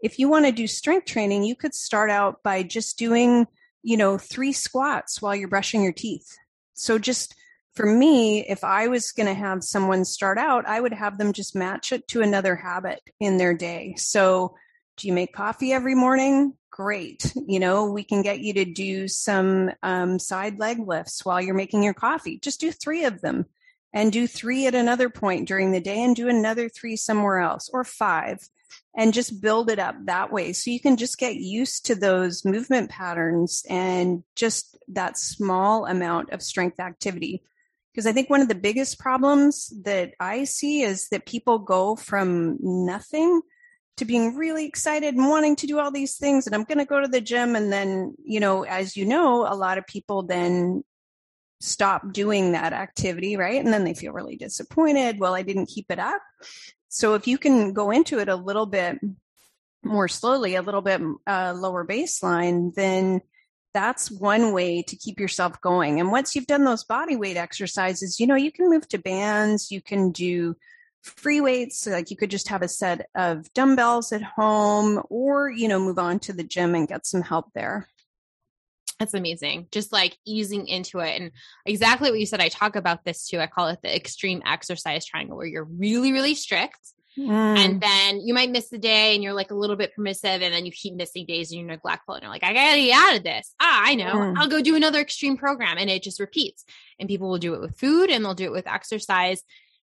If 0.00 0.18
you 0.18 0.28
want 0.28 0.46
to 0.46 0.52
do 0.52 0.68
strength 0.68 1.06
training, 1.06 1.42
you 1.42 1.56
could 1.56 1.74
start 1.74 2.10
out 2.10 2.42
by 2.44 2.62
just 2.62 2.98
doing, 2.98 3.46
you 3.82 3.96
know, 3.96 4.18
3 4.18 4.52
squats 4.52 5.20
while 5.20 5.34
you're 5.34 5.48
brushing 5.48 5.82
your 5.82 5.92
teeth. 5.92 6.36
So 6.74 6.98
just 6.98 7.34
for 7.74 7.86
me, 7.86 8.46
if 8.46 8.62
I 8.62 8.86
was 8.86 9.12
going 9.12 9.26
to 9.26 9.34
have 9.34 9.64
someone 9.64 10.04
start 10.04 10.38
out, 10.38 10.66
I 10.66 10.80
would 10.80 10.92
have 10.92 11.18
them 11.18 11.32
just 11.32 11.56
match 11.56 11.92
it 11.92 12.06
to 12.08 12.22
another 12.22 12.56
habit 12.56 13.00
in 13.20 13.36
their 13.36 13.54
day. 13.54 13.94
So, 13.96 14.56
do 14.98 15.06
you 15.06 15.12
make 15.12 15.32
coffee 15.32 15.72
every 15.72 15.94
morning? 15.94 16.54
Great. 16.70 17.32
You 17.46 17.60
know, 17.60 17.90
we 17.90 18.04
can 18.04 18.22
get 18.22 18.40
you 18.40 18.52
to 18.54 18.64
do 18.64 19.08
some 19.08 19.70
um, 19.82 20.18
side 20.18 20.58
leg 20.58 20.78
lifts 20.86 21.24
while 21.24 21.40
you're 21.40 21.54
making 21.54 21.82
your 21.82 21.94
coffee. 21.94 22.38
Just 22.38 22.60
do 22.60 22.70
three 22.70 23.04
of 23.04 23.20
them 23.20 23.46
and 23.92 24.12
do 24.12 24.26
three 24.26 24.66
at 24.66 24.74
another 24.74 25.08
point 25.08 25.48
during 25.48 25.72
the 25.72 25.80
day 25.80 26.02
and 26.02 26.14
do 26.14 26.28
another 26.28 26.68
three 26.68 26.96
somewhere 26.96 27.38
else 27.38 27.70
or 27.72 27.84
five 27.84 28.40
and 28.96 29.14
just 29.14 29.40
build 29.40 29.70
it 29.70 29.78
up 29.78 29.96
that 30.04 30.32
way. 30.32 30.52
So 30.52 30.70
you 30.70 30.80
can 30.80 30.96
just 30.96 31.18
get 31.18 31.36
used 31.36 31.86
to 31.86 31.94
those 31.94 32.44
movement 32.44 32.90
patterns 32.90 33.64
and 33.68 34.22
just 34.36 34.76
that 34.88 35.16
small 35.16 35.86
amount 35.86 36.30
of 36.32 36.42
strength 36.42 36.80
activity. 36.80 37.42
Because 37.92 38.06
I 38.06 38.12
think 38.12 38.28
one 38.28 38.40
of 38.40 38.48
the 38.48 38.54
biggest 38.54 38.98
problems 38.98 39.72
that 39.84 40.14
I 40.20 40.44
see 40.44 40.82
is 40.82 41.08
that 41.08 41.26
people 41.26 41.58
go 41.58 41.96
from 41.96 42.58
nothing 42.60 43.40
to 43.98 44.04
being 44.04 44.36
really 44.36 44.66
excited 44.66 45.14
and 45.14 45.28
wanting 45.28 45.56
to 45.56 45.66
do 45.66 45.78
all 45.78 45.90
these 45.90 46.16
things. 46.16 46.46
And 46.46 46.54
I'm 46.54 46.64
going 46.64 46.78
to 46.78 46.84
go 46.84 47.00
to 47.00 47.08
the 47.08 47.20
gym. 47.20 47.54
And 47.56 47.72
then, 47.72 48.14
you 48.24 48.40
know, 48.40 48.64
as 48.64 48.96
you 48.96 49.04
know, 49.04 49.46
a 49.46 49.54
lot 49.54 49.78
of 49.78 49.86
people 49.86 50.22
then 50.22 50.82
stop 51.60 52.12
doing 52.12 52.52
that 52.52 52.72
activity, 52.72 53.36
right? 53.36 53.62
And 53.62 53.72
then 53.72 53.84
they 53.84 53.94
feel 53.94 54.12
really 54.12 54.36
disappointed. 54.36 55.18
Well, 55.18 55.34
I 55.34 55.42
didn't 55.42 55.66
keep 55.66 55.86
it 55.90 55.98
up. 55.98 56.22
So 56.88 57.14
if 57.14 57.26
you 57.26 57.38
can 57.38 57.72
go 57.72 57.90
into 57.90 58.18
it 58.18 58.28
a 58.28 58.36
little 58.36 58.66
bit 58.66 58.98
more 59.84 60.08
slowly, 60.08 60.54
a 60.54 60.62
little 60.62 60.82
bit 60.82 61.00
uh, 61.26 61.54
lower 61.56 61.84
baseline, 61.84 62.74
then 62.74 63.20
that's 63.74 64.10
one 64.10 64.52
way 64.52 64.82
to 64.82 64.96
keep 64.96 65.20
yourself 65.20 65.60
going. 65.60 66.00
And 66.00 66.10
once 66.10 66.34
you've 66.34 66.46
done 66.46 66.64
those 66.64 66.84
body 66.84 67.16
weight 67.16 67.36
exercises, 67.36 68.18
you 68.18 68.26
know, 68.26 68.34
you 68.34 68.50
can 68.50 68.70
move 68.70 68.88
to 68.88 68.98
bands, 68.98 69.70
you 69.70 69.82
can 69.82 70.10
do 70.10 70.56
free 71.02 71.40
weights, 71.40 71.78
so 71.78 71.90
like 71.90 72.10
you 72.10 72.16
could 72.16 72.30
just 72.30 72.48
have 72.48 72.62
a 72.62 72.68
set 72.68 73.08
of 73.14 73.52
dumbbells 73.54 74.12
at 74.12 74.22
home 74.22 75.02
or, 75.10 75.50
you 75.50 75.68
know, 75.68 75.78
move 75.78 75.98
on 75.98 76.18
to 76.20 76.32
the 76.32 76.44
gym 76.44 76.74
and 76.74 76.88
get 76.88 77.06
some 77.06 77.22
help 77.22 77.52
there. 77.54 77.86
That's 78.98 79.14
amazing. 79.14 79.68
Just 79.70 79.92
like 79.92 80.18
easing 80.26 80.66
into 80.66 80.98
it. 80.98 81.20
And 81.20 81.30
exactly 81.64 82.10
what 82.10 82.18
you 82.18 82.26
said, 82.26 82.40
I 82.40 82.48
talk 82.48 82.74
about 82.74 83.04
this 83.04 83.28
too. 83.28 83.38
I 83.38 83.46
call 83.46 83.68
it 83.68 83.78
the 83.82 83.94
extreme 83.94 84.42
exercise 84.44 85.06
triangle, 85.06 85.36
where 85.36 85.46
you're 85.46 85.64
really, 85.64 86.12
really 86.12 86.34
strict 86.34 86.78
Mm. 87.18 87.58
And 87.58 87.80
then 87.80 88.20
you 88.20 88.32
might 88.32 88.50
miss 88.50 88.68
the 88.68 88.78
day 88.78 89.14
and 89.14 89.24
you're 89.24 89.32
like 89.32 89.50
a 89.50 89.54
little 89.54 89.76
bit 89.76 89.94
permissive 89.94 90.40
and 90.42 90.54
then 90.54 90.64
you 90.64 90.72
keep 90.72 90.94
missing 90.94 91.26
days 91.26 91.50
and 91.50 91.60
you're 91.60 91.68
neglectful 91.68 92.14
and 92.14 92.22
you're 92.22 92.30
like, 92.30 92.44
I 92.44 92.52
gotta 92.52 92.80
get 92.80 92.94
out 92.94 93.16
of 93.16 93.22
this. 93.24 93.54
Ah, 93.60 93.82
I 93.86 93.94
know. 93.96 94.12
Mm. 94.12 94.38
I'll 94.38 94.48
go 94.48 94.62
do 94.62 94.76
another 94.76 95.00
extreme 95.00 95.36
program. 95.36 95.78
And 95.78 95.90
it 95.90 96.02
just 96.02 96.20
repeats. 96.20 96.64
And 96.98 97.08
people 97.08 97.28
will 97.28 97.38
do 97.38 97.54
it 97.54 97.60
with 97.60 97.78
food 97.78 98.10
and 98.10 98.24
they'll 98.24 98.34
do 98.34 98.44
it 98.44 98.52
with 98.52 98.68
exercise. 98.68 99.42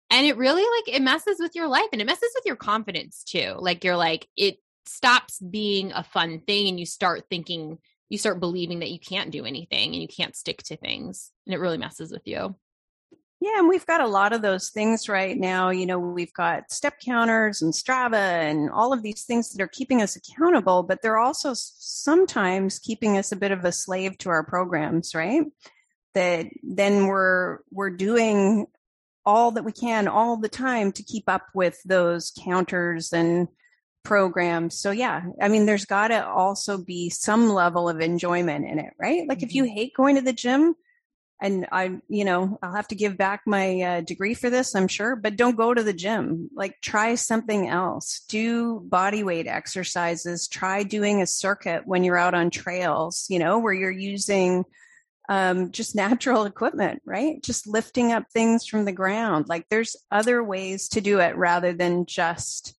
And 0.10 0.26
it 0.26 0.38
really 0.38 0.64
like 0.64 0.96
it 0.96 1.02
messes 1.02 1.38
with 1.40 1.56
your 1.56 1.68
life 1.68 1.88
and 1.92 2.02
it 2.02 2.06
messes 2.06 2.32
with 2.36 2.46
your 2.46 2.56
confidence 2.56 3.24
too. 3.24 3.56
Like 3.60 3.84
you're 3.84 3.98
like, 3.98 4.28
it 4.36 4.58
stops 4.86 5.40
being 5.40 5.92
a 5.92 6.04
fun 6.04 6.42
thing 6.48 6.68
and 6.68 6.80
you 6.80 6.86
start 6.86 7.26
thinking, 7.30 7.78
you 8.10 8.18
start 8.18 8.40
believing 8.40 8.80
that 8.80 8.90
you 8.90 9.00
can't 9.00 9.32
do 9.32 9.46
anything 9.46 9.94
and 9.94 10.02
you 10.02 10.08
can't 10.08 10.36
stick 10.36 10.64
to 10.64 10.78
things. 10.78 11.32
And 11.46 11.54
it 11.54 11.60
really 11.60 11.78
messes 11.78 12.12
with 12.12 12.24
you. 12.26 12.56
Yeah, 13.42 13.60
and 13.60 13.70
we've 13.70 13.86
got 13.86 14.02
a 14.02 14.08
lot 14.08 14.34
of 14.34 14.42
those 14.42 14.70
things 14.70 15.08
right 15.08 15.38
now. 15.38 15.70
You 15.70 15.86
know, 15.86 15.98
we've 15.98 16.34
got 16.34 16.72
step 16.72 16.96
counters 17.00 17.62
and 17.62 17.72
Strava 17.74 18.16
and 18.16 18.70
all 18.70 18.92
of 18.92 19.02
these 19.02 19.24
things 19.24 19.54
that 19.54 19.64
are 19.64 19.68
keeping 19.68 20.02
us 20.02 20.18
accountable, 20.18 20.84
but 20.84 21.02
they're 21.02 21.20
also 21.20 21.52
sometimes 21.54 22.80
keeping 22.80 23.18
us 23.18 23.32
a 23.32 23.38
bit 23.38 23.52
of 23.52 23.64
a 23.64 23.72
slave 23.72 24.18
to 24.20 24.30
our 24.30 24.44
programs, 24.44 25.16
right? 25.16 25.44
That 26.16 26.48
then 26.64 27.08
we're 27.08 27.60
we're 27.72 27.92
doing 27.92 28.66
all 29.30 29.52
that 29.52 29.64
we 29.64 29.72
can 29.72 30.08
all 30.08 30.38
the 30.38 30.50
time 30.50 30.92
to 30.94 31.04
keep 31.04 31.30
up 31.30 31.46
with 31.54 31.80
those 31.86 32.34
counters 32.44 33.14
and 33.14 33.48
programs. 34.04 34.76
So 34.76 34.90
yeah, 34.90 35.22
I 35.40 35.50
mean 35.50 35.68
there's 35.68 35.86
got 35.86 36.08
to 36.08 36.26
also 36.28 36.80
be 36.80 37.12
some 37.12 37.50
level 37.50 37.88
of 37.88 38.02
enjoyment 38.02 38.66
in 38.66 38.80
it, 38.80 38.94
right? 39.00 39.28
Like 39.28 39.38
mm-hmm. 39.38 39.46
if 39.46 39.56
you 39.56 39.64
mm-hmm. 39.66 39.76
hate 39.76 39.94
going 39.94 40.16
to 40.16 40.22
the 40.22 40.34
gym, 40.34 40.76
and 41.42 41.68
I, 41.72 42.00
you 42.10 42.26
know, 42.26 42.58
I'll 42.62 42.76
have 42.76 42.90
to 42.90 42.96
give 42.96 43.18
back 43.18 43.44
my 43.46 43.82
uh, 43.82 44.02
degree 44.02 44.34
for 44.34 44.50
this, 44.50 44.76
I'm 44.76 44.90
sure, 44.90 45.16
but 45.16 45.38
don't 45.38 45.56
go 45.56 45.74
to 45.74 45.84
the 45.84 45.94
gym. 45.94 46.50
Like 46.54 46.82
try 46.82 47.16
something 47.16 47.70
else. 47.70 48.26
Do 48.28 48.82
body 48.82 49.24
weight 49.24 49.48
exercises. 49.48 50.50
Try 50.50 50.84
doing 50.84 51.22
a 51.22 51.28
circuit 51.28 51.84
when 51.86 52.04
you're 52.04 52.18
out 52.18 52.34
on 52.34 52.50
trails, 52.50 53.26
you 53.30 53.40
know, 53.40 53.60
where 53.60 53.74
you're 53.74 53.90
using 53.90 54.66
um, 55.30 55.72
just 55.72 55.96
natural 55.96 56.46
equipment, 56.46 57.02
right? 57.06 57.42
Just 57.42 57.68
lifting 57.68 58.12
up 58.12 58.26
things 58.34 58.66
from 58.66 58.84
the 58.84 58.92
ground. 58.92 59.48
Like 59.48 59.68
there's 59.70 59.96
other 60.12 60.44
ways 60.44 60.90
to 60.90 61.02
do 61.02 61.20
it 61.20 61.38
rather 61.38 61.72
than 61.72 62.08
just 62.08 62.76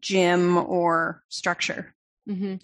gym 0.00 0.56
or 0.56 1.22
structure. 1.28 1.94
Mm-hmm. 2.28 2.56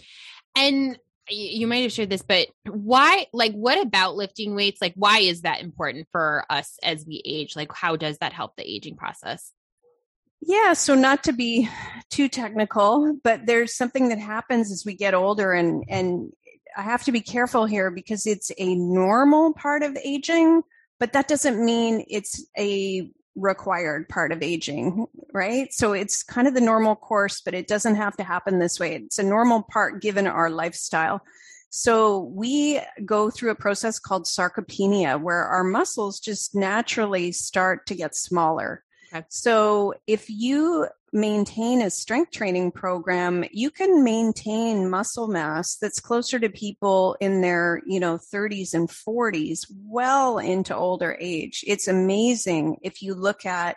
And 0.56 0.98
you 1.28 1.66
might 1.66 1.82
have 1.82 1.92
shared 1.92 2.10
this, 2.10 2.22
but 2.22 2.48
why, 2.66 3.26
like, 3.32 3.52
what 3.52 3.80
about 3.80 4.16
lifting 4.16 4.56
weights? 4.56 4.80
Like, 4.80 4.94
why 4.96 5.18
is 5.18 5.42
that 5.42 5.60
important 5.60 6.08
for 6.10 6.44
us 6.50 6.76
as 6.82 7.04
we 7.06 7.22
age? 7.24 7.54
Like, 7.54 7.72
how 7.72 7.94
does 7.96 8.18
that 8.18 8.32
help 8.32 8.56
the 8.56 8.68
aging 8.68 8.96
process? 8.96 9.52
Yeah, 10.40 10.72
so 10.72 10.94
not 10.94 11.24
to 11.24 11.32
be 11.32 11.68
too 12.10 12.28
technical, 12.28 13.16
but 13.22 13.46
there's 13.46 13.76
something 13.76 14.08
that 14.08 14.18
happens 14.18 14.72
as 14.72 14.84
we 14.86 14.94
get 14.94 15.12
older 15.12 15.52
and 15.52 15.84
and 15.88 16.32
I 16.76 16.82
have 16.82 17.04
to 17.04 17.12
be 17.12 17.20
careful 17.20 17.66
here 17.66 17.90
because 17.90 18.26
it's 18.26 18.50
a 18.58 18.74
normal 18.74 19.52
part 19.54 19.82
of 19.82 19.96
aging, 20.04 20.62
but 20.98 21.12
that 21.12 21.28
doesn't 21.28 21.64
mean 21.64 22.04
it's 22.08 22.44
a 22.58 23.10
required 23.36 24.08
part 24.08 24.32
of 24.32 24.42
aging, 24.42 25.06
right? 25.32 25.72
So 25.72 25.92
it's 25.92 26.22
kind 26.22 26.48
of 26.48 26.54
the 26.54 26.60
normal 26.60 26.96
course, 26.96 27.40
but 27.40 27.54
it 27.54 27.68
doesn't 27.68 27.96
have 27.96 28.16
to 28.16 28.24
happen 28.24 28.58
this 28.58 28.80
way. 28.80 28.96
It's 28.96 29.18
a 29.18 29.22
normal 29.22 29.62
part 29.62 30.02
given 30.02 30.26
our 30.26 30.50
lifestyle. 30.50 31.22
So 31.70 32.18
we 32.34 32.80
go 33.04 33.30
through 33.30 33.50
a 33.50 33.56
process 33.56 33.98
called 33.98 34.24
sarcopenia 34.24 35.20
where 35.20 35.44
our 35.44 35.62
muscles 35.62 36.18
just 36.18 36.54
naturally 36.54 37.30
start 37.30 37.86
to 37.86 37.94
get 37.94 38.16
smaller. 38.16 38.82
Okay. 39.12 39.24
So 39.28 39.94
if 40.06 40.28
you 40.28 40.88
maintain 41.12 41.82
a 41.82 41.90
strength 41.90 42.30
training 42.30 42.70
program, 42.70 43.44
you 43.50 43.70
can 43.70 44.04
maintain 44.04 44.88
muscle 44.88 45.28
mass 45.28 45.76
that's 45.76 46.00
closer 46.00 46.38
to 46.38 46.48
people 46.48 47.16
in 47.20 47.40
their, 47.40 47.82
you 47.86 47.98
know, 47.98 48.16
30s 48.16 48.74
and 48.74 48.88
40s 48.88 49.66
well 49.84 50.38
into 50.38 50.74
older 50.74 51.16
age. 51.20 51.64
It's 51.66 51.88
amazing 51.88 52.78
if 52.82 53.02
you 53.02 53.14
look 53.14 53.44
at 53.44 53.76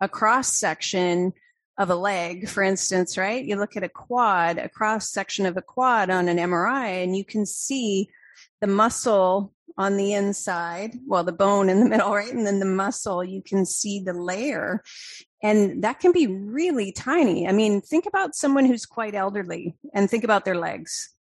a 0.00 0.08
cross 0.08 0.48
section 0.48 1.32
of 1.76 1.90
a 1.90 1.94
leg, 1.94 2.48
for 2.48 2.62
instance, 2.62 3.16
right? 3.16 3.44
You 3.44 3.56
look 3.56 3.76
at 3.76 3.84
a 3.84 3.88
quad, 3.88 4.58
a 4.58 4.68
cross 4.68 5.10
section 5.10 5.46
of 5.46 5.56
a 5.56 5.62
quad 5.62 6.10
on 6.10 6.28
an 6.28 6.38
MRI, 6.38 7.02
and 7.02 7.16
you 7.16 7.24
can 7.24 7.46
see 7.46 8.08
the 8.60 8.66
muscle 8.66 9.52
on 9.80 9.96
the 9.96 10.12
inside, 10.12 10.98
well, 11.06 11.24
the 11.24 11.32
bone 11.32 11.70
in 11.70 11.80
the 11.80 11.88
middle, 11.88 12.10
right? 12.14 12.32
And 12.32 12.46
then 12.46 12.60
the 12.60 12.66
muscle, 12.66 13.24
you 13.24 13.42
can 13.42 13.64
see 13.64 14.00
the 14.00 14.12
layer. 14.12 14.82
And 15.42 15.82
that 15.84 16.00
can 16.00 16.12
be 16.12 16.26
really 16.26 16.92
tiny. 16.92 17.48
I 17.48 17.52
mean, 17.52 17.80
think 17.80 18.04
about 18.04 18.34
someone 18.34 18.66
who's 18.66 18.84
quite 18.84 19.14
elderly 19.14 19.74
and 19.94 20.08
think 20.08 20.22
about 20.22 20.44
their 20.44 20.58
legs, 20.58 21.14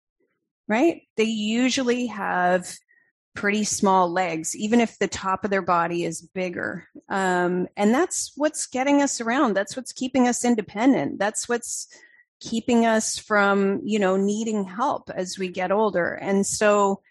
right? 0.68 1.04
They 1.18 1.26
usually 1.26 2.08
have 2.08 2.76
pretty 3.36 3.64
small 3.64 4.12
legs, 4.12 4.56
even 4.56 4.82
if 4.82 4.98
the 4.98 5.08
top 5.08 5.46
of 5.46 5.52
their 5.52 5.62
body 5.62 6.04
is 6.04 6.22
bigger. 6.22 6.88
Um, 7.10 7.68
and 7.78 7.94
that's 7.94 8.32
what's 8.36 8.66
getting 8.66 9.04
us 9.04 9.22
around. 9.22 9.54
That's 9.54 9.76
what's 9.76 9.94
keeping 9.94 10.28
us 10.28 10.44
independent. 10.44 11.20
That's 11.20 11.48
what's 11.48 11.88
keeping 12.40 12.88
us 12.88 13.20
from, 13.20 13.82
you 13.84 14.00
know, 14.00 14.18
needing 14.18 14.64
help 14.64 15.12
as 15.14 15.38
we 15.38 15.50
get 15.50 15.72
older. 15.72 16.14
And 16.14 16.46
so, 16.46 17.02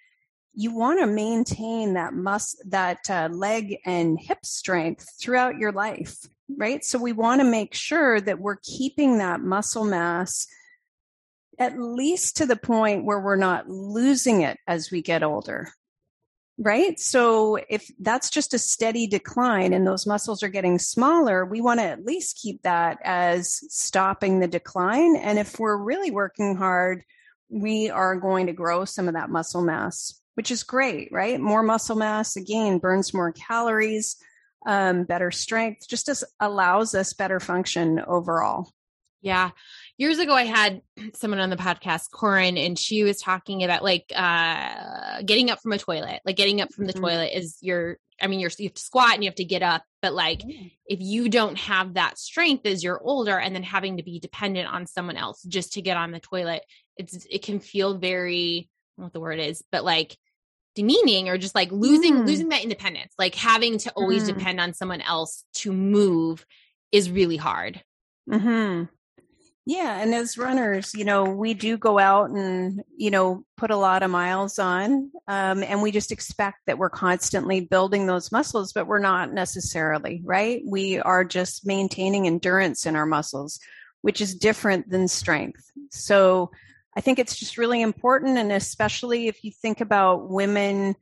you 0.57 0.75
want 0.75 0.99
to 1.01 1.07
maintain 1.07 1.95
that 1.95 2.15
mus 2.15 2.57
that 2.67 3.09
uh, 3.09 3.29
leg 3.31 3.79
and 3.85 4.19
hip 4.19 4.45
strength 4.45 5.09
throughout 5.21 5.59
your 5.59 5.71
life 5.71 6.27
right? 6.49 6.85
So 6.85 6.99
we 6.99 7.13
want 7.13 7.41
to 7.41 7.45
make 7.45 7.75
sure 7.75 8.21
that 8.21 8.39
we're 8.39 8.59
keeping 8.63 9.19
that 9.19 9.41
muscle 9.41 9.85
mass 9.85 10.47
at 11.59 11.79
least 11.79 12.37
to 12.37 12.47
the 12.47 12.57
point 12.57 13.05
where 13.05 13.19
we're 13.19 13.37
not 13.37 13.69
losing 13.69 14.43
it 14.43 14.59
as 14.67 14.91
we 14.91 15.03
get 15.03 15.23
older 15.23 15.71
right? 16.59 16.99
So 16.99 17.59
if 17.69 17.91
that's 18.01 18.31
just 18.31 18.55
a 18.55 18.59
steady 18.59 19.07
decline 19.07 19.75
and 19.75 19.87
those 19.87 20.07
muscles 20.07 20.43
are 20.43 20.49
getting 20.49 20.79
smaller 20.79 21.45
we 21.45 21.61
want 21.61 21.81
to 21.81 21.85
at 21.85 22.05
least 22.05 22.39
keep 22.41 22.63
that 22.63 22.99
as 23.05 23.61
stopping 23.69 24.41
the 24.41 24.49
decline. 24.49 25.17
And 25.17 25.39
if 25.39 25.59
we're 25.59 25.77
really 25.77 26.11
working 26.11 26.57
hard 26.57 27.03
we 27.49 27.91
are 27.91 28.17
going 28.17 28.47
to 28.47 28.53
grow 28.53 28.85
some 28.85 29.09
of 29.09 29.15
that 29.15 29.31
muscle 29.31 29.63
mass 29.63 30.21
which 30.37 30.51
is 30.51 30.63
great, 30.63 31.09
right? 31.11 31.41
More 31.41 31.63
muscle 31.63 31.97
mass, 31.97 32.37
again, 32.37 32.79
burns 32.79 33.15
more 33.15 33.33
calories, 33.33 34.17
um, 34.67 35.05
better 35.05 35.31
strength, 35.31 35.89
just 35.89 36.09
as 36.09 36.25
allows 36.39 36.95
us 36.95 37.15
better 37.15 37.41
function 37.41 38.01
overall. 38.07 38.71
Yeah. 39.23 39.51
years 39.99 40.19
ago 40.19 40.35
I 40.35 40.45
had 40.45 40.83
someone 41.15 41.41
on 41.41 41.51
the 41.51 41.57
podcast, 41.57 42.11
Corin, 42.13 42.59
and 42.59 42.79
she 42.79 43.03
was 43.03 43.21
talking 43.21 43.65
about 43.65 43.83
like 43.83 44.05
uh 44.15 45.23
getting 45.23 45.51
up 45.51 45.61
from 45.61 45.73
a 45.73 45.79
toilet. 45.79 46.21
Like 46.25 46.37
getting 46.37 46.61
up 46.61 46.73
from 46.73 46.87
the 46.87 46.93
mm-hmm. 46.93 47.03
toilet 47.03 47.31
is 47.35 47.57
your 47.61 47.99
I 48.21 48.29
mean, 48.29 48.41
you're 48.41 48.51
you 48.59 48.69
have 48.69 48.75
to 48.75 48.83
squat 48.83 49.15
and 49.15 49.25
you 49.25 49.29
have 49.29 49.37
to 49.37 49.45
get 49.45 49.63
up, 49.63 49.83
but 50.03 50.15
like 50.15 50.41
mm-hmm. 50.41 50.67
if 50.87 51.01
you 51.01 51.29
don't 51.29 51.59
have 51.59 51.95
that 51.95 52.19
strength 52.19 52.67
as 52.67 52.85
you're 52.85 53.03
older 53.03 53.39
and 53.39 53.55
then 53.55 53.63
having 53.63 53.97
to 53.97 54.03
be 54.03 54.21
dependent 54.21 54.73
on 54.73 54.87
someone 54.87 55.17
else 55.17 55.43
just 55.43 55.73
to 55.73 55.83
get 55.83 55.97
on 55.97 56.13
the 56.13 56.21
toilet, 56.21 56.63
it's 56.97 57.27
it 57.31 57.43
can 57.43 57.59
feel 57.61 57.99
very 57.99 58.69
I 58.99 59.03
don't 59.03 59.03
know 59.03 59.05
what 59.07 59.13
the 59.13 59.21
word 59.21 59.41
is, 59.41 59.63
but 59.73 59.85
like 59.85 60.17
demeaning 60.77 61.29
or 61.29 61.39
just 61.39 61.55
like 61.55 61.73
losing 61.73 62.19
mm. 62.19 62.27
losing 62.27 62.51
that 62.51 62.63
independence. 62.63 63.13
Like 63.19 63.35
having 63.35 63.79
to 63.79 63.91
always 63.93 64.25
mm. 64.25 64.37
depend 64.37 64.61
on 64.61 64.75
someone 64.75 65.01
else 65.01 65.45
to 65.55 65.73
move 65.73 66.47
is 66.93 67.11
really 67.11 67.37
hard. 67.37 67.83
Hmm. 68.31 68.85
Yeah, 69.69 70.01
and 70.01 70.15
as 70.15 70.39
runners, 70.39 70.95
you 70.95 71.05
know, 71.05 71.25
we 71.25 71.53
do 71.53 71.77
go 71.77 71.99
out 71.99 72.31
and 72.31 72.85
you 72.97 73.11
know 73.11 73.45
put 73.57 73.73
a 73.73 73.77
lot 73.77 74.05
of 74.05 74.11
miles 74.13 74.61
on, 74.61 75.11
um, 75.27 75.65
and 75.65 75.83
we 75.83 75.91
just 75.91 76.13
expect 76.13 76.59
that 76.67 76.79
we're 76.79 76.89
constantly 76.89 77.61
building 77.61 78.07
those 78.07 78.31
muscles, 78.31 78.73
but 78.73 78.87
we're 78.87 79.01
not 79.01 79.33
necessarily 79.33 80.23
right. 80.25 80.63
We 80.65 81.01
are 81.01 81.25
just 81.25 81.67
maintaining 81.67 82.29
endurance 82.29 82.87
in 82.87 82.95
our 82.95 83.07
muscles, 83.07 83.59
which 84.03 84.21
is 84.21 84.37
different 84.37 84.89
than 84.89 85.09
strength. 85.09 85.69
So, 85.91 86.53
I 86.97 87.01
think 87.03 87.19
it's 87.19 87.37
just 87.37 87.59
really 87.59 87.83
important, 87.83 88.39
and 88.39 88.51
especially 88.51 89.29
if 89.29 89.45
you 89.45 89.51
think 89.51 89.81
about 89.81 90.31
women 90.31 90.97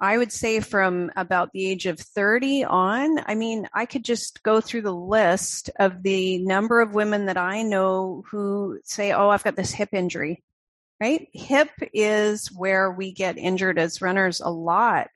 I 0.00 0.16
would 0.16 0.32
say 0.32 0.60
from 0.60 1.10
about 1.14 1.52
the 1.52 1.66
age 1.66 1.84
of 1.84 2.00
30 2.00 2.64
on, 2.64 3.18
I 3.26 3.34
mean, 3.34 3.68
I 3.74 3.84
could 3.84 4.02
just 4.02 4.42
go 4.42 4.62
through 4.62 4.82
the 4.82 4.94
list 4.94 5.68
of 5.78 6.02
the 6.02 6.38
number 6.38 6.80
of 6.80 6.94
women 6.94 7.26
that 7.26 7.36
I 7.36 7.62
know 7.62 8.24
who 8.30 8.80
say, 8.82 9.12
Oh, 9.12 9.28
I've 9.28 9.44
got 9.44 9.56
this 9.56 9.72
hip 9.72 9.90
injury, 9.92 10.42
right? 11.00 11.28
Hip 11.34 11.68
is 11.92 12.50
where 12.50 12.90
we 12.90 13.12
get 13.12 13.36
injured 13.36 13.78
as 13.78 14.00
runners 14.00 14.40
a 14.40 14.50
lot. 14.50 15.08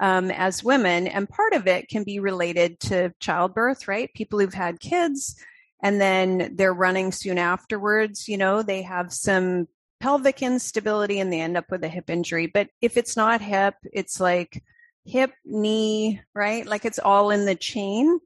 Um, 0.00 0.32
as 0.32 0.64
women, 0.64 1.06
and 1.06 1.28
part 1.28 1.52
of 1.52 1.68
it 1.68 1.88
can 1.88 2.02
be 2.02 2.18
related 2.18 2.80
to 2.80 3.14
childbirth, 3.20 3.86
right? 3.86 4.12
People 4.12 4.40
who've 4.40 4.52
had 4.52 4.80
kids 4.80 5.36
and 5.84 6.00
then 6.00 6.54
they're 6.56 6.72
running 6.72 7.12
soon 7.12 7.36
afterwards, 7.36 8.26
you 8.26 8.38
know, 8.38 8.62
they 8.62 8.80
have 8.80 9.12
some 9.12 9.68
pelvic 10.00 10.42
instability 10.42 11.20
and 11.20 11.30
they 11.30 11.42
end 11.42 11.58
up 11.58 11.70
with 11.70 11.84
a 11.84 11.88
hip 11.88 12.08
injury. 12.08 12.46
But 12.46 12.70
if 12.80 12.96
it's 12.96 13.18
not 13.18 13.42
hip, 13.42 13.74
it's 13.92 14.18
like 14.18 14.64
hip, 15.04 15.32
knee, 15.44 16.22
right? 16.34 16.64
Like 16.64 16.86
it's 16.86 16.98
all 16.98 17.30
in 17.30 17.44
the 17.44 17.54
chain. 17.54 18.18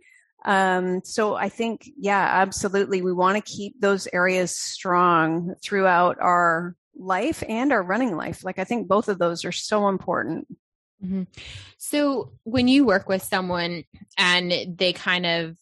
Um, 0.44 1.00
so 1.02 1.34
I 1.34 1.48
think, 1.48 1.90
yeah, 1.98 2.24
absolutely. 2.32 3.02
We 3.02 3.12
want 3.12 3.44
to 3.44 3.52
keep 3.52 3.80
those 3.80 4.06
areas 4.12 4.56
strong 4.56 5.56
throughout 5.60 6.18
our 6.20 6.76
life 6.96 7.42
and 7.48 7.72
our 7.72 7.82
running 7.82 8.16
life. 8.16 8.44
Like 8.44 8.60
I 8.60 8.64
think 8.64 8.86
both 8.86 9.08
of 9.08 9.18
those 9.18 9.44
are 9.44 9.50
so 9.50 9.88
important. 9.88 10.46
Mm-hmm. 11.04 11.24
So 11.76 12.34
when 12.44 12.68
you 12.68 12.84
work 12.84 13.08
with 13.08 13.24
someone 13.24 13.82
and 14.16 14.76
they 14.78 14.92
kind 14.92 15.26
of 15.26 15.56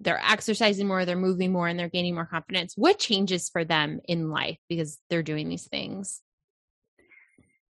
they're 0.00 0.22
exercising 0.26 0.88
more, 0.88 1.04
they're 1.04 1.16
moving 1.16 1.52
more, 1.52 1.68
and 1.68 1.78
they're 1.78 1.88
gaining 1.88 2.14
more 2.14 2.26
confidence. 2.26 2.74
What 2.76 2.98
changes 2.98 3.48
for 3.48 3.64
them 3.64 4.00
in 4.08 4.30
life 4.30 4.58
because 4.68 4.98
they're 5.10 5.22
doing 5.22 5.48
these 5.48 5.68
things? 5.68 6.22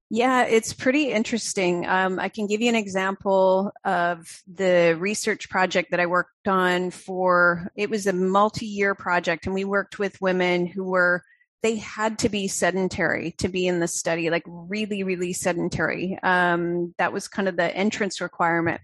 Yeah, 0.09 0.43
it's 0.43 0.73
pretty 0.73 1.11
interesting. 1.11 1.87
Um, 1.87 2.19
I 2.19 2.29
can 2.29 2.45
give 2.45 2.61
you 2.61 2.69
an 2.69 2.75
example 2.75 3.71
of 3.83 4.43
the 4.45 4.95
research 4.99 5.49
project 5.49 5.89
that 5.89 5.99
I 5.99 6.05
worked 6.05 6.47
on 6.47 6.91
for, 6.91 7.71
it 7.75 7.89
was 7.89 8.05
a 8.05 8.13
multi 8.13 8.67
year 8.67 8.93
project, 8.93 9.47
and 9.47 9.55
we 9.55 9.65
worked 9.65 9.97
with 9.97 10.21
women 10.21 10.67
who 10.67 10.83
were, 10.83 11.23
they 11.63 11.77
had 11.77 12.19
to 12.19 12.29
be 12.29 12.47
sedentary 12.47 13.31
to 13.39 13.49
be 13.49 13.65
in 13.65 13.79
the 13.79 13.87
study, 13.87 14.29
like 14.29 14.43
really, 14.45 15.01
really 15.01 15.33
sedentary. 15.33 16.19
Um, 16.21 16.93
that 16.99 17.11
was 17.11 17.27
kind 17.27 17.47
of 17.47 17.57
the 17.57 17.75
entrance 17.75 18.21
requirement. 18.21 18.81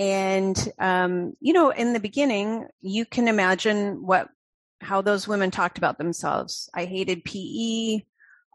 And, 0.00 0.72
um, 0.78 1.34
you 1.40 1.52
know, 1.52 1.68
in 1.68 1.92
the 1.92 2.00
beginning, 2.00 2.66
you 2.80 3.04
can 3.04 3.28
imagine 3.28 4.04
what, 4.04 4.30
how 4.80 5.02
those 5.02 5.28
women 5.28 5.50
talked 5.50 5.76
about 5.76 5.98
themselves. 5.98 6.70
I 6.74 6.86
hated 6.86 7.22
PE. 7.22 8.00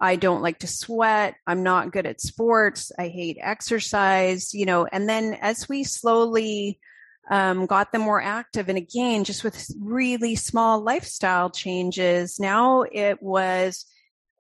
I 0.02 0.16
don't 0.16 0.42
like 0.42 0.60
to 0.60 0.68
sweat. 0.68 1.36
I'm 1.46 1.62
not 1.62 1.92
good 1.92 2.08
at 2.08 2.20
sports. 2.20 2.92
I 2.98 3.10
hate 3.10 3.38
exercise, 3.40 4.56
you 4.56 4.66
know, 4.66 4.88
and 4.92 5.08
then 5.08 5.36
as 5.40 5.70
we 5.70 5.84
slowly, 5.84 6.80
um, 7.30 7.68
got 7.68 7.92
them 7.92 8.02
more 8.02 8.22
active 8.22 8.68
and 8.68 8.78
again, 8.78 9.24
just 9.24 9.44
with 9.44 9.70
really 9.80 10.36
small 10.36 10.82
lifestyle 10.82 11.52
changes, 11.52 12.40
now 12.40 12.84
it 12.92 13.22
was, 13.22 13.86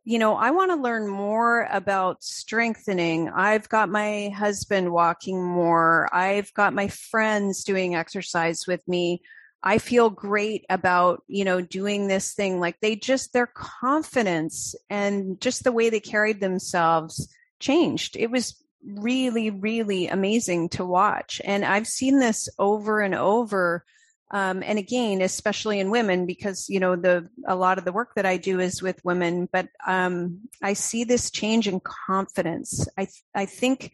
you 0.05 0.19
know, 0.19 0.35
I 0.35 0.51
want 0.51 0.69
to 0.69 0.77
learn 0.77 1.07
more 1.07 1.67
about 1.71 2.23
strengthening. 2.23 3.27
I've 3.29 3.67
got 3.67 3.89
my 3.89 4.29
husband 4.29 4.91
walking 4.91 5.43
more. 5.43 6.07
I've 6.13 6.53
got 6.53 6.75
my 6.75 6.89
friends 6.89 7.63
doing 7.63 7.95
exercise 7.95 8.67
with 8.67 8.87
me. 8.87 9.23
I 9.63 9.79
feel 9.79 10.11
great 10.11 10.63
about, 10.69 11.23
you 11.27 11.43
know, 11.43 11.59
doing 11.59 12.07
this 12.07 12.35
thing. 12.35 12.59
Like 12.59 12.79
they 12.81 12.95
just, 12.95 13.33
their 13.33 13.47
confidence 13.47 14.75
and 14.91 15.41
just 15.41 15.63
the 15.63 15.71
way 15.71 15.89
they 15.89 15.99
carried 15.99 16.39
themselves 16.39 17.27
changed. 17.59 18.15
It 18.15 18.29
was 18.29 18.63
really, 18.85 19.49
really 19.49 20.07
amazing 20.07 20.69
to 20.69 20.85
watch. 20.85 21.41
And 21.43 21.65
I've 21.65 21.87
seen 21.87 22.19
this 22.19 22.47
over 22.59 23.01
and 23.01 23.15
over 23.15 23.83
um, 24.31 24.63
and 24.63 24.79
again, 24.79 25.21
especially 25.21 25.79
in 25.79 25.91
women, 25.91 26.25
because 26.25 26.67
you 26.67 26.79
know 26.79 26.95
the 26.95 27.29
a 27.47 27.55
lot 27.55 27.77
of 27.77 27.85
the 27.85 27.91
work 27.91 28.15
that 28.15 28.25
I 28.25 28.37
do 28.37 28.59
is 28.59 28.81
with 28.81 29.05
women, 29.05 29.47
but 29.51 29.69
um, 29.85 30.41
I 30.61 30.73
see 30.73 31.03
this 31.03 31.29
change 31.29 31.67
in 31.67 31.79
confidence. 31.79 32.87
I 32.97 33.07
I 33.35 33.45
think 33.45 33.91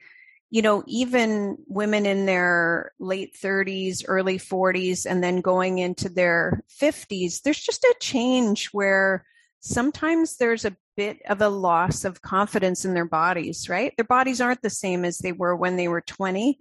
you 0.49 0.61
know 0.61 0.83
even 0.87 1.57
women 1.67 2.05
in 2.05 2.25
their 2.25 2.93
late 2.97 3.35
30s, 3.41 4.05
early 4.07 4.37
40s, 4.39 5.05
and 5.05 5.21
then 5.21 5.41
going 5.41 5.79
into 5.79 6.07
their 6.07 6.63
50s, 6.81 7.41
there's 7.41 7.61
just 7.61 7.83
a 7.83 7.95
change 7.99 8.69
where 8.71 9.25
sometimes 9.59 10.37
there's 10.37 10.63
a 10.63 10.77
bit 10.95 11.21
of 11.27 11.41
a 11.41 11.49
loss 11.49 12.05
of 12.05 12.21
confidence 12.21 12.85
in 12.85 12.93
their 12.93 13.05
bodies. 13.05 13.67
Right, 13.67 13.93
their 13.97 14.05
bodies 14.05 14.39
aren't 14.39 14.61
the 14.61 14.69
same 14.69 15.03
as 15.03 15.17
they 15.17 15.33
were 15.33 15.57
when 15.57 15.75
they 15.75 15.89
were 15.89 16.01
20 16.01 16.57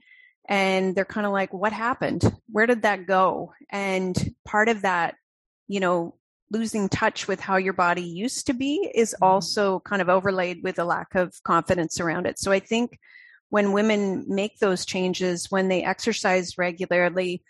and 0.50 0.96
they're 0.96 1.04
kind 1.04 1.26
of 1.26 1.32
like 1.32 1.54
what 1.54 1.72
happened 1.72 2.36
where 2.50 2.66
did 2.66 2.82
that 2.82 3.06
go 3.06 3.54
and 3.70 4.34
part 4.44 4.68
of 4.68 4.82
that 4.82 5.14
you 5.68 5.80
know 5.80 6.14
losing 6.50 6.88
touch 6.88 7.28
with 7.28 7.38
how 7.38 7.56
your 7.56 7.72
body 7.72 8.02
used 8.02 8.48
to 8.48 8.52
be 8.52 8.90
is 8.94 9.14
mm-hmm. 9.14 9.24
also 9.24 9.78
kind 9.80 10.02
of 10.02 10.08
overlaid 10.10 10.62
with 10.62 10.78
a 10.78 10.84
lack 10.84 11.14
of 11.14 11.32
confidence 11.44 12.00
around 12.00 12.26
it 12.26 12.38
so 12.38 12.52
i 12.52 12.58
think 12.58 12.98
when 13.48 13.72
women 13.72 14.24
make 14.28 14.58
those 14.58 14.84
changes 14.84 15.50
when 15.50 15.68
they 15.68 15.82
exercise 15.82 16.58
regularly 16.58 17.42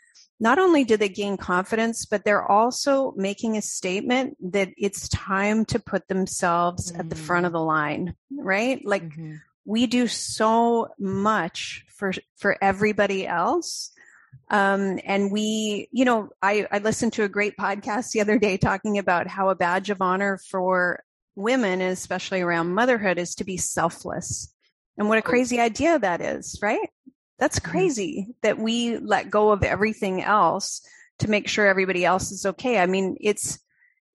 not 0.43 0.59
only 0.59 0.85
do 0.85 0.97
they 0.97 1.09
gain 1.09 1.37
confidence 1.37 2.05
but 2.05 2.25
they're 2.25 2.47
also 2.47 3.13
making 3.17 3.57
a 3.57 3.63
statement 3.63 4.37
that 4.53 4.69
it's 4.77 5.09
time 5.09 5.65
to 5.65 5.79
put 5.79 6.07
themselves 6.09 6.93
mm-hmm. 6.93 7.01
at 7.01 7.09
the 7.09 7.17
front 7.17 7.47
of 7.47 7.51
mm. 7.51 7.55
the 7.55 7.61
line 7.61 8.15
right 8.31 8.85
like 8.85 9.05
mm-hmm 9.05 9.37
we 9.65 9.87
do 9.87 10.09
so 10.09 10.89
much 10.99 11.85
for 12.01 12.13
for 12.39 12.57
everybody 12.61 13.27
else. 13.27 13.93
Um, 14.51 14.99
and 15.05 15.31
we 15.31 15.89
you 15.93 16.05
know 16.05 16.31
I, 16.43 16.67
I 16.73 16.79
listened 16.79 17.13
to 17.15 17.23
a 17.23 17.29
great 17.29 17.57
podcast 17.57 18.11
the 18.11 18.23
other 18.23 18.39
day 18.39 18.57
talking 18.57 18.99
about 18.99 19.29
how 19.29 19.51
a 19.51 19.55
badge 19.55 19.91
of 19.91 20.03
honor 20.03 20.41
for 20.51 21.05
women 21.37 21.81
especially 21.81 22.41
around 22.41 22.75
motherhood 22.75 23.19
is 23.19 23.37
to 23.37 23.45
be 23.45 23.57
selfless. 23.57 24.53
And 24.99 25.09
what 25.09 25.19
a 25.19 25.23
crazy 25.23 25.61
idea 25.61 25.99
that 25.99 26.21
is 26.21 26.59
right? 26.63 26.89
That's 27.39 27.61
mm-hmm. 27.61 27.71
crazy 27.71 28.29
that 28.43 28.59
we 28.59 28.97
let 28.97 29.31
go 29.31 29.51
of 29.51 29.63
everything 29.63 30.23
else 30.23 30.81
to 31.21 31.31
make 31.31 31.49
sure 31.49 31.67
everybody 31.67 32.05
else 32.05 32.33
is 32.33 32.47
okay. 32.47 32.79
I 32.79 32.87
mean 32.87 33.17
it's 33.21 33.59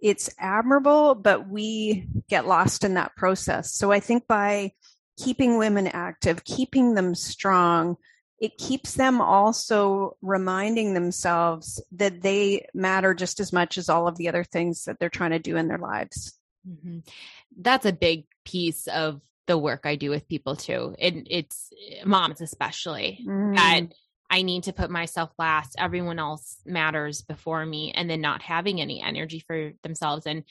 it's 0.01 0.29
admirable 0.37 1.15
but 1.15 1.47
we 1.47 2.07
get 2.29 2.47
lost 2.47 2.83
in 2.83 2.95
that 2.95 3.15
process. 3.15 3.73
So 3.73 3.91
i 3.91 3.99
think 3.99 4.27
by 4.27 4.71
keeping 5.17 5.57
women 5.57 5.87
active, 5.87 6.43
keeping 6.43 6.93
them 6.93 7.15
strong, 7.15 7.97
it 8.39 8.57
keeps 8.57 8.93
them 8.93 9.21
also 9.21 10.17
reminding 10.21 10.93
themselves 10.93 11.81
that 11.93 12.21
they 12.21 12.67
matter 12.73 13.13
just 13.13 13.39
as 13.39 13.53
much 13.53 13.77
as 13.77 13.89
all 13.89 14.07
of 14.07 14.17
the 14.17 14.27
other 14.27 14.43
things 14.43 14.85
that 14.85 14.99
they're 14.99 15.09
trying 15.09 15.31
to 15.31 15.39
do 15.39 15.55
in 15.55 15.67
their 15.67 15.77
lives. 15.77 16.37
Mm-hmm. 16.67 16.99
That's 17.57 17.85
a 17.85 17.93
big 17.93 18.25
piece 18.43 18.87
of 18.87 19.21
the 19.47 19.57
work 19.57 19.81
I 19.85 19.95
do 19.95 20.09
with 20.09 20.27
people 20.27 20.55
too. 20.55 20.95
And 20.99 21.27
it's 21.29 21.71
moms, 22.03 22.41
especially 22.41 23.23
mm. 23.25 23.55
that 23.55 23.93
I 24.29 24.41
need 24.41 24.63
to 24.63 24.73
put 24.73 24.89
myself 24.89 25.31
last. 25.37 25.75
Everyone 25.77 26.19
else 26.19 26.59
matters 26.65 27.21
before 27.21 27.65
me, 27.65 27.91
and 27.91 28.09
then 28.09 28.21
not 28.21 28.41
having 28.41 28.81
any 28.81 29.01
energy 29.01 29.43
for 29.45 29.71
themselves. 29.83 30.25
And 30.25 30.43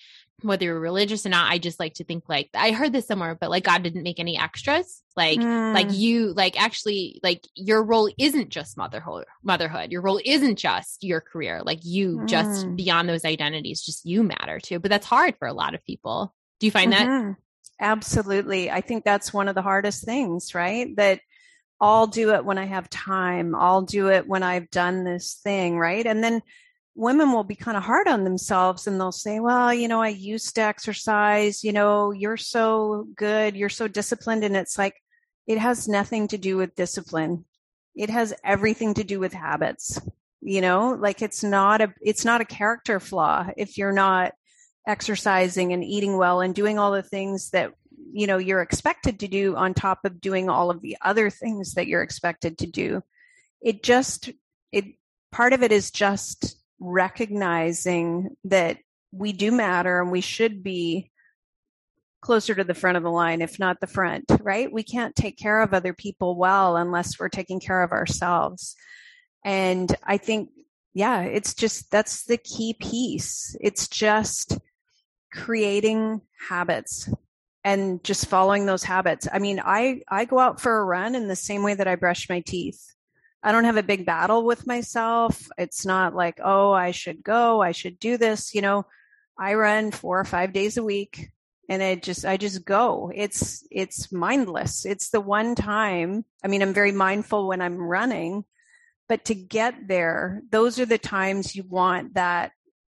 whether 0.42 0.66
you're 0.66 0.80
religious 0.80 1.26
or 1.26 1.30
not, 1.30 1.50
I 1.50 1.58
just 1.58 1.80
like 1.80 1.94
to 1.94 2.04
think 2.04 2.24
like 2.28 2.50
I 2.54 2.72
heard 2.72 2.92
this 2.92 3.06
somewhere, 3.06 3.34
but 3.34 3.50
like 3.50 3.64
God 3.64 3.82
didn't 3.82 4.02
make 4.02 4.20
any 4.20 4.38
extras. 4.38 5.02
Like, 5.16 5.38
mm. 5.38 5.74
like 5.74 5.92
you, 5.92 6.32
like 6.32 6.60
actually, 6.60 7.20
like 7.22 7.46
your 7.54 7.82
role 7.82 8.10
isn't 8.18 8.50
just 8.50 8.76
motherhood. 8.76 9.26
Motherhood. 9.42 9.92
Your 9.92 10.02
role 10.02 10.20
isn't 10.24 10.56
just 10.58 11.04
your 11.04 11.20
career. 11.20 11.62
Like 11.64 11.80
you, 11.84 12.18
mm. 12.18 12.26
just 12.26 12.74
beyond 12.76 13.08
those 13.08 13.24
identities, 13.24 13.82
just 13.82 14.04
you 14.04 14.22
matter 14.22 14.58
too. 14.60 14.78
But 14.78 14.90
that's 14.90 15.06
hard 15.06 15.37
for 15.38 15.48
a 15.48 15.54
lot 15.54 15.74
of 15.74 15.84
people. 15.84 16.34
Do 16.60 16.66
you 16.66 16.70
find 16.70 16.92
mm-hmm. 16.92 17.28
that? 17.28 17.37
Absolutely. 17.80 18.70
I 18.70 18.80
think 18.80 19.04
that's 19.04 19.32
one 19.32 19.48
of 19.48 19.54
the 19.54 19.62
hardest 19.62 20.04
things, 20.04 20.54
right? 20.54 20.94
That 20.96 21.20
I'll 21.80 22.06
do 22.06 22.34
it 22.34 22.44
when 22.44 22.58
I 22.58 22.64
have 22.66 22.88
time. 22.88 23.54
I'll 23.54 23.82
do 23.82 24.08
it 24.10 24.26
when 24.26 24.42
I've 24.42 24.70
done 24.70 25.04
this 25.04 25.40
thing, 25.42 25.78
right? 25.78 26.06
And 26.06 26.22
then 26.22 26.40
women 26.94 27.32
will 27.32 27.44
be 27.44 27.56
kind 27.56 27.76
of 27.76 27.82
hard 27.82 28.06
on 28.06 28.24
themselves 28.24 28.87
and 28.87 29.00
they'll 29.00 29.12
say, 29.12 29.40
well, 29.40 29.74
you 29.74 29.88
know, 29.88 30.00
I 30.00 30.08
used 30.08 30.54
to 30.54 30.62
exercise, 30.62 31.64
you 31.64 31.72
know, 31.72 32.12
you're 32.12 32.37
so 32.37 33.08
good, 33.16 33.56
you're 33.56 33.68
so 33.68 33.88
disciplined. 33.88 34.44
And 34.44 34.56
it's 34.56 34.78
like, 34.78 34.94
it 35.46 35.58
has 35.58 35.88
nothing 35.88 36.28
to 36.28 36.38
do 36.38 36.56
with 36.56 36.76
discipline. 36.76 37.44
It 37.96 38.10
has 38.10 38.32
everything 38.44 38.94
to 38.94 39.04
do 39.04 39.18
with 39.18 39.32
habits. 39.32 40.00
You 40.40 40.60
know, 40.60 40.96
like 40.98 41.22
it's 41.22 41.42
not 41.42 41.80
a, 41.80 41.92
it's 42.00 42.24
not 42.24 42.40
a 42.40 42.46
character 42.46 43.00
flaw 43.00 43.48
if 43.56 43.76
you're 43.78 43.92
not 43.92 44.34
exercising 44.87 45.72
and 45.72 45.82
eating 45.82 46.16
well 46.16 46.40
and 46.40 46.54
doing 46.54 46.78
all 46.78 46.92
the 46.92 47.02
things 47.02 47.50
that, 47.50 47.72
you 48.14 48.29
know, 48.29 48.38
you're 48.38 48.62
expected 48.62 49.18
to 49.18 49.29
do 49.29 49.57
on 49.57 49.74
top 49.74 50.05
of 50.05 50.20
doing 50.20 50.48
all 50.48 50.70
of 50.70 50.81
the 50.81 50.96
other 51.03 51.31
things 51.31 51.74
that 51.74 51.88
you're 51.88 52.00
expected 52.00 52.57
to 52.59 52.66
do. 52.66 53.03
It 53.61 53.83
just, 53.83 54.31
it, 54.70 54.85
part 55.33 55.53
of 55.53 55.64
it 55.64 55.72
is 55.72 55.90
just 55.90 56.57
recognizing 56.79 58.37
that 58.44 58.79
we 59.11 59.33
do 59.33 59.50
matter 59.50 60.00
and 60.00 60.12
we 60.12 60.20
should 60.20 60.62
be 60.62 61.11
closer 62.20 62.55
to 62.55 62.62
the 62.62 62.72
front 62.72 62.96
of 62.96 63.03
the 63.03 63.11
line, 63.11 63.42
if 63.42 63.59
not 63.59 63.81
the 63.81 63.88
front, 63.88 64.27
right? 64.40 64.72
We 64.72 64.85
can't 64.85 65.16
take 65.16 65.37
care 65.37 65.61
of 65.61 65.74
other 65.74 65.92
people 65.92 66.37
well 66.37 66.77
unless 66.77 67.18
we're 67.18 67.29
taking 67.29 67.59
care 67.59 67.83
of 67.83 67.90
ourselves. 67.90 68.77
And 69.44 69.92
I 70.05 70.18
think, 70.18 70.50
yeah, 70.94 71.22
it's 71.22 71.53
just, 71.53 71.90
that's 71.90 72.27
the 72.27 72.38
key 72.38 72.74
piece. 72.74 73.57
It's 73.61 73.88
just 73.88 74.57
creating 75.33 76.20
habits 76.48 77.09
and 77.64 78.05
just 78.05 78.27
following 78.27 78.66
those 78.66 78.85
habits. 78.85 79.27
I 79.33 79.38
mean, 79.38 79.61
I, 79.64 80.03
I 80.09 80.27
go 80.27 80.38
out 80.38 80.61
for 80.61 80.79
a 80.79 80.85
run 80.85 81.14
in 81.14 81.29
the 81.29 81.37
same 81.37 81.62
way 81.62 81.74
that 81.74 81.88
I 81.88 81.96
brush 81.96 82.29
my 82.29 82.40
teeth. 82.40 82.94
I 83.42 83.53
don't 83.53 83.64
have 83.64 83.79
a 83.79 83.83
big 83.83 84.07
battle 84.07 84.44
with 84.44 84.66
myself. 84.66 85.48
It's 85.59 85.85
not 85.87 86.14
like, 86.14 86.40
oh, 86.42 86.72
I 86.72 86.90
should 86.90 87.24
go, 87.24 87.62
I 87.62 87.72
should 87.72 87.98
do 87.98 88.16
this. 88.18 88.55
You 88.55 88.61
know, 88.61 88.87
I 89.38 89.55
run 89.55 89.90
four 89.90 90.20
or 90.20 90.24
five 90.24 90.53
days 90.53 90.77
a 90.77 90.85
week 90.85 91.31
and 91.68 91.83
it 91.83 92.03
just, 92.03 92.27
I 92.27 92.37
just 92.37 92.64
go. 92.64 93.11
It's, 93.14 93.66
it's 93.70 94.12
mindless. 94.12 94.85
It's 94.85 95.09
the 95.11 95.20
one 95.20 95.55
time. 95.55 96.24
I 96.42 96.48
mean, 96.48 96.62
I'm 96.62 96.74
very 96.74 96.92
mindful 96.92 97.48
when 97.48 97.62
I'm 97.62 97.79
running, 97.79 98.44
but 99.09 99.24
to 99.27 99.35
get 99.35 99.88
there, 99.88 100.42
those 100.50 100.79
are 100.79 100.87
the 100.87 100.98
times 100.98 101.57
you 101.57 101.64
want 101.68 102.14
that. 102.14 102.53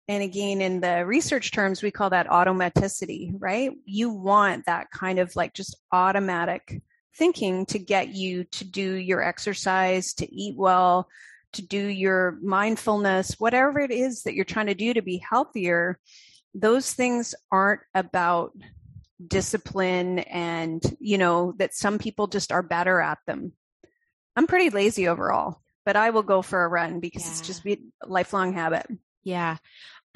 And 0.09 0.23
again, 0.23 0.61
in 0.61 0.79
the 0.79 1.05
research 1.05 1.51
terms, 1.51 1.83
we 1.83 1.91
call 1.91 2.11
that 2.11 2.27
automaticity, 2.27 3.33
right? 3.37 3.71
You 3.85 4.09
want 4.09 4.65
that 4.65 4.89
kind 4.89 5.19
of 5.19 5.35
like 5.35 5.53
just 5.53 5.75
automatic 5.91 6.81
thinking 7.15 7.65
to 7.65 7.79
get 7.79 8.09
you 8.09 8.45
to 8.45 8.63
do 8.63 8.93
your 8.93 9.21
exercise, 9.21 10.13
to 10.13 10.33
eat 10.33 10.55
well, 10.55 11.09
to 11.53 11.61
do 11.61 11.87
your 11.87 12.37
mindfulness, 12.41 13.35
whatever 13.37 13.79
it 13.79 13.91
is 13.91 14.23
that 14.23 14.33
you're 14.33 14.45
trying 14.45 14.67
to 14.67 14.75
do 14.75 14.93
to 14.93 15.01
be 15.01 15.17
healthier, 15.17 15.99
those 16.53 16.93
things 16.93 17.35
aren't 17.51 17.81
about 17.93 18.51
discipline 19.25 20.19
and, 20.19 20.81
you 20.99 21.17
know, 21.17 21.53
that 21.57 21.73
some 21.73 21.97
people 21.97 22.27
just 22.27 22.51
are 22.51 22.63
better 22.63 23.01
at 23.01 23.17
them. 23.27 23.51
I'm 24.37 24.47
pretty 24.47 24.69
lazy 24.69 25.07
overall, 25.07 25.59
but 25.85 25.95
I 25.95 26.11
will 26.11 26.23
go 26.23 26.41
for 26.41 26.63
a 26.63 26.69
run 26.69 26.99
because 26.99 27.25
yeah. 27.25 27.31
it's 27.31 27.41
just 27.41 27.65
a 27.65 27.77
lifelong 28.05 28.53
habit. 28.53 28.85
Yeah 29.23 29.57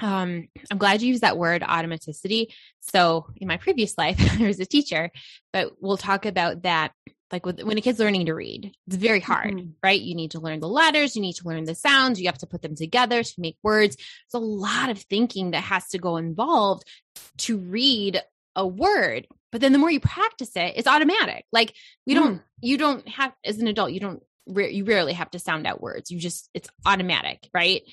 um, 0.02 0.48
I'm 0.70 0.78
glad 0.78 1.02
you 1.02 1.10
used 1.10 1.22
that 1.22 1.38
word 1.38 1.62
automaticity. 1.62 2.48
So 2.82 3.28
in 3.38 3.48
my 3.48 3.58
previous 3.58 3.98
life, 3.98 4.18
I 4.40 4.48
was 4.48 4.60
a 4.60 4.66
teacher, 4.66 5.12
but 5.54 5.74
we'll 5.80 5.98
talk 5.98 6.26
about 6.26 6.64
that. 6.64 6.92
Like 7.32 7.46
with, 7.46 7.62
when 7.64 7.78
a 7.78 7.82
kid's 7.82 8.00
learning 8.00 8.26
to 8.26 8.34
read, 8.34 8.74
it's 8.88 8.96
very 8.98 9.22
hard, 9.22 9.54
mm-hmm. 9.54 9.70
right? 9.82 10.02
You 10.02 10.16
need 10.16 10.32
to 10.32 10.42
learn 10.42 10.60
the 10.60 10.68
letters, 10.68 11.16
you 11.16 11.22
need 11.22 11.36
to 11.36 11.48
learn 11.48 11.64
the 11.64 11.76
sounds, 11.76 12.20
you 12.20 12.28
have 12.28 12.40
to 12.40 12.48
put 12.48 12.62
them 12.62 12.76
together 12.76 13.24
to 13.24 13.34
make 13.38 13.56
words. 13.64 13.96
There's 13.96 14.44
a 14.44 14.46
lot 14.46 14.90
of 14.90 14.98
thinking 14.98 15.52
that 15.52 15.64
has 15.64 15.88
to 15.90 15.98
go 15.98 16.18
involved 16.18 16.84
to 17.40 17.58
read 17.58 18.22
a 18.54 18.68
word. 18.68 19.28
But 19.52 19.62
then 19.62 19.72
the 19.72 19.80
more 19.80 19.92
you 19.92 20.02
practice 20.02 20.52
it, 20.56 20.74
it's 20.76 20.88
automatic. 20.88 21.46
Like 21.54 21.74
we 22.06 22.16
don't, 22.16 22.40
mm. 22.40 22.44
you 22.62 22.78
don't 22.78 23.08
have, 23.08 23.32
as 23.46 23.60
an 23.60 23.68
adult, 23.68 23.94
you 23.94 24.02
don't 24.02 24.22
you 24.60 24.86
rarely 24.86 25.14
have 25.14 25.32
to 25.32 25.40
sound 25.40 25.68
out 25.68 25.82
words. 25.82 26.12
You 26.12 26.20
just, 26.20 26.50
it's 26.54 26.70
automatic, 26.86 27.50
right? 27.54 27.84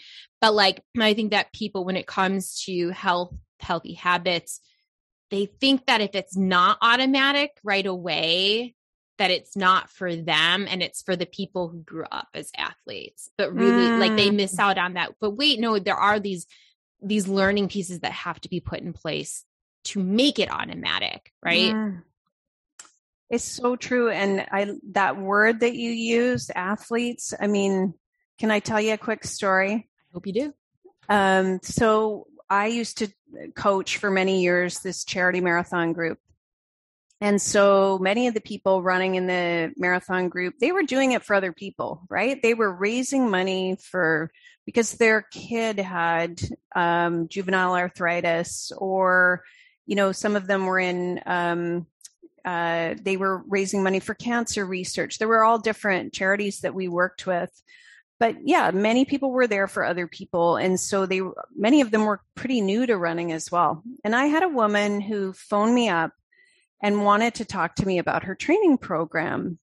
But 0.40 0.54
like, 0.54 0.82
I 0.98 1.14
think 1.14 1.30
that 1.32 1.52
people, 1.52 1.84
when 1.84 1.96
it 1.96 2.06
comes 2.06 2.62
to 2.64 2.90
health, 2.90 3.34
healthy 3.60 3.94
habits, 3.94 4.60
they 5.30 5.46
think 5.46 5.86
that 5.86 6.00
if 6.00 6.14
it's 6.14 6.36
not 6.36 6.78
automatic 6.80 7.50
right 7.62 7.86
away, 7.86 8.74
that 9.18 9.30
it's 9.30 9.56
not 9.56 9.90
for 9.90 10.14
them 10.14 10.66
and 10.70 10.82
it's 10.82 11.02
for 11.02 11.16
the 11.16 11.26
people 11.26 11.68
who 11.68 11.82
grew 11.82 12.06
up 12.10 12.28
as 12.34 12.50
athletes. 12.56 13.28
But 13.36 13.52
really, 13.52 13.88
mm. 13.88 13.98
like 13.98 14.16
they 14.16 14.30
miss 14.30 14.56
mm. 14.56 14.60
out 14.60 14.78
on 14.78 14.94
that. 14.94 15.14
But 15.20 15.32
wait, 15.32 15.60
no, 15.60 15.78
there 15.78 15.96
are 15.96 16.20
these 16.20 16.46
these 17.02 17.28
learning 17.28 17.68
pieces 17.68 18.00
that 18.00 18.12
have 18.12 18.40
to 18.40 18.48
be 18.48 18.60
put 18.60 18.80
in 18.80 18.92
place 18.92 19.44
to 19.84 20.00
make 20.00 20.38
it 20.38 20.50
automatic, 20.50 21.32
right? 21.42 21.72
Mm. 21.72 22.02
It's 23.30 23.44
so 23.44 23.76
true. 23.76 24.10
And 24.10 24.46
I, 24.50 24.72
that 24.92 25.18
word 25.18 25.60
that 25.60 25.74
you 25.74 25.90
use, 25.90 26.50
athletes, 26.54 27.34
I 27.38 27.46
mean, 27.46 27.94
can 28.38 28.50
I 28.50 28.60
tell 28.60 28.80
you 28.80 28.94
a 28.94 28.98
quick 28.98 29.24
story? 29.24 29.72
I 29.72 30.12
hope 30.12 30.26
you 30.26 30.32
do. 30.32 30.54
Um, 31.08 31.60
so 31.62 32.26
I 32.48 32.68
used 32.68 32.98
to 32.98 33.08
coach 33.54 33.98
for 33.98 34.10
many 34.10 34.42
years 34.42 34.80
this 34.80 35.04
charity 35.04 35.40
marathon 35.40 35.92
group. 35.92 36.18
And 37.20 37.42
so 37.42 37.98
many 37.98 38.28
of 38.28 38.34
the 38.34 38.40
people 38.40 38.82
running 38.82 39.16
in 39.16 39.26
the 39.26 39.72
marathon 39.76 40.28
group, 40.28 40.54
they 40.60 40.70
were 40.70 40.84
doing 40.84 41.12
it 41.12 41.24
for 41.24 41.34
other 41.34 41.52
people, 41.52 42.02
right? 42.08 42.40
They 42.40 42.54
were 42.54 42.72
raising 42.72 43.28
money 43.28 43.76
for 43.82 44.30
because 44.64 44.92
their 44.92 45.22
kid 45.22 45.80
had 45.80 46.40
um, 46.76 47.26
juvenile 47.26 47.74
arthritis, 47.74 48.70
or 48.76 49.42
you 49.86 49.96
know, 49.96 50.12
some 50.12 50.36
of 50.36 50.46
them 50.46 50.66
were 50.66 50.78
in 50.78 51.20
um, 51.26 51.86
uh, 52.48 52.94
they 53.02 53.18
were 53.18 53.42
raising 53.46 53.82
money 53.82 54.00
for 54.00 54.14
cancer 54.14 54.64
research. 54.64 55.18
There 55.18 55.28
were 55.28 55.44
all 55.44 55.58
different 55.58 56.14
charities 56.14 56.60
that 56.60 56.74
we 56.74 56.88
worked 56.88 57.26
with. 57.26 57.50
But 58.18 58.36
yeah, 58.42 58.70
many 58.70 59.04
people 59.04 59.30
were 59.30 59.46
there 59.46 59.68
for 59.68 59.84
other 59.84 60.06
people. 60.06 60.56
And 60.56 60.80
so 60.80 61.04
they, 61.04 61.20
many 61.54 61.82
of 61.82 61.90
them 61.90 62.06
were 62.06 62.22
pretty 62.34 62.62
new 62.62 62.86
to 62.86 62.96
running 62.96 63.32
as 63.32 63.52
well. 63.52 63.82
And 64.02 64.16
I 64.16 64.26
had 64.26 64.42
a 64.42 64.48
woman 64.48 65.02
who 65.02 65.34
phoned 65.34 65.74
me 65.74 65.90
up 65.90 66.12
and 66.82 67.04
wanted 67.04 67.34
to 67.34 67.44
talk 67.44 67.74
to 67.76 67.86
me 67.86 67.98
about 67.98 68.24
her 68.24 68.34
training 68.34 68.78
program. 68.78 69.58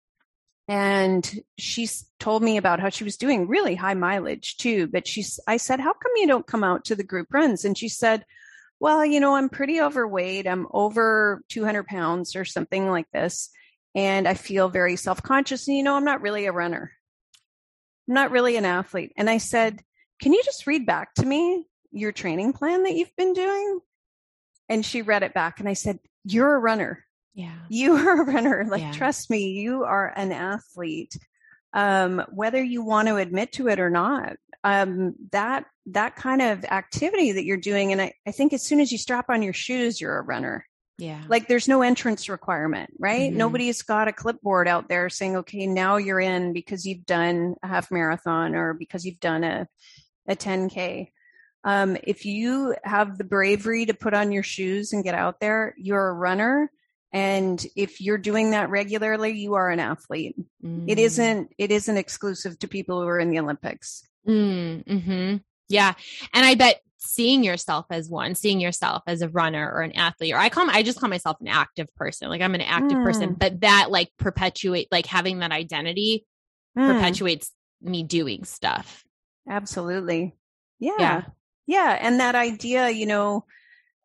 And 0.66 1.30
she 1.58 1.86
told 2.18 2.42
me 2.42 2.56
about 2.56 2.80
how 2.80 2.88
she 2.88 3.04
was 3.04 3.18
doing 3.18 3.46
really 3.46 3.74
high 3.74 3.92
mileage 3.92 4.56
too. 4.56 4.86
But 4.86 5.06
she's, 5.06 5.38
I 5.46 5.58
said, 5.58 5.80
how 5.80 5.92
come 5.92 6.12
you 6.16 6.26
don't 6.26 6.46
come 6.46 6.64
out 6.64 6.86
to 6.86 6.94
the 6.94 7.04
group 7.04 7.28
runs? 7.30 7.66
And 7.66 7.76
she 7.76 7.90
said, 7.90 8.24
well, 8.80 9.04
you 9.04 9.20
know, 9.20 9.36
I'm 9.36 9.50
pretty 9.50 9.80
overweight. 9.80 10.46
I'm 10.46 10.66
over 10.72 11.42
200 11.50 11.86
pounds 11.86 12.34
or 12.34 12.46
something 12.46 12.88
like 12.88 13.10
this. 13.12 13.50
And 13.94 14.26
I 14.26 14.34
feel 14.34 14.68
very 14.68 14.96
self 14.96 15.22
conscious. 15.22 15.68
And, 15.68 15.76
you 15.76 15.82
know, 15.82 15.94
I'm 15.94 16.04
not 16.04 16.22
really 16.22 16.46
a 16.46 16.52
runner. 16.52 16.92
I'm 18.08 18.14
not 18.14 18.30
really 18.30 18.56
an 18.56 18.64
athlete. 18.64 19.12
And 19.16 19.28
I 19.28 19.38
said, 19.38 19.82
Can 20.20 20.32
you 20.32 20.42
just 20.44 20.66
read 20.66 20.86
back 20.86 21.14
to 21.14 21.26
me 21.26 21.66
your 21.92 22.12
training 22.12 22.54
plan 22.54 22.84
that 22.84 22.94
you've 22.94 23.14
been 23.16 23.34
doing? 23.34 23.80
And 24.68 24.86
she 24.86 25.02
read 25.02 25.24
it 25.24 25.34
back. 25.34 25.60
And 25.60 25.68
I 25.68 25.74
said, 25.74 25.98
You're 26.24 26.54
a 26.54 26.60
runner. 26.60 27.04
Yeah. 27.34 27.58
You 27.68 27.96
are 27.96 28.22
a 28.22 28.24
runner. 28.24 28.64
Like, 28.66 28.80
yeah. 28.80 28.92
trust 28.92 29.28
me, 29.30 29.50
you 29.50 29.84
are 29.84 30.10
an 30.16 30.32
athlete. 30.32 31.16
Um, 31.72 32.24
whether 32.32 32.62
you 32.62 32.82
want 32.82 33.08
to 33.08 33.16
admit 33.16 33.52
to 33.52 33.68
it 33.68 33.78
or 33.78 33.90
not, 33.90 34.36
um, 34.64 35.14
that 35.32 35.64
that 35.86 36.16
kind 36.16 36.42
of 36.42 36.64
activity 36.64 37.32
that 37.32 37.44
you're 37.44 37.56
doing. 37.56 37.92
And 37.92 38.00
I, 38.00 38.12
I 38.26 38.32
think 38.32 38.52
as 38.52 38.62
soon 38.62 38.80
as 38.80 38.92
you 38.92 38.98
strap 38.98 39.26
on 39.28 39.42
your 39.42 39.52
shoes, 39.52 40.00
you're 40.00 40.18
a 40.18 40.22
runner. 40.22 40.66
Yeah. 40.98 41.22
Like 41.28 41.48
there's 41.48 41.66
no 41.66 41.80
entrance 41.82 42.28
requirement, 42.28 42.90
right? 42.98 43.30
Mm-hmm. 43.30 43.38
Nobody's 43.38 43.82
got 43.82 44.08
a 44.08 44.12
clipboard 44.12 44.68
out 44.68 44.88
there 44.88 45.08
saying, 45.08 45.36
okay, 45.36 45.66
now 45.66 45.96
you're 45.96 46.20
in 46.20 46.52
because 46.52 46.84
you've 46.84 47.06
done 47.06 47.54
a 47.62 47.68
half 47.68 47.90
marathon 47.90 48.54
or 48.54 48.74
because 48.74 49.06
you've 49.06 49.20
done 49.20 49.42
a, 49.42 49.66
a 50.28 50.36
10K. 50.36 51.10
Um, 51.64 51.96
if 52.02 52.26
you 52.26 52.74
have 52.84 53.16
the 53.16 53.24
bravery 53.24 53.86
to 53.86 53.94
put 53.94 54.14
on 54.14 54.30
your 54.30 54.42
shoes 54.42 54.92
and 54.92 55.02
get 55.02 55.14
out 55.14 55.40
there, 55.40 55.74
you're 55.78 56.08
a 56.08 56.14
runner. 56.14 56.70
And 57.12 57.64
if 57.74 58.00
you're 58.00 58.18
doing 58.18 58.50
that 58.50 58.70
regularly, 58.70 59.32
you 59.32 59.54
are 59.54 59.70
an 59.70 59.80
athlete. 59.80 60.36
Mm. 60.64 60.84
It 60.86 60.98
isn't, 60.98 61.52
it 61.58 61.70
isn't 61.70 61.96
exclusive 61.96 62.58
to 62.60 62.68
people 62.68 63.00
who 63.00 63.08
are 63.08 63.18
in 63.18 63.30
the 63.30 63.40
Olympics. 63.40 64.06
Mm, 64.28 65.04
hmm 65.04 65.36
Yeah. 65.68 65.94
And 66.32 66.44
I 66.46 66.54
bet 66.54 66.80
seeing 66.98 67.42
yourself 67.42 67.86
as 67.90 68.08
one, 68.08 68.34
seeing 68.34 68.60
yourself 68.60 69.02
as 69.06 69.22
a 69.22 69.28
runner 69.28 69.70
or 69.72 69.80
an 69.80 69.92
athlete, 69.92 70.34
or 70.34 70.38
I 70.38 70.48
call 70.48 70.68
I 70.70 70.82
just 70.82 71.00
call 71.00 71.08
myself 71.08 71.38
an 71.40 71.48
active 71.48 71.92
person. 71.94 72.28
Like 72.28 72.42
I'm 72.42 72.54
an 72.54 72.60
active 72.60 72.98
mm. 72.98 73.04
person, 73.04 73.34
but 73.34 73.60
that 73.60 73.90
like 73.90 74.10
perpetuate 74.18 74.88
like 74.90 75.06
having 75.06 75.40
that 75.40 75.52
identity 75.52 76.26
mm. 76.76 76.86
perpetuates 76.86 77.50
me 77.82 78.02
doing 78.02 78.44
stuff. 78.44 79.04
Absolutely. 79.48 80.34
Yeah. 80.78 80.92
yeah. 80.98 81.22
Yeah. 81.66 81.98
And 82.00 82.20
that 82.20 82.34
idea, 82.34 82.90
you 82.90 83.06
know, 83.06 83.44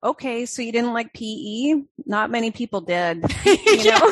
okay, 0.05 0.45
so 0.45 0.61
you 0.61 0.71
didn't 0.71 0.93
like 0.93 1.13
PE? 1.13 1.81
Not 2.05 2.29
many 2.29 2.51
people 2.51 2.81
did. 2.81 3.25
You 3.45 3.91
know? 3.91 4.11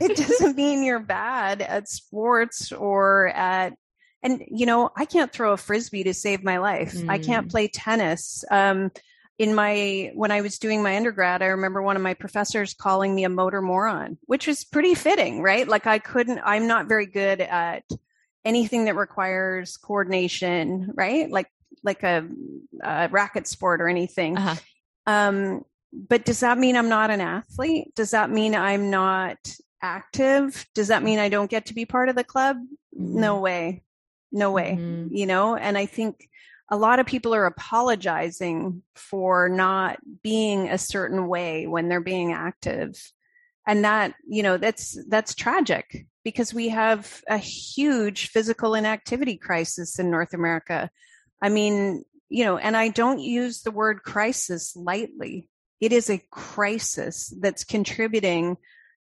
it 0.00 0.16
doesn't 0.16 0.56
mean 0.56 0.82
you're 0.82 1.00
bad 1.00 1.62
at 1.62 1.88
sports 1.88 2.72
or 2.72 3.28
at 3.28 3.74
and 4.22 4.44
you 4.48 4.66
know, 4.66 4.90
I 4.94 5.06
can't 5.06 5.32
throw 5.32 5.52
a 5.52 5.56
frisbee 5.56 6.04
to 6.04 6.12
save 6.12 6.44
my 6.44 6.58
life. 6.58 6.92
Mm. 6.92 7.08
I 7.08 7.18
can't 7.18 7.46
mm. 7.46 7.50
play 7.50 7.68
tennis. 7.68 8.44
Um 8.50 8.90
in 9.38 9.54
my 9.54 10.10
when 10.14 10.30
I 10.30 10.42
was 10.42 10.58
doing 10.58 10.82
my 10.82 10.96
undergrad, 10.96 11.40
I 11.40 11.46
remember 11.46 11.80
one 11.80 11.96
of 11.96 12.02
my 12.02 12.14
professors 12.14 12.74
calling 12.74 13.14
me 13.14 13.24
a 13.24 13.30
motor 13.30 13.62
moron, 13.62 14.18
which 14.26 14.46
was 14.46 14.64
pretty 14.64 14.94
fitting, 14.94 15.40
right? 15.40 15.66
Like 15.66 15.86
I 15.86 15.98
couldn't 15.98 16.40
I'm 16.44 16.66
not 16.66 16.88
very 16.88 17.06
good 17.06 17.40
at 17.40 17.84
anything 18.44 18.84
that 18.84 18.96
requires 18.96 19.76
coordination, 19.78 20.90
right? 20.94 21.30
Like 21.30 21.50
like 21.82 22.02
a, 22.02 22.26
a 22.82 23.08
racket 23.10 23.46
sport 23.46 23.80
or 23.80 23.88
anything. 23.88 24.36
Uh-huh. 24.36 24.56
Um, 25.06 25.64
but 25.92 26.24
does 26.24 26.40
that 26.40 26.58
mean 26.58 26.76
I'm 26.76 26.88
not 26.88 27.10
an 27.10 27.20
athlete? 27.20 27.94
Does 27.94 28.12
that 28.12 28.30
mean 28.30 28.54
I'm 28.54 28.90
not 28.90 29.38
active? 29.82 30.66
Does 30.74 30.88
that 30.88 31.02
mean 31.02 31.18
I 31.18 31.28
don't 31.28 31.50
get 31.50 31.66
to 31.66 31.74
be 31.74 31.84
part 31.84 32.08
of 32.08 32.16
the 32.16 32.24
club? 32.24 32.58
Mm-hmm. 32.96 33.20
No 33.20 33.40
way. 33.40 33.82
No 34.30 34.52
way. 34.52 34.76
Mm-hmm. 34.78 35.14
You 35.14 35.26
know, 35.26 35.56
and 35.56 35.76
I 35.76 35.86
think 35.86 36.28
a 36.70 36.76
lot 36.76 37.00
of 37.00 37.06
people 37.06 37.34
are 37.34 37.46
apologizing 37.46 38.82
for 38.94 39.48
not 39.48 39.98
being 40.22 40.68
a 40.68 40.78
certain 40.78 41.26
way 41.26 41.66
when 41.66 41.88
they're 41.88 42.00
being 42.00 42.32
active. 42.32 42.94
And 43.66 43.84
that, 43.84 44.14
you 44.26 44.42
know, 44.42 44.56
that's 44.56 44.96
that's 45.08 45.34
tragic 45.34 46.06
because 46.24 46.54
we 46.54 46.68
have 46.68 47.22
a 47.28 47.38
huge 47.38 48.28
physical 48.28 48.74
inactivity 48.74 49.36
crisis 49.36 49.98
in 49.98 50.10
North 50.10 50.34
America. 50.34 50.90
I 51.42 51.48
mean, 51.48 52.04
you 52.28 52.44
know, 52.44 52.56
and 52.58 52.76
I 52.76 52.88
don't 52.88 53.20
use 53.20 53.62
the 53.62 53.70
word 53.70 54.02
crisis 54.02 54.74
lightly. 54.76 55.48
It 55.80 55.92
is 55.92 56.10
a 56.10 56.22
crisis 56.30 57.32
that's 57.40 57.64
contributing 57.64 58.56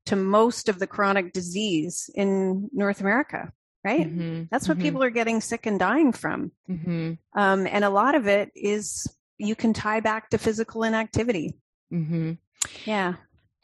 to 0.07 0.17
most 0.17 0.69
of 0.69 0.79
the 0.79 0.87
chronic 0.87 1.33
disease 1.33 2.09
in 2.15 2.71
North 2.73 3.01
America, 3.01 3.53
right? 3.85 4.09
Mm-hmm. 4.09 4.45
That's 4.51 4.69
what 4.69 4.79
mm-hmm. 4.79 4.87
people 4.87 5.03
are 5.03 5.11
getting 5.11 5.41
sick 5.41 5.67
and 5.67 5.79
dying 5.79 6.13
from. 6.13 6.53
Mm-hmm. 6.71 7.15
Um, 7.39 7.67
and 7.67 7.85
a 7.85 7.91
lot 7.91 8.15
of 8.15 8.27
it 8.27 8.51
is 8.55 9.07
you 9.37 9.55
can 9.55 9.73
tie 9.73 10.01
back 10.01 10.31
to 10.31 10.39
physical 10.39 10.83
inactivity. 10.83 11.59
Mm-hmm. 11.93 12.33
Yeah. 12.85 13.15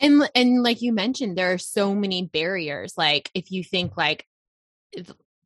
And 0.01 0.29
and 0.35 0.63
like 0.63 0.83
you 0.83 0.93
mentioned, 0.93 1.39
there 1.39 1.53
are 1.53 1.59
so 1.59 1.95
many 1.95 2.27
barriers. 2.27 2.95
Like 2.97 3.31
if 3.33 3.51
you 3.51 3.63
think 3.65 3.97
like 3.97 4.27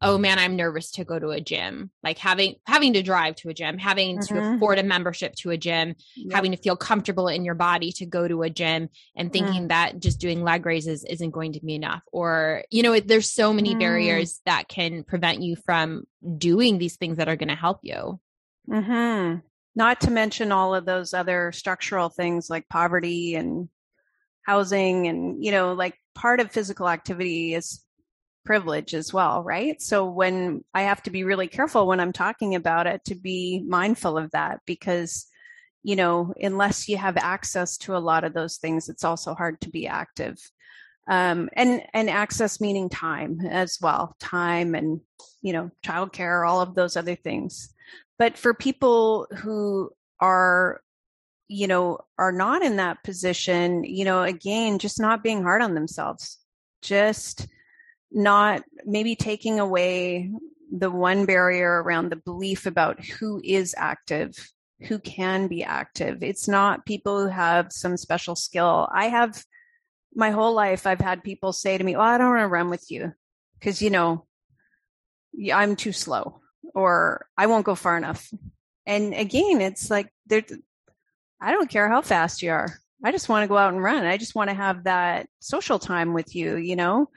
oh 0.02 0.18
man 0.18 0.38
i'm 0.38 0.56
nervous 0.56 0.90
to 0.90 1.04
go 1.04 1.18
to 1.18 1.30
a 1.30 1.40
gym 1.40 1.90
like 2.02 2.18
having 2.18 2.54
having 2.66 2.92
to 2.92 3.02
drive 3.02 3.34
to 3.34 3.48
a 3.48 3.54
gym 3.54 3.78
having 3.78 4.18
mm-hmm. 4.18 4.34
to 4.34 4.54
afford 4.54 4.78
a 4.78 4.82
membership 4.82 5.34
to 5.34 5.50
a 5.50 5.56
gym 5.56 5.94
yep. 6.16 6.34
having 6.34 6.52
to 6.52 6.56
feel 6.56 6.76
comfortable 6.76 7.28
in 7.28 7.44
your 7.44 7.54
body 7.54 7.92
to 7.92 8.06
go 8.06 8.28
to 8.28 8.42
a 8.42 8.50
gym 8.50 8.88
and 9.16 9.32
thinking 9.32 9.64
mm. 9.64 9.68
that 9.68 9.98
just 9.98 10.20
doing 10.20 10.42
leg 10.42 10.64
raises 10.64 11.04
isn't 11.04 11.30
going 11.30 11.52
to 11.52 11.60
be 11.60 11.74
enough 11.74 12.02
or 12.12 12.64
you 12.70 12.82
know 12.82 12.98
there's 13.00 13.30
so 13.30 13.52
many 13.52 13.74
mm. 13.74 13.80
barriers 13.80 14.40
that 14.46 14.68
can 14.68 15.02
prevent 15.04 15.42
you 15.42 15.56
from 15.56 16.04
doing 16.36 16.78
these 16.78 16.96
things 16.96 17.16
that 17.16 17.28
are 17.28 17.36
going 17.36 17.48
to 17.48 17.54
help 17.54 17.80
you 17.82 18.20
mm-hmm. 18.68 19.38
not 19.74 20.00
to 20.00 20.10
mention 20.10 20.52
all 20.52 20.74
of 20.74 20.84
those 20.84 21.14
other 21.14 21.52
structural 21.52 22.08
things 22.08 22.48
like 22.48 22.68
poverty 22.68 23.34
and 23.34 23.68
housing 24.42 25.06
and 25.08 25.44
you 25.44 25.50
know 25.52 25.74
like 25.74 25.94
part 26.14 26.40
of 26.40 26.50
physical 26.50 26.88
activity 26.88 27.54
is 27.54 27.84
privilege 28.48 28.94
as 28.94 29.12
well, 29.12 29.42
right? 29.44 29.78
So 29.82 30.06
when 30.06 30.64
I 30.72 30.84
have 30.84 31.02
to 31.02 31.10
be 31.10 31.22
really 31.22 31.48
careful 31.48 31.86
when 31.86 32.00
I'm 32.00 32.14
talking 32.14 32.54
about 32.54 32.86
it 32.86 33.04
to 33.04 33.14
be 33.14 33.62
mindful 33.68 34.16
of 34.16 34.30
that 34.30 34.60
because 34.64 35.26
you 35.82 35.96
know, 35.96 36.32
unless 36.40 36.88
you 36.88 36.96
have 36.96 37.18
access 37.18 37.76
to 37.78 37.94
a 37.94 37.98
lot 37.98 38.24
of 38.24 38.32
those 38.32 38.56
things, 38.56 38.88
it's 38.88 39.04
also 39.04 39.34
hard 39.34 39.60
to 39.60 39.68
be 39.68 39.86
active. 39.86 40.38
Um, 41.06 41.50
and 41.52 41.82
and 41.92 42.08
access 42.08 42.58
meaning 42.58 42.88
time 42.88 43.40
as 43.46 43.76
well, 43.82 44.16
time 44.18 44.74
and 44.74 45.02
you 45.42 45.52
know, 45.52 45.70
childcare, 45.84 46.48
all 46.48 46.62
of 46.62 46.74
those 46.74 46.96
other 46.96 47.16
things. 47.16 47.74
But 48.18 48.38
for 48.38 48.54
people 48.54 49.26
who 49.42 49.90
are 50.20 50.80
you 51.48 51.66
know 51.66 51.98
are 52.18 52.32
not 52.32 52.62
in 52.62 52.76
that 52.76 53.04
position 53.04 53.84
you 53.84 54.06
know 54.06 54.22
again 54.22 54.78
just 54.78 54.98
not 55.00 55.22
being 55.22 55.42
hard 55.42 55.62
on 55.62 55.74
themselves 55.74 56.38
just 56.82 57.46
not 58.10 58.62
maybe 58.84 59.16
taking 59.16 59.60
away 59.60 60.30
the 60.70 60.90
one 60.90 61.26
barrier 61.26 61.82
around 61.82 62.10
the 62.10 62.16
belief 62.16 62.66
about 62.66 63.04
who 63.04 63.40
is 63.44 63.74
active, 63.76 64.34
who 64.80 64.98
can 64.98 65.48
be 65.48 65.64
active. 65.64 66.22
It's 66.22 66.48
not 66.48 66.86
people 66.86 67.22
who 67.22 67.28
have 67.28 67.72
some 67.72 67.96
special 67.96 68.36
skill. 68.36 68.88
I 68.92 69.06
have 69.06 69.42
my 70.14 70.30
whole 70.30 70.54
life, 70.54 70.86
I've 70.86 71.00
had 71.00 71.22
people 71.22 71.52
say 71.52 71.76
to 71.76 71.84
me, 71.84 71.96
Well, 71.96 72.04
I 72.04 72.18
don't 72.18 72.30
want 72.30 72.40
to 72.40 72.48
run 72.48 72.70
with 72.70 72.90
you 72.90 73.12
because, 73.58 73.82
you 73.82 73.90
know, 73.90 74.26
I'm 75.52 75.76
too 75.76 75.92
slow 75.92 76.40
or 76.74 77.26
I 77.36 77.46
won't 77.46 77.66
go 77.66 77.74
far 77.74 77.96
enough. 77.96 78.32
And 78.86 79.14
again, 79.14 79.60
it's 79.60 79.90
like, 79.90 80.12
I 80.30 81.52
don't 81.52 81.70
care 81.70 81.88
how 81.88 82.02
fast 82.02 82.42
you 82.42 82.50
are. 82.50 82.80
I 83.04 83.12
just 83.12 83.28
want 83.28 83.44
to 83.44 83.48
go 83.48 83.56
out 83.56 83.72
and 83.72 83.82
run. 83.82 84.04
I 84.04 84.16
just 84.16 84.34
want 84.34 84.50
to 84.50 84.56
have 84.56 84.84
that 84.84 85.28
social 85.40 85.78
time 85.78 86.14
with 86.14 86.34
you, 86.34 86.56
you 86.56 86.74
know? 86.74 87.10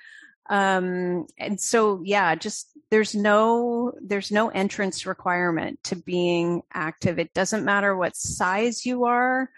Um 0.51 1.25
and 1.39 1.59
so 1.59 2.01
yeah 2.03 2.35
just 2.35 2.71
there's 2.91 3.15
no 3.15 3.93
there's 4.03 4.31
no 4.31 4.49
entrance 4.49 5.05
requirement 5.05 5.81
to 5.85 5.95
being 5.95 6.61
active. 6.73 7.17
It 7.17 7.33
doesn't 7.33 7.63
matter 7.63 7.95
what 7.95 8.17
size 8.17 8.85
you 8.85 9.05
are. 9.05 9.49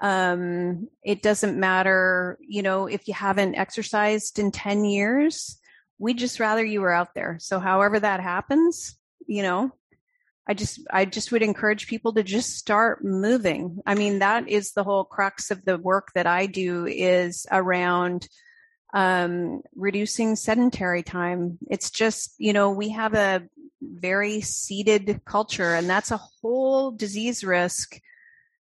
Um 0.00 0.88
it 1.04 1.22
doesn't 1.22 1.58
matter 1.58 2.38
you 2.40 2.62
know 2.62 2.86
if 2.86 3.06
you 3.06 3.14
haven't 3.14 3.54
exercised 3.54 4.38
in 4.40 4.50
10 4.50 4.84
years 4.84 5.58
we 5.98 6.12
just 6.12 6.40
rather 6.40 6.64
you 6.64 6.80
were 6.80 6.92
out 6.92 7.14
there. 7.14 7.38
So 7.40 7.60
however 7.60 7.98
that 8.00 8.20
happens 8.20 8.98
you 9.28 9.42
know 9.44 9.70
i 10.48 10.54
just 10.54 10.80
i 10.90 11.04
just 11.04 11.30
would 11.30 11.42
encourage 11.44 11.86
people 11.86 12.12
to 12.14 12.24
just 12.24 12.56
start 12.56 13.04
moving. 13.04 13.78
I 13.86 13.94
mean 13.94 14.18
that 14.18 14.48
is 14.48 14.72
the 14.72 14.82
whole 14.82 15.04
crux 15.04 15.52
of 15.52 15.64
the 15.64 15.78
work 15.78 16.08
that 16.16 16.26
i 16.26 16.46
do 16.46 16.84
is 16.86 17.46
around 17.52 18.28
um, 18.92 19.62
reducing 19.74 20.36
sedentary 20.36 21.02
time. 21.02 21.58
It's 21.70 21.90
just, 21.90 22.34
you 22.38 22.52
know, 22.52 22.70
we 22.70 22.90
have 22.90 23.14
a 23.14 23.42
very 23.80 24.40
seated 24.40 25.22
culture, 25.24 25.74
and 25.74 25.88
that's 25.88 26.10
a 26.10 26.20
whole 26.40 26.90
disease 26.90 27.42
risk 27.42 28.00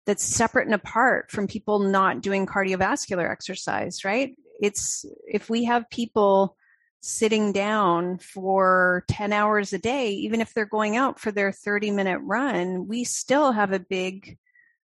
that's 0.07 0.25
separate 0.25 0.67
and 0.67 0.75
apart 0.75 1.31
from 1.31 1.47
people 1.47 1.79
not 1.79 2.23
doing 2.23 2.47
cardiovascular 2.47 3.31
exercise, 3.31 4.05
right? 4.05 4.35
It's 4.61 5.05
if 5.27 5.49
we 5.49 5.65
have 5.65 5.91
people 5.91 6.57
sitting 7.01 7.53
down 7.53 8.19
for 8.19 9.05
10 9.09 9.33
hours 9.33 9.73
a 9.73 9.79
day, 9.79 10.11
even 10.11 10.41
if 10.41 10.55
they're 10.55 10.65
going 10.65 10.97
out 10.97 11.19
for 11.19 11.33
their 11.33 11.53
30 11.53 11.91
minute 11.91 12.21
run, 12.23 12.87
we 12.89 13.05
still 13.05 13.53
have 13.53 13.73
a 13.73 13.81
big 13.81 14.39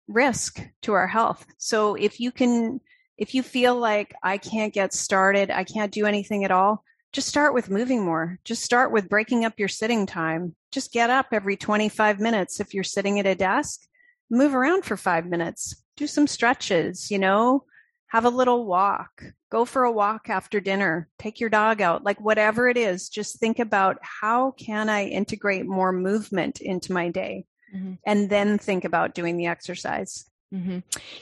risk 0.07 0.65
to 0.83 0.93
our 0.93 1.09
health. 1.09 1.45
So 1.59 1.95
if 1.95 2.21
you 2.21 2.31
can 2.31 2.81
if 3.17 3.35
you 3.35 3.43
feel 3.43 3.77
like 3.77 4.15
I 4.23 4.39
can't 4.39 4.73
get 4.73 4.93
started, 4.93 5.51
I 5.51 5.65
can't 5.65 5.93
do 5.93 6.07
anything 6.07 6.45
at 6.45 6.51
all, 6.51 6.85
just 7.15 7.29
start 7.29 7.55
with 7.55 7.71
moving 7.71 8.05
more. 8.05 8.41
Just 8.45 8.65
start 8.65 8.91
with 8.91 9.09
breaking 9.09 9.45
up 9.45 9.59
your 9.59 9.69
sitting 9.69 10.05
time. 10.05 10.57
Just 10.73 10.93
get 10.93 11.11
up 11.11 11.27
every 11.31 11.57
25 11.57 12.19
minutes. 12.19 12.59
If 12.59 12.75
you're 12.75 12.83
sitting 12.83 13.21
at 13.21 13.27
a 13.27 13.37
desk, 13.37 13.83
move 14.29 14.53
around 14.53 14.85
for 14.85 14.97
five 14.97 15.25
minutes, 15.25 15.81
do 15.97 16.09
some 16.09 16.27
stretches, 16.27 17.13
you 17.13 17.21
know, 17.21 17.65
have 18.09 18.25
a 18.25 18.31
little 18.31 18.67
walk, 18.67 19.23
go 19.51 19.65
for 19.65 19.85
a 19.85 19.93
walk 19.93 20.29
after 20.29 20.61
dinner, 20.61 21.09
take 21.19 21.39
your 21.39 21.51
dog 21.51 21.81
out, 21.81 22.03
like 22.03 22.21
whatever 22.21 22.69
it 22.69 22.77
is, 22.77 23.09
just 23.09 23.39
think 23.39 23.61
about 23.61 23.99
how 24.03 24.51
can 24.53 24.89
I 24.89 25.05
integrate 25.05 25.67
more 25.67 25.93
movement 25.93 26.61
into 26.61 26.93
my 26.93 27.11
day? 27.11 27.47
Mm-hmm. 27.75 27.95
And 28.07 28.29
then 28.29 28.59
think 28.59 28.85
about 28.85 29.15
doing 29.15 29.37
the 29.37 29.47
exercise. 29.47 30.29
Mm-hmm. 30.53 30.79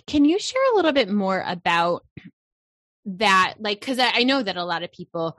Can 0.07 0.25
you 0.25 0.39
share 0.39 0.63
a 0.73 0.77
little 0.77 0.93
bit 0.93 1.11
more 1.11 1.43
about 1.47 2.05
that? 3.07 3.55
Like, 3.59 3.81
because 3.81 3.99
I, 3.99 4.11
I, 4.15 4.23
know 4.25 4.43
that 4.43 4.57
a 4.57 4.65
lot 4.65 4.83
of 4.83 4.93
people, 4.93 5.39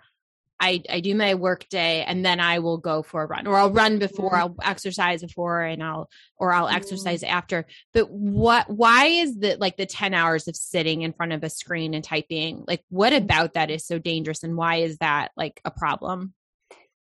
I, 0.60 0.82
I 0.90 1.00
do 1.00 1.14
my 1.14 1.36
work 1.36 1.68
day 1.70 2.04
and 2.04 2.26
then 2.26 2.40
I 2.40 2.60
will 2.60 2.78
go 2.78 3.04
for 3.04 3.24
a 3.24 3.28
run, 3.28 3.48
or 3.48 3.56
I'll 3.56 3.72
run 3.72 4.00
before, 4.00 4.32
mm-hmm. 4.32 4.42
I'll 4.42 4.56
exercise 4.64 5.22
before, 5.22 5.62
and 5.62 5.84
I'll 5.84 6.10
or 6.38 6.54
I'll 6.54 6.68
mm-hmm. 6.68 6.76
exercise 6.76 7.24
after. 7.24 7.66
But 7.94 8.10
what? 8.10 8.70
Why 8.70 9.06
is 9.06 9.40
that 9.40 9.60
like 9.60 9.78
the 9.78 9.86
ten 9.86 10.14
hours 10.14 10.48
of 10.48 10.56
sitting 10.56 11.02
in 11.02 11.14
front 11.14 11.34
of 11.34 11.44
a 11.44 11.50
screen 11.50 11.94
and 11.94 12.04
typing? 12.04 12.64
Like, 12.68 12.84
what 12.90 13.14
about 13.14 13.54
that 13.54 13.70
is 13.70 13.86
so 13.86 14.00
dangerous, 14.00 14.44
and 14.44 14.56
why 14.56 14.78
is 14.78 14.98
that 15.00 15.32
like 15.36 15.60
a 15.66 15.72
problem? 15.72 16.34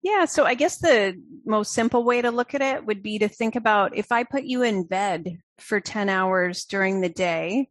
Yeah, 0.03 0.25
so 0.25 0.45
I 0.45 0.55
guess 0.55 0.77
the 0.77 1.21
most 1.45 1.73
simple 1.73 2.03
way 2.03 2.21
to 2.21 2.31
look 2.31 2.55
at 2.55 2.61
it 2.61 2.85
would 2.85 3.03
be 3.03 3.19
to 3.19 3.27
think 3.27 3.55
about 3.55 3.95
if 3.95 4.11
I 4.11 4.23
put 4.23 4.43
you 4.43 4.63
in 4.63 4.83
bed 4.83 5.37
for 5.59 5.79
10 5.79 6.09
hours 6.09 6.65
during 6.65 7.01
the 7.01 7.09
day, 7.09 7.69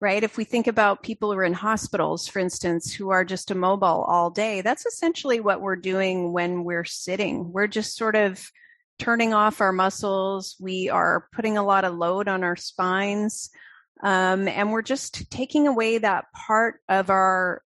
right? 0.00 0.22
If 0.22 0.36
we 0.36 0.44
think 0.44 0.68
about 0.68 1.02
people 1.02 1.32
who 1.32 1.38
are 1.38 1.44
in 1.44 1.52
hospitals, 1.52 2.28
for 2.28 2.38
instance, 2.38 2.92
who 2.92 3.10
are 3.10 3.24
just 3.24 3.50
immobile 3.50 4.04
all 4.06 4.30
day, 4.30 4.60
that's 4.60 4.86
essentially 4.86 5.40
what 5.40 5.60
we're 5.60 5.76
doing 5.76 6.32
when 6.32 6.62
we're 6.62 6.84
sitting. 6.84 7.52
We're 7.52 7.66
just 7.66 7.96
sort 7.96 8.14
of 8.14 8.48
turning 9.00 9.34
off 9.34 9.60
our 9.60 9.72
muscles. 9.72 10.56
We 10.60 10.90
are 10.90 11.26
putting 11.32 11.58
a 11.58 11.64
lot 11.64 11.84
of 11.84 11.94
load 11.94 12.28
on 12.28 12.44
our 12.44 12.56
spines. 12.56 13.50
Um, 14.02 14.46
and 14.46 14.70
we're 14.70 14.82
just 14.82 15.30
taking 15.30 15.66
away 15.66 15.98
that 15.98 16.26
part 16.32 16.80
of 16.88 17.10
our 17.10 17.62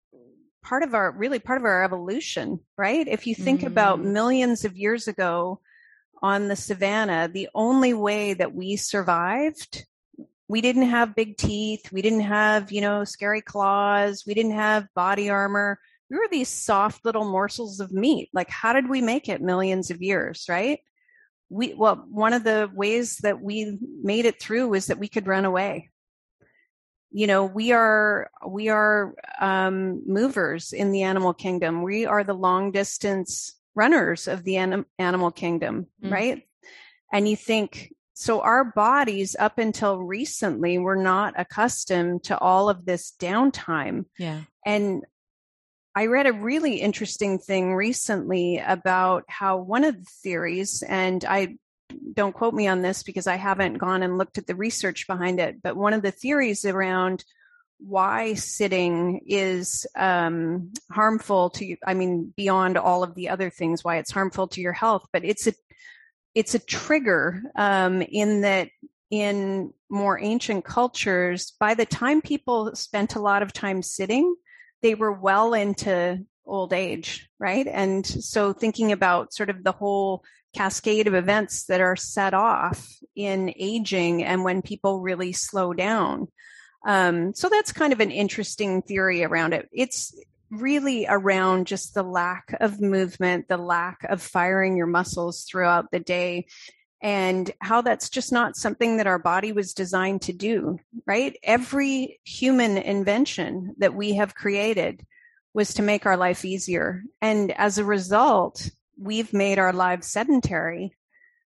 part 0.65 0.83
of 0.83 0.95
our 0.95 1.11
really 1.11 1.39
part 1.39 1.59
of 1.59 1.65
our 1.65 1.83
evolution, 1.83 2.59
right? 2.77 3.07
If 3.07 3.27
you 3.27 3.35
think 3.35 3.61
mm. 3.61 3.67
about 3.67 4.03
millions 4.03 4.65
of 4.65 4.75
years 4.75 5.07
ago 5.07 5.61
on 6.21 6.47
the 6.47 6.55
savannah, 6.55 7.29
the 7.31 7.49
only 7.53 7.93
way 7.93 8.33
that 8.33 8.53
we 8.53 8.75
survived, 8.75 9.85
we 10.47 10.61
didn't 10.61 10.89
have 10.89 11.15
big 11.15 11.37
teeth, 11.37 11.91
we 11.91 12.01
didn't 12.01 12.21
have, 12.21 12.71
you 12.71 12.81
know, 12.81 13.03
scary 13.03 13.41
claws, 13.41 14.23
we 14.25 14.33
didn't 14.33 14.53
have 14.53 14.87
body 14.95 15.29
armor. 15.29 15.79
We 16.09 16.17
were 16.17 16.27
these 16.31 16.49
soft 16.49 17.05
little 17.05 17.25
morsels 17.25 17.79
of 17.79 17.91
meat. 17.91 18.29
Like, 18.33 18.49
how 18.49 18.73
did 18.73 18.89
we 18.89 19.01
make 19.01 19.29
it 19.29 19.41
millions 19.41 19.91
of 19.91 20.01
years, 20.01 20.45
right? 20.49 20.79
We, 21.49 21.75
well, 21.75 22.05
one 22.09 22.33
of 22.33 22.43
the 22.43 22.69
ways 22.73 23.17
that 23.17 23.39
we 23.39 23.77
made 24.01 24.25
it 24.25 24.41
through 24.41 24.69
was 24.69 24.87
that 24.87 24.99
we 24.99 25.07
could 25.07 25.27
run 25.27 25.45
away 25.45 25.91
you 27.15 27.27
know 27.27 27.45
we 27.45 27.71
are 27.71 28.29
we 28.45 28.67
are 28.67 29.15
um, 29.39 30.01
movers 30.05 30.73
in 30.73 30.91
the 30.91 31.03
animal 31.03 31.33
kingdom. 31.33 31.81
We 31.81 32.05
are 32.05 32.25
the 32.25 32.33
long 32.33 32.71
distance 32.71 33.55
runners 33.73 34.27
of 34.27 34.43
the 34.43 34.57
anim- 34.57 34.85
animal 34.99 35.31
kingdom 35.31 35.87
mm. 36.03 36.11
right? 36.11 36.43
And 37.13 37.27
you 37.27 37.37
think 37.37 37.93
so 38.15 38.41
our 38.41 38.65
bodies 38.65 39.35
up 39.39 39.57
until 39.59 39.97
recently 39.97 40.77
were 40.77 40.97
not 40.97 41.35
accustomed 41.37 42.25
to 42.25 42.37
all 42.37 42.69
of 42.69 42.85
this 42.85 43.13
downtime. 43.17 44.05
Yeah. 44.19 44.41
And 44.65 45.05
I 45.95 46.07
read 46.07 46.27
a 46.27 46.33
really 46.33 46.81
interesting 46.81 47.39
thing 47.39 47.73
recently 47.73 48.57
about 48.57 49.23
how 49.29 49.57
one 49.57 49.85
of 49.85 49.97
the 49.97 50.11
theories, 50.21 50.83
and 50.83 51.23
I 51.23 51.55
don't 52.13 52.33
quote 52.33 52.53
me 52.53 52.67
on 52.67 52.81
this 52.81 53.03
because 53.03 53.27
I 53.27 53.35
haven't 53.35 53.75
gone 53.77 54.03
and 54.03 54.17
looked 54.17 54.37
at 54.37 54.47
the 54.47 54.55
research 54.55 55.07
behind 55.07 55.39
it, 55.39 55.61
but 55.61 55.75
one 55.75 55.93
of 55.93 56.01
the 56.01 56.11
theories 56.11 56.65
around 56.65 57.23
why 57.77 58.33
sitting 58.35 59.21
is 59.25 59.85
um, 59.95 60.71
harmful 60.91 61.49
to 61.51 61.65
you, 61.65 61.77
I 61.85 61.93
mean, 61.93 62.33
beyond 62.35 62.77
all 62.77 63.03
of 63.03 63.15
the 63.15 63.29
other 63.29 63.49
things, 63.49 63.83
why 63.83 63.97
it's 63.97 64.11
harmful 64.11 64.47
to 64.49 64.61
your 64.61 64.73
health, 64.73 65.05
but 65.11 65.25
it's 65.25 65.47
a 65.47 65.53
it's 66.33 66.53
a 66.53 66.59
trigger 66.59 67.41
um, 67.55 68.01
in 68.01 68.41
that 68.41 68.69
in 69.09 69.73
more 69.89 70.19
ancient 70.19 70.65
cultures, 70.65 71.53
by 71.59 71.73
the 71.73 71.85
time 71.85 72.21
people 72.21 72.75
spent 72.75 73.15
a 73.15 73.21
lot 73.21 73.43
of 73.43 73.53
time 73.53 73.81
sitting, 73.81 74.35
they 74.81 74.95
were 74.95 75.13
well 75.13 75.53
into 75.53 76.25
old 76.45 76.73
age, 76.73 77.29
right? 77.39 77.67
And 77.67 78.05
so 78.05 78.53
thinking 78.53 78.91
about 78.91 79.33
sort 79.33 79.49
of 79.49 79.63
the 79.63 79.71
whole 79.71 80.23
cascade 80.55 81.07
of 81.07 81.13
events 81.13 81.65
that 81.65 81.81
are 81.81 81.95
set 81.95 82.33
off 82.33 82.87
in 83.15 83.53
aging 83.57 84.23
and 84.23 84.43
when 84.43 84.61
people 84.61 85.01
really 85.01 85.33
slow 85.33 85.73
down. 85.73 86.27
Um, 86.85 87.33
so 87.33 87.49
that's 87.49 87.71
kind 87.71 87.93
of 87.93 87.99
an 87.99 88.11
interesting 88.11 88.81
theory 88.81 89.23
around 89.23 89.53
it. 89.53 89.67
It's 89.71 90.17
really 90.51 91.05
around 91.07 91.67
just 91.67 91.93
the 91.93 92.03
lack 92.03 92.55
of 92.61 92.79
movement, 92.79 93.47
the 93.47 93.57
lack 93.57 94.03
of 94.07 94.21
firing 94.21 94.77
your 94.77 94.87
muscles 94.87 95.43
throughout 95.43 95.91
the 95.91 95.99
day, 95.99 96.45
and 97.01 97.51
how 97.59 97.81
that's 97.81 98.09
just 98.09 98.31
not 98.31 98.55
something 98.55 98.97
that 98.97 99.07
our 99.07 99.19
body 99.19 99.51
was 99.51 99.73
designed 99.73 100.21
to 100.23 100.33
do, 100.33 100.79
right? 101.05 101.37
Every 101.43 102.19
human 102.23 102.77
invention 102.77 103.75
that 103.79 103.93
we 103.93 104.13
have 104.13 104.35
created 104.35 105.05
was 105.53 105.73
to 105.75 105.83
make 105.83 106.05
our 106.05 106.17
life 106.17 106.45
easier. 106.45 107.03
And 107.21 107.51
as 107.51 107.77
a 107.77 107.85
result, 107.85 108.69
we've 108.97 109.33
made 109.33 109.59
our 109.59 109.73
lives 109.73 110.07
sedentary 110.07 110.93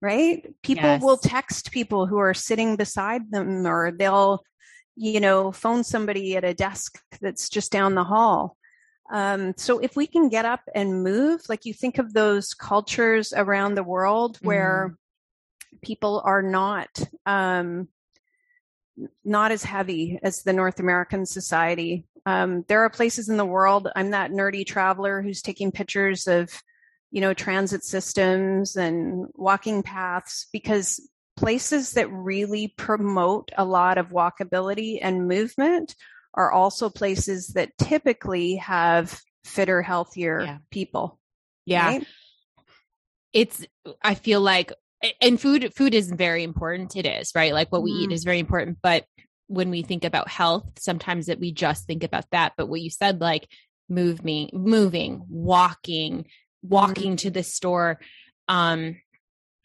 right 0.01 0.53
people 0.61 0.83
yes. 0.83 1.01
will 1.01 1.17
text 1.17 1.71
people 1.71 2.05
who 2.05 2.17
are 2.17 2.33
sitting 2.33 2.75
beside 2.75 3.31
them 3.31 3.65
or 3.65 3.91
they'll 3.91 4.43
you 4.95 5.19
know 5.19 5.51
phone 5.51 5.83
somebody 5.83 6.35
at 6.35 6.43
a 6.43 6.53
desk 6.53 6.99
that's 7.21 7.49
just 7.49 7.71
down 7.71 7.95
the 7.95 8.03
hall 8.03 8.57
um, 9.09 9.53
so 9.55 9.79
if 9.79 9.95
we 9.95 10.05
can 10.05 10.27
get 10.27 10.43
up 10.43 10.59
and 10.75 11.03
move 11.03 11.41
like 11.47 11.65
you 11.65 11.73
think 11.73 11.97
of 11.97 12.13
those 12.13 12.53
cultures 12.53 13.31
around 13.35 13.75
the 13.75 13.83
world 13.83 14.38
where 14.41 14.89
mm. 14.91 15.81
people 15.81 16.21
are 16.25 16.41
not 16.41 16.89
um, 17.25 17.88
not 19.23 19.51
as 19.51 19.63
heavy 19.63 20.19
as 20.23 20.43
the 20.43 20.53
north 20.53 20.79
american 20.79 21.25
society 21.25 22.05
um, 22.25 22.65
there 22.67 22.81
are 22.81 22.89
places 22.89 23.29
in 23.29 23.38
the 23.38 23.45
world 23.45 23.88
i'm 23.95 24.11
that 24.11 24.31
nerdy 24.31 24.65
traveler 24.65 25.21
who's 25.21 25.41
taking 25.41 25.71
pictures 25.71 26.27
of 26.27 26.51
you 27.12 27.22
know, 27.22 27.34
transit 27.34 27.84
systems 27.84 28.76
and 28.76 29.28
walking 29.34 29.84
paths 29.84 30.47
because 30.51 30.99
places 31.38 31.93
that 31.93 32.12
really 32.12 32.74
promote 32.78 33.51
a 33.58 33.64
lot 33.64 33.97
of 33.97 34.10
walkability 34.10 34.99
and 35.01 35.28
movement 35.28 35.95
are 36.34 36.51
also 36.51 36.89
places 36.89 37.49
that 37.49 37.78
typically 37.78 38.55
have 38.55 39.20
fitter, 39.43 39.82
healthier 39.82 40.41
yeah. 40.41 40.58
people. 40.72 41.20
Yeah. 41.66 41.88
Right? 41.88 42.08
It's, 43.34 43.66
I 44.01 44.16
feel 44.16 44.41
like, 44.41 44.74
and 45.22 45.39
food, 45.39 45.74
food 45.76 45.93
is 45.93 46.12
very 46.12 46.43
important. 46.43 46.95
It 46.95 47.05
is, 47.05 47.32
right? 47.36 47.53
Like 47.53 47.72
what 47.72 47.84
we 47.84 47.91
mm. 47.91 48.01
eat 48.03 48.12
is 48.12 48.24
very 48.24 48.39
important. 48.39 48.80
But 48.82 49.05
when 49.47 49.70
we 49.70 49.84
think 49.84 50.03
about 50.03 50.28
health, 50.28 50.66
sometimes 50.80 51.28
that 51.28 51.39
we 51.39 51.51
just 51.51 51.86
think 51.86 52.03
about 52.03 52.26
that. 52.32 52.53
But 52.58 52.68
what 52.68 52.82
you 52.82 52.89
said, 52.89 53.22
like 53.22 53.47
moving, 53.88 54.49
moving, 54.53 55.24
walking, 55.30 56.26
walking 56.70 57.11
mm-hmm. 57.11 57.28
to 57.28 57.30
the 57.32 57.43
store 57.43 57.99
um 58.47 58.95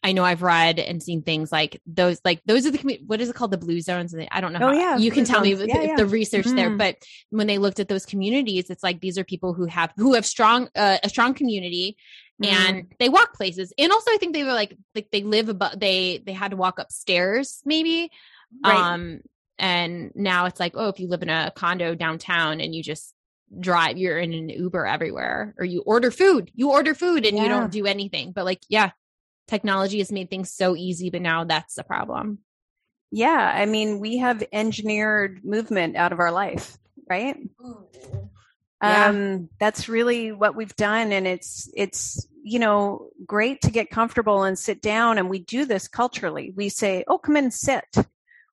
I 0.05 0.13
know 0.13 0.25
I've 0.25 0.43
read 0.43 0.81
and 0.81 1.01
seen 1.01 1.23
things 1.23 1.53
like 1.53 1.81
those, 1.87 2.21
like 2.25 2.43
those 2.45 2.67
are 2.67 2.73
the, 2.73 3.01
what 3.07 3.21
is 3.21 3.29
it 3.29 3.37
called? 3.37 3.53
The 3.53 3.59
blue 3.59 3.81
zones. 3.81 4.15
I 4.33 4.41
don't 4.41 4.53
know. 4.53 4.59
Oh, 4.63 4.67
how, 4.69 4.73
yeah. 4.73 4.97
You 4.97 5.13
can 5.13 5.25
tell 5.25 5.45
zones. 5.45 5.61
me 5.61 5.67
yeah, 5.67 5.79
the, 5.79 5.87
yeah. 5.87 5.97
the, 5.97 6.07
research 6.07 6.47
mm-hmm. 6.47 6.57
there, 6.57 6.71
but 6.71 6.97
when 7.31 7.47
they 7.47 7.59
looked 7.59 7.79
at 7.79 7.87
those 7.87 8.05
communities, 8.05 8.69
it's 8.69 8.83
like, 8.83 9.01
these 9.01 9.17
are 9.17 9.23
people 9.23 9.55
who 9.55 9.67
have, 9.67 9.93
who 9.97 10.15
have 10.15 10.27
strong, 10.27 10.69
uh, 10.75 10.99
a 11.05 11.09
strong 11.09 11.35
community 11.35 11.97
mm-hmm. 12.43 12.53
and 12.53 12.93
they 12.99 13.09
walk 13.09 13.35
places. 13.35 13.73
And 13.79 13.93
also 13.93 14.11
I 14.11 14.17
think 14.17 14.35
they 14.35 14.43
were 14.43 14.53
like, 14.53 14.77
like 14.97 15.09
they 15.13 15.23
live 15.23 15.49
above, 15.49 15.79
they, 15.79 16.21
they 16.27 16.33
had 16.33 16.51
to 16.51 16.57
walk 16.57 16.81
upstairs 16.81 17.61
maybe. 17.65 18.11
Right. 18.65 18.77
Um, 18.77 19.21
and 19.57 20.11
now 20.17 20.47
it's 20.47 20.59
like, 20.59 20.73
oh, 20.75 20.89
if 20.89 20.99
you 20.99 21.07
live 21.07 21.23
in 21.23 21.29
a 21.29 21.53
condo 21.55 21.95
downtown 21.95 22.61
and 22.61 22.75
you 22.75 22.83
just 22.83 23.15
drive 23.59 23.99
you're 23.99 24.19
in 24.19 24.33
an 24.33 24.49
uber 24.49 24.87
everywhere 24.87 25.55
or 25.59 25.65
you 25.65 25.83
order 25.83 26.11
food 26.11 26.51
you 26.55 26.71
order 26.71 26.95
food 26.95 27.27
and 27.27 27.37
yeah. 27.37 27.43
you 27.43 27.49
don't 27.49 27.73
do 27.73 27.87
anything. 27.87 28.33
But 28.33 28.45
like 28.45 28.63
yeah 28.69 28.91
technology 29.49 29.99
has 29.99 30.13
made 30.13 30.31
things 30.31 30.53
so 30.53 30.77
easy 30.77 31.11
but 31.11 31.23
now 31.23 31.45
that's 31.45 31.75
the 31.75 31.85
problem. 31.85 32.39
Yeah 33.11 33.53
i 33.55 33.67
mean 33.67 34.01
we 34.01 34.19
have 34.19 34.43
engineered 34.53 35.45
movement 35.45 35.97
out 35.97 36.13
of 36.13 36.21
our 36.21 36.33
life 36.33 36.79
right? 37.09 37.37
Yeah. 38.83 39.07
um 39.07 39.49
that's 39.61 39.89
really 39.89 40.33
what 40.33 40.57
we've 40.57 40.75
done 40.75 41.13
and 41.13 41.27
it's 41.27 41.71
it's 41.75 42.27
you 42.43 42.59
know 42.59 43.11
great 43.25 43.61
to 43.63 43.71
get 43.71 43.91
comfortable 43.91 44.43
and 44.43 44.59
sit 44.59 44.83
down 44.83 45.19
and 45.19 45.31
we 45.31 45.39
do 45.39 45.65
this 45.65 45.89
culturally. 45.89 46.53
We 46.57 46.69
say 46.69 47.05
oh 47.07 47.19
come 47.19 47.37
in 47.37 47.45
and 47.45 47.55
sit 47.55 47.85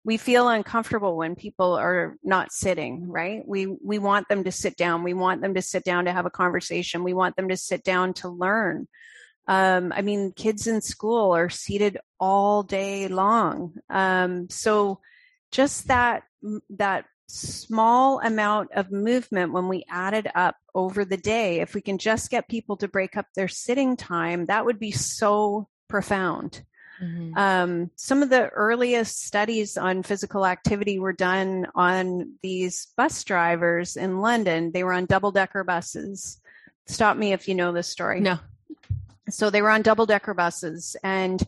we 0.04 0.18
feel 0.18 0.47
uncomfortable 0.47 1.18
when 1.18 1.36
people 1.36 1.74
are 1.74 2.16
not 2.24 2.52
sitting 2.52 3.10
right? 3.10 3.43
We 3.45 3.66
we 3.66 4.00
want 4.00 4.28
them 4.30 4.43
to 4.45 4.52
sit 4.52 4.78
down. 4.78 5.04
We 5.04 5.14
want 5.14 5.41
them 5.41 5.56
to 5.56 5.62
sit 5.62 5.84
down 5.84 6.06
to 6.06 6.12
have 6.12 6.26
a 6.26 6.32
conversation. 6.32 7.04
We 7.04 7.14
want 7.14 7.36
them 7.36 7.50
to 7.50 7.58
sit 7.58 7.84
down 7.84 8.14
to 8.16 8.30
learn. 8.30 8.88
Um, 9.47 9.91
i 9.95 10.04
mean 10.04 10.32
kids 10.32 10.68
in 10.68 10.80
school 10.80 11.36
are 11.36 11.50
seated 11.50 11.97
all 12.20 12.64
day 12.64 13.08
long. 13.08 13.76
Um, 13.89 14.50
so 14.50 15.00
just 15.52 15.88
that 15.88 16.24
that 16.70 17.06
small 17.28 18.20
amount 18.22 18.72
of 18.74 18.91
movement 18.91 19.54
when 19.54 19.68
we 19.68 19.84
add 19.89 20.14
it 20.16 20.28
up 20.36 20.56
over 20.74 21.06
the 21.06 21.18
day 21.18 21.60
if 21.60 21.76
we 21.76 21.82
can 21.82 22.00
just 22.00 22.32
get 22.32 22.50
people 22.50 22.76
to 22.78 22.88
break 22.88 23.16
up 23.16 23.28
their 23.36 23.47
sitting 23.47 23.95
time 23.95 24.47
that 24.47 24.66
would 24.66 24.80
be 24.80 24.91
so 24.91 25.68
profound 25.88 26.64
Mm-hmm. 27.02 27.38
Um, 27.38 27.91
some 27.95 28.22
of 28.22 28.30
the 28.30 28.50
earliest 28.50 29.26
studies 29.26 29.78
on 29.78 30.04
physical 30.04 30.45
activity 30.45 31.00
were 31.00 31.14
done 31.14 31.68
on 31.76 32.34
these 32.41 32.88
bus 32.97 33.24
drivers 33.24 33.95
in 33.97 34.20
London. 34.20 34.72
They 34.72 34.84
were 34.84 34.93
on 34.93 35.06
double 35.06 35.32
decker 35.32 35.64
buses. 35.64 36.41
Stop 36.88 37.18
me 37.18 37.34
if 37.34 37.47
you 37.47 37.56
know 37.56 37.72
this 37.72 37.88
story. 37.88 38.20
No. 38.20 38.39
So 39.30 39.50
they 39.50 39.62
were 39.62 39.70
on 39.70 39.82
double 39.82 40.06
decker 40.06 40.34
buses 40.34 40.95
and 41.04 41.41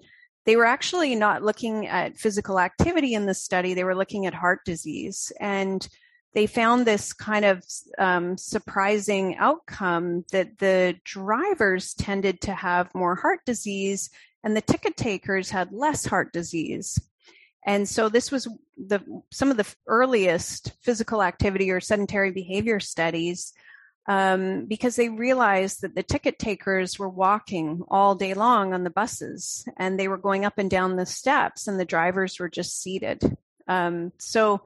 they 0.46 0.56
were 0.56 0.66
actually 0.66 1.16
not 1.16 1.44
looking 1.44 1.88
at 1.88 2.18
physical 2.18 2.60
activity 2.60 3.14
in 3.14 3.26
the 3.26 3.34
study. 3.34 3.74
They 3.74 3.84
were 3.84 3.96
looking 3.96 4.26
at 4.26 4.34
heart 4.34 4.62
disease. 4.66 5.32
And 5.40 5.88
they 6.34 6.48
found 6.48 6.86
this 6.86 7.14
kind 7.14 7.46
of 7.46 7.64
um, 7.98 8.38
surprising 8.38 9.36
outcome 9.38 10.26
that 10.32 10.58
the 10.60 10.96
drivers 11.04 11.94
tended 11.94 12.42
to 12.42 12.54
have 12.54 12.96
more 12.96 13.16
heart 13.16 13.42
disease 13.46 14.10
and 14.44 14.56
the 14.56 14.62
ticket 14.62 14.98
takers 14.98 15.50
had 15.50 15.72
less 15.72 16.06
heart 16.06 16.34
disease. 16.34 17.00
And 17.66 17.88
so 17.88 18.10
this 18.10 18.32
was 18.32 18.48
the 18.76 19.02
some 19.32 19.52
of 19.52 19.58
the 19.58 19.76
earliest 19.88 20.74
physical 20.82 21.22
activity 21.22 21.70
or 21.70 21.80
sedentary 21.80 22.32
behavior 22.32 22.80
studies 22.80 23.54
um, 24.08 24.66
because 24.66 24.96
they 24.96 25.10
realized 25.10 25.82
that 25.82 25.94
the 25.94 26.04
ticket 26.04 26.40
takers 26.40 26.98
were 26.98 27.10
walking 27.10 27.84
all 27.88 28.16
day 28.16 28.34
long 28.34 28.74
on 28.74 28.84
the 28.84 28.90
buses 28.90 29.64
and 29.78 30.00
they 30.00 30.08
were 30.08 30.18
going 30.18 30.44
up 30.44 30.58
and 30.58 30.72
down 30.72 30.96
the 30.96 31.06
steps 31.06 31.68
and 31.68 31.80
the 31.80 31.86
drivers 31.86 32.40
were 32.40 32.50
just 32.50 32.82
seated. 32.82 33.38
Um, 33.68 34.12
so 34.18 34.62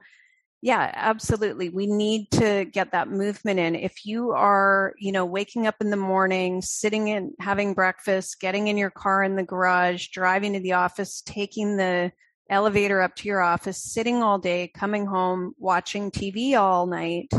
yeah, 0.62 0.90
absolutely. 0.94 1.68
We 1.68 1.86
need 1.86 2.30
to 2.32 2.64
get 2.64 2.92
that 2.92 3.08
movement 3.08 3.60
in. 3.60 3.74
If 3.74 4.06
you 4.06 4.32
are, 4.32 4.94
you 4.98 5.12
know, 5.12 5.24
waking 5.24 5.66
up 5.66 5.76
in 5.80 5.90
the 5.90 5.96
morning, 5.96 6.62
sitting 6.62 7.08
in, 7.08 7.34
having 7.38 7.74
breakfast, 7.74 8.40
getting 8.40 8.68
in 8.68 8.78
your 8.78 8.90
car 8.90 9.22
in 9.22 9.36
the 9.36 9.42
garage, 9.42 10.08
driving 10.08 10.54
to 10.54 10.60
the 10.60 10.72
office, 10.72 11.22
taking 11.24 11.76
the 11.76 12.10
elevator 12.48 13.02
up 13.02 13.14
to 13.16 13.28
your 13.28 13.42
office, 13.42 13.82
sitting 13.82 14.22
all 14.22 14.38
day, 14.38 14.68
coming 14.68 15.06
home, 15.06 15.54
watching 15.58 16.10
TV 16.10 16.58
all 16.58 16.86
night, 16.86 17.32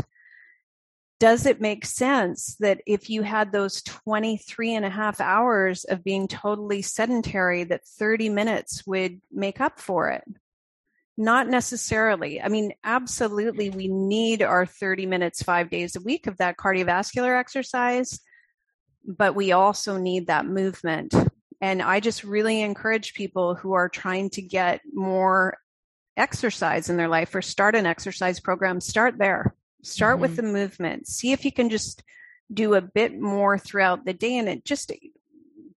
does 1.20 1.46
it 1.46 1.60
make 1.60 1.84
sense 1.84 2.56
that 2.60 2.80
if 2.86 3.10
you 3.10 3.22
had 3.22 3.50
those 3.50 3.82
23 3.82 4.74
and 4.74 4.84
a 4.84 4.90
half 4.90 5.20
hours 5.20 5.84
of 5.84 6.04
being 6.04 6.28
totally 6.28 6.80
sedentary, 6.80 7.64
that 7.64 7.84
30 7.84 8.28
minutes 8.28 8.86
would 8.86 9.20
make 9.32 9.60
up 9.60 9.80
for 9.80 10.10
it? 10.10 10.22
Not 11.20 11.48
necessarily. 11.48 12.40
I 12.40 12.46
mean, 12.46 12.74
absolutely, 12.84 13.70
we 13.70 13.88
need 13.88 14.40
our 14.40 14.64
30 14.64 15.06
minutes, 15.06 15.42
five 15.42 15.68
days 15.68 15.96
a 15.96 16.00
week 16.00 16.28
of 16.28 16.36
that 16.36 16.56
cardiovascular 16.56 17.36
exercise, 17.36 18.20
but 19.04 19.34
we 19.34 19.50
also 19.50 19.98
need 19.98 20.28
that 20.28 20.46
movement. 20.46 21.12
And 21.60 21.82
I 21.82 21.98
just 21.98 22.22
really 22.22 22.62
encourage 22.62 23.14
people 23.14 23.56
who 23.56 23.72
are 23.72 23.88
trying 23.88 24.30
to 24.30 24.42
get 24.42 24.80
more 24.94 25.58
exercise 26.16 26.88
in 26.88 26.96
their 26.96 27.08
life 27.08 27.34
or 27.34 27.42
start 27.42 27.74
an 27.74 27.84
exercise 27.84 28.38
program, 28.38 28.80
start 28.80 29.18
there. 29.18 29.56
Start 29.82 30.14
mm-hmm. 30.14 30.22
with 30.22 30.36
the 30.36 30.44
movement. 30.44 31.08
See 31.08 31.32
if 31.32 31.44
you 31.44 31.50
can 31.50 31.68
just 31.68 32.04
do 32.52 32.74
a 32.74 32.80
bit 32.80 33.18
more 33.18 33.58
throughout 33.58 34.04
the 34.04 34.12
day 34.12 34.36
and 34.38 34.48
it 34.48 34.64
just 34.64 34.92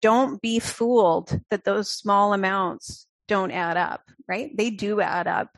don't 0.03 0.43
be 0.43 0.59
fooled 0.59 1.41
that 1.51 1.63
those 1.63 1.89
small 1.89 2.33
amounts 2.33 3.08
don't 3.29 3.53
add 3.53 3.77
up, 3.77 4.03
right? 4.27 4.51
They 4.57 4.71
do 4.71 5.01
add 5.01 5.27
up. 5.29 5.57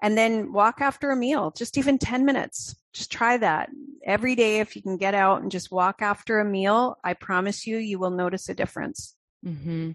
And 0.00 0.16
then 0.16 0.52
walk 0.52 0.80
after 0.80 1.10
a 1.10 1.16
meal, 1.16 1.52
just 1.56 1.76
even 1.76 1.98
10 1.98 2.24
minutes. 2.24 2.76
Just 2.92 3.10
try 3.10 3.36
that 3.36 3.68
every 4.04 4.36
day. 4.36 4.60
If 4.60 4.76
you 4.76 4.82
can 4.82 4.96
get 4.96 5.14
out 5.14 5.42
and 5.42 5.50
just 5.50 5.70
walk 5.70 6.00
after 6.00 6.38
a 6.38 6.44
meal, 6.44 6.96
I 7.02 7.14
promise 7.14 7.66
you, 7.66 7.78
you 7.78 7.98
will 7.98 8.10
notice 8.10 8.48
a 8.48 8.54
difference. 8.54 9.16
Mm-hmm. 9.44 9.90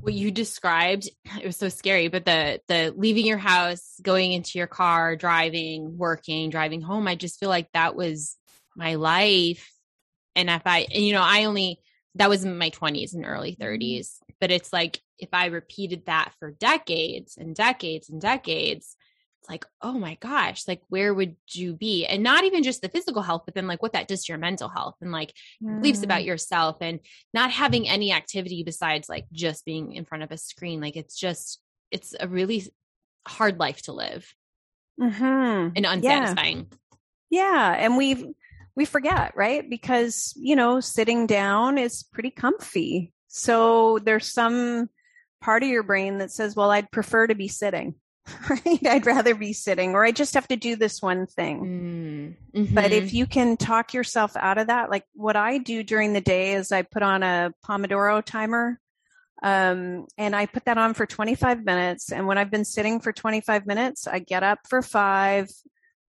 What 0.00 0.14
you 0.14 0.32
described, 0.32 1.08
it 1.40 1.46
was 1.46 1.56
so 1.56 1.68
scary, 1.68 2.08
but 2.08 2.24
the, 2.24 2.60
the 2.66 2.92
leaving 2.96 3.26
your 3.26 3.38
house, 3.38 3.94
going 4.02 4.32
into 4.32 4.58
your 4.58 4.66
car, 4.66 5.14
driving, 5.14 5.96
working, 5.96 6.50
driving 6.50 6.80
home, 6.80 7.06
I 7.06 7.14
just 7.14 7.38
feel 7.38 7.48
like 7.48 7.68
that 7.72 7.94
was 7.94 8.36
my 8.76 8.96
life. 8.96 9.70
And 10.34 10.50
if 10.50 10.62
I, 10.66 10.86
and, 10.92 11.04
you 11.04 11.12
know, 11.12 11.22
I 11.22 11.44
only, 11.44 11.78
that 12.16 12.28
was 12.28 12.44
in 12.44 12.58
my 12.58 12.70
20s 12.70 13.14
and 13.14 13.24
early 13.24 13.56
30s, 13.56 14.00
mm-hmm. 14.00 14.32
but 14.40 14.50
it's 14.50 14.72
like 14.72 15.00
if 15.18 15.30
I 15.32 15.46
repeated 15.46 16.06
that 16.06 16.32
for 16.38 16.50
decades 16.50 17.36
and 17.36 17.54
decades 17.54 18.10
and 18.10 18.20
decades, 18.20 18.96
it's 19.40 19.48
like, 19.48 19.64
oh 19.80 19.98
my 19.98 20.16
gosh, 20.20 20.68
like 20.68 20.82
where 20.88 21.12
would 21.12 21.36
you 21.50 21.74
be? 21.74 22.06
And 22.06 22.22
not 22.22 22.44
even 22.44 22.62
just 22.62 22.80
the 22.80 22.88
physical 22.88 23.22
health, 23.22 23.42
but 23.44 23.54
then 23.54 23.66
like 23.66 23.82
what 23.82 23.94
that 23.94 24.06
does 24.06 24.24
to 24.24 24.32
your 24.32 24.38
mental 24.38 24.68
health 24.68 24.94
and 25.00 25.10
like 25.10 25.32
beliefs 25.60 26.04
about 26.04 26.24
yourself 26.24 26.76
and 26.80 27.00
not 27.34 27.50
having 27.50 27.88
any 27.88 28.12
activity 28.12 28.62
besides 28.62 29.08
like 29.08 29.26
just 29.32 29.64
being 29.64 29.94
in 29.94 30.04
front 30.04 30.22
of 30.22 30.30
a 30.30 30.38
screen. 30.38 30.80
Like 30.80 30.96
it's 30.96 31.18
just, 31.18 31.60
it's 31.90 32.14
a 32.20 32.28
really 32.28 32.64
hard 33.26 33.58
life 33.58 33.82
to 33.82 33.92
live 33.92 34.32
mm-hmm. 35.00 35.70
and 35.74 35.86
unsatisfying. 35.86 36.68
Yeah. 37.30 37.72
yeah. 37.72 37.84
And 37.84 37.96
we 37.96 38.34
we 38.74 38.84
forget, 38.84 39.32
right? 39.36 39.68
Because, 39.68 40.32
you 40.36 40.56
know, 40.56 40.80
sitting 40.80 41.26
down 41.26 41.78
is 41.78 42.02
pretty 42.02 42.30
comfy. 42.30 43.12
So 43.28 43.98
there's 43.98 44.32
some 44.32 44.88
part 45.40 45.62
of 45.62 45.68
your 45.68 45.82
brain 45.82 46.18
that 46.18 46.30
says, 46.30 46.56
well, 46.56 46.70
I'd 46.70 46.90
prefer 46.90 47.26
to 47.26 47.34
be 47.34 47.48
sitting, 47.48 47.94
right? 48.48 48.86
I'd 48.86 49.06
rather 49.06 49.34
be 49.34 49.52
sitting, 49.52 49.94
or 49.94 50.04
I 50.04 50.12
just 50.12 50.34
have 50.34 50.48
to 50.48 50.56
do 50.56 50.76
this 50.76 51.02
one 51.02 51.26
thing. 51.26 52.36
Mm, 52.54 52.60
mm-hmm. 52.60 52.74
But 52.74 52.92
if 52.92 53.12
you 53.12 53.26
can 53.26 53.56
talk 53.56 53.92
yourself 53.92 54.36
out 54.36 54.58
of 54.58 54.68
that, 54.68 54.90
like 54.90 55.04
what 55.14 55.36
I 55.36 55.58
do 55.58 55.82
during 55.82 56.12
the 56.12 56.20
day 56.20 56.54
is 56.54 56.72
I 56.72 56.82
put 56.82 57.02
on 57.02 57.22
a 57.22 57.52
Pomodoro 57.66 58.24
timer. 58.24 58.78
Um, 59.44 60.06
and 60.16 60.36
I 60.36 60.46
put 60.46 60.66
that 60.66 60.78
on 60.78 60.94
for 60.94 61.04
25 61.04 61.64
minutes. 61.64 62.12
And 62.12 62.28
when 62.28 62.38
I've 62.38 62.50
been 62.50 62.64
sitting 62.64 63.00
for 63.00 63.12
25 63.12 63.66
minutes, 63.66 64.06
I 64.06 64.20
get 64.20 64.44
up 64.44 64.60
for 64.68 64.82
five. 64.82 65.50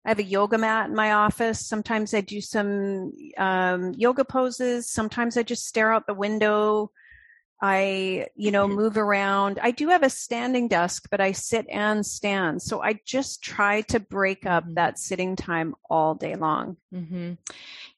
I 0.06 0.10
have 0.10 0.20
a 0.20 0.24
yoga 0.24 0.58
mat 0.58 0.90
in 0.90 0.96
my 0.96 1.14
office. 1.14 1.66
Sometimes 1.66 2.14
I 2.14 2.22
do 2.22 2.42
some 2.42 3.14
um, 3.38 3.94
yoga 3.96 4.26
poses. 4.26 4.90
Sometimes 4.90 5.38
I 5.38 5.44
just 5.44 5.68
stare 5.68 5.94
out 5.94 6.08
the 6.08 6.14
window 6.14 6.92
I, 7.64 8.28
you 8.36 8.50
know, 8.50 8.66
mm-hmm. 8.66 8.76
move 8.76 8.98
around. 8.98 9.60
I 9.62 9.70
do 9.70 9.90
have 9.90 10.02
a 10.02 10.10
standing 10.10 10.68
desk, 10.68 11.08
but 11.12 11.22
I 11.22 11.32
sit 11.32 11.68
and 11.70 12.04
stand. 12.04 12.64
So 12.64 12.82
I 12.82 13.00
just 13.06 13.44
try 13.44 13.82
to 13.82 14.00
break 14.00 14.48
up 14.48 14.64
mm-hmm. 14.64 14.74
that 14.76 14.98
sitting 14.98 15.36
time 15.36 15.76
all 15.88 16.16
day 16.16 16.36
long. 16.36 16.78
Mm-hmm. 16.92 17.34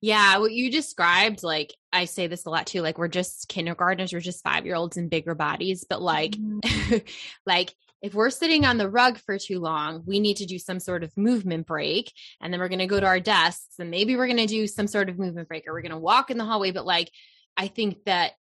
Yeah. 0.02 0.38
What 0.40 0.52
you 0.52 0.70
described, 0.70 1.44
like, 1.44 1.74
I 1.94 2.06
say 2.06 2.28
this 2.28 2.46
a 2.46 2.50
lot 2.50 2.68
too, 2.68 2.82
like, 2.82 2.98
we're 2.98 3.08
just 3.08 3.48
kindergartners, 3.48 4.12
we're 4.12 4.20
just 4.20 4.44
five 4.44 4.66
year 4.66 4.76
olds 4.76 4.98
in 4.98 5.08
bigger 5.08 5.36
bodies, 5.36 5.86
but 5.90 6.02
like, 6.02 6.32
mm-hmm. 6.32 6.98
like, 7.46 7.74
if 8.04 8.14
we're 8.14 8.30
sitting 8.30 8.66
on 8.66 8.78
the 8.78 8.90
rug 8.90 9.18
for 9.18 9.40
too 9.40 9.60
long, 9.60 10.04
we 10.06 10.20
need 10.20 10.38
to 10.38 10.46
do 10.46 10.60
some 10.60 10.80
sort 10.80 11.04
of 11.04 11.18
movement 11.18 11.66
break. 11.66 12.12
And 12.42 12.52
then 12.52 12.60
we're 12.60 12.68
going 12.68 12.80
to 12.80 12.86
go 12.86 13.00
to 13.00 13.06
our 13.06 13.22
desks 13.22 13.80
and 13.80 13.90
maybe 13.90 14.18
we're 14.18 14.28
going 14.28 14.38
to 14.38 14.46
do 14.46 14.68
some 14.68 14.88
sort 14.88 15.08
of 15.08 15.18
movement 15.18 15.48
break 15.48 15.66
or 15.66 15.74
we're 15.74 15.82
going 15.82 15.94
to 15.94 15.98
walk 15.98 16.30
in 16.30 16.38
the 16.38 16.44
hallway. 16.44 16.72
But 16.72 16.86
like, 16.86 17.10
I 17.56 17.68
think 17.68 18.04
that 18.04 18.34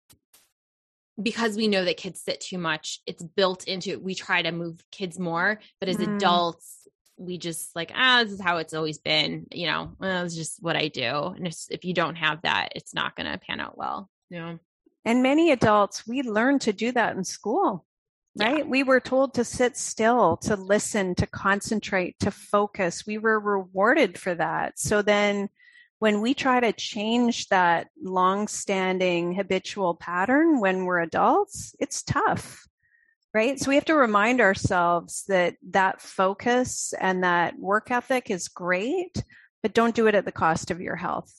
because 1.21 1.55
we 1.55 1.69
know 1.69 1.85
that 1.85 1.95
kids 1.95 2.21
sit 2.21 2.41
too 2.41 2.57
much, 2.57 2.99
it's 3.07 3.23
built 3.23 3.65
into 3.65 3.91
it. 3.91 4.03
We 4.03 4.15
try 4.15 4.41
to 4.41 4.51
move 4.51 4.83
kids 4.91 5.17
more, 5.17 5.61
but 5.79 5.87
as 5.87 5.97
mm. 5.97 6.17
adults, 6.17 6.85
we 7.15 7.37
just 7.37 7.73
like, 7.73 7.91
ah, 7.95 8.23
this 8.23 8.33
is 8.33 8.41
how 8.41 8.57
it's 8.57 8.73
always 8.73 8.97
been. 8.97 9.45
You 9.49 9.67
know, 9.67 9.93
well, 9.97 10.25
it's 10.25 10.35
just 10.35 10.61
what 10.61 10.75
I 10.75 10.89
do. 10.89 11.27
And 11.27 11.47
if, 11.47 11.55
if 11.69 11.85
you 11.85 11.93
don't 11.93 12.15
have 12.15 12.41
that, 12.41 12.73
it's 12.75 12.93
not 12.93 13.15
going 13.15 13.31
to 13.31 13.37
pan 13.37 13.61
out 13.61 13.77
well. 13.77 14.09
You 14.29 14.39
know? 14.39 14.59
And 15.05 15.23
many 15.23 15.51
adults, 15.51 16.05
we 16.05 16.21
learn 16.21 16.59
to 16.59 16.73
do 16.73 16.91
that 16.91 17.15
in 17.15 17.23
school, 17.23 17.85
right? 18.35 18.67
We 18.67 18.83
were 18.83 18.99
told 18.99 19.35
to 19.35 19.43
sit 19.43 19.77
still, 19.77 20.37
to 20.37 20.55
listen, 20.55 21.15
to 21.15 21.27
concentrate, 21.27 22.19
to 22.19 22.31
focus. 22.31 23.05
We 23.05 23.17
were 23.17 23.39
rewarded 23.39 24.17
for 24.17 24.33
that. 24.35 24.79
So 24.79 25.01
then 25.01 25.49
when 25.99 26.21
we 26.21 26.33
try 26.33 26.59
to 26.59 26.73
change 26.73 27.47
that 27.47 27.87
long-standing 28.01 29.35
habitual 29.35 29.95
pattern 29.95 30.59
when 30.59 30.85
we're 30.85 30.99
adults, 30.99 31.75
it's 31.79 32.03
tough. 32.03 32.65
Right. 33.33 33.59
So 33.59 33.69
we 33.69 33.75
have 33.75 33.85
to 33.85 33.95
remind 33.95 34.41
ourselves 34.41 35.23
that 35.27 35.55
that 35.71 36.01
focus 36.01 36.93
and 36.99 37.23
that 37.23 37.57
work 37.57 37.89
ethic 37.89 38.29
is 38.29 38.47
great, 38.47 39.23
but 39.63 39.73
don't 39.73 39.95
do 39.95 40.05
it 40.05 40.13
at 40.13 40.25
the 40.25 40.31
cost 40.31 40.69
of 40.69 40.79
your 40.79 40.95
health 40.95 41.33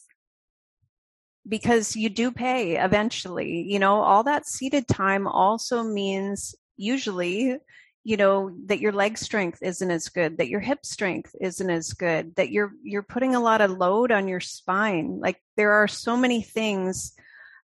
because 1.46 1.94
you 1.94 2.08
do 2.08 2.32
pay 2.32 2.76
eventually. 2.76 3.62
You 3.62 3.78
know, 3.78 4.00
all 4.00 4.24
that 4.24 4.46
seated 4.46 4.88
time 4.88 5.28
also 5.28 5.84
means 5.84 6.56
usually 6.76 7.58
you 8.04 8.18
know 8.18 8.54
that 8.66 8.80
your 8.80 8.92
leg 8.92 9.16
strength 9.16 9.60
isn't 9.62 9.90
as 9.90 10.10
good 10.10 10.36
that 10.36 10.48
your 10.48 10.60
hip 10.60 10.84
strength 10.84 11.34
isn't 11.40 11.70
as 11.70 11.94
good 11.94 12.36
that 12.36 12.50
you're 12.50 12.72
you're 12.82 13.02
putting 13.02 13.34
a 13.34 13.40
lot 13.40 13.62
of 13.62 13.70
load 13.70 14.12
on 14.12 14.28
your 14.28 14.40
spine. 14.40 15.18
Like 15.20 15.40
there 15.56 15.72
are 15.72 15.88
so 15.88 16.16
many 16.16 16.42
things 16.42 17.14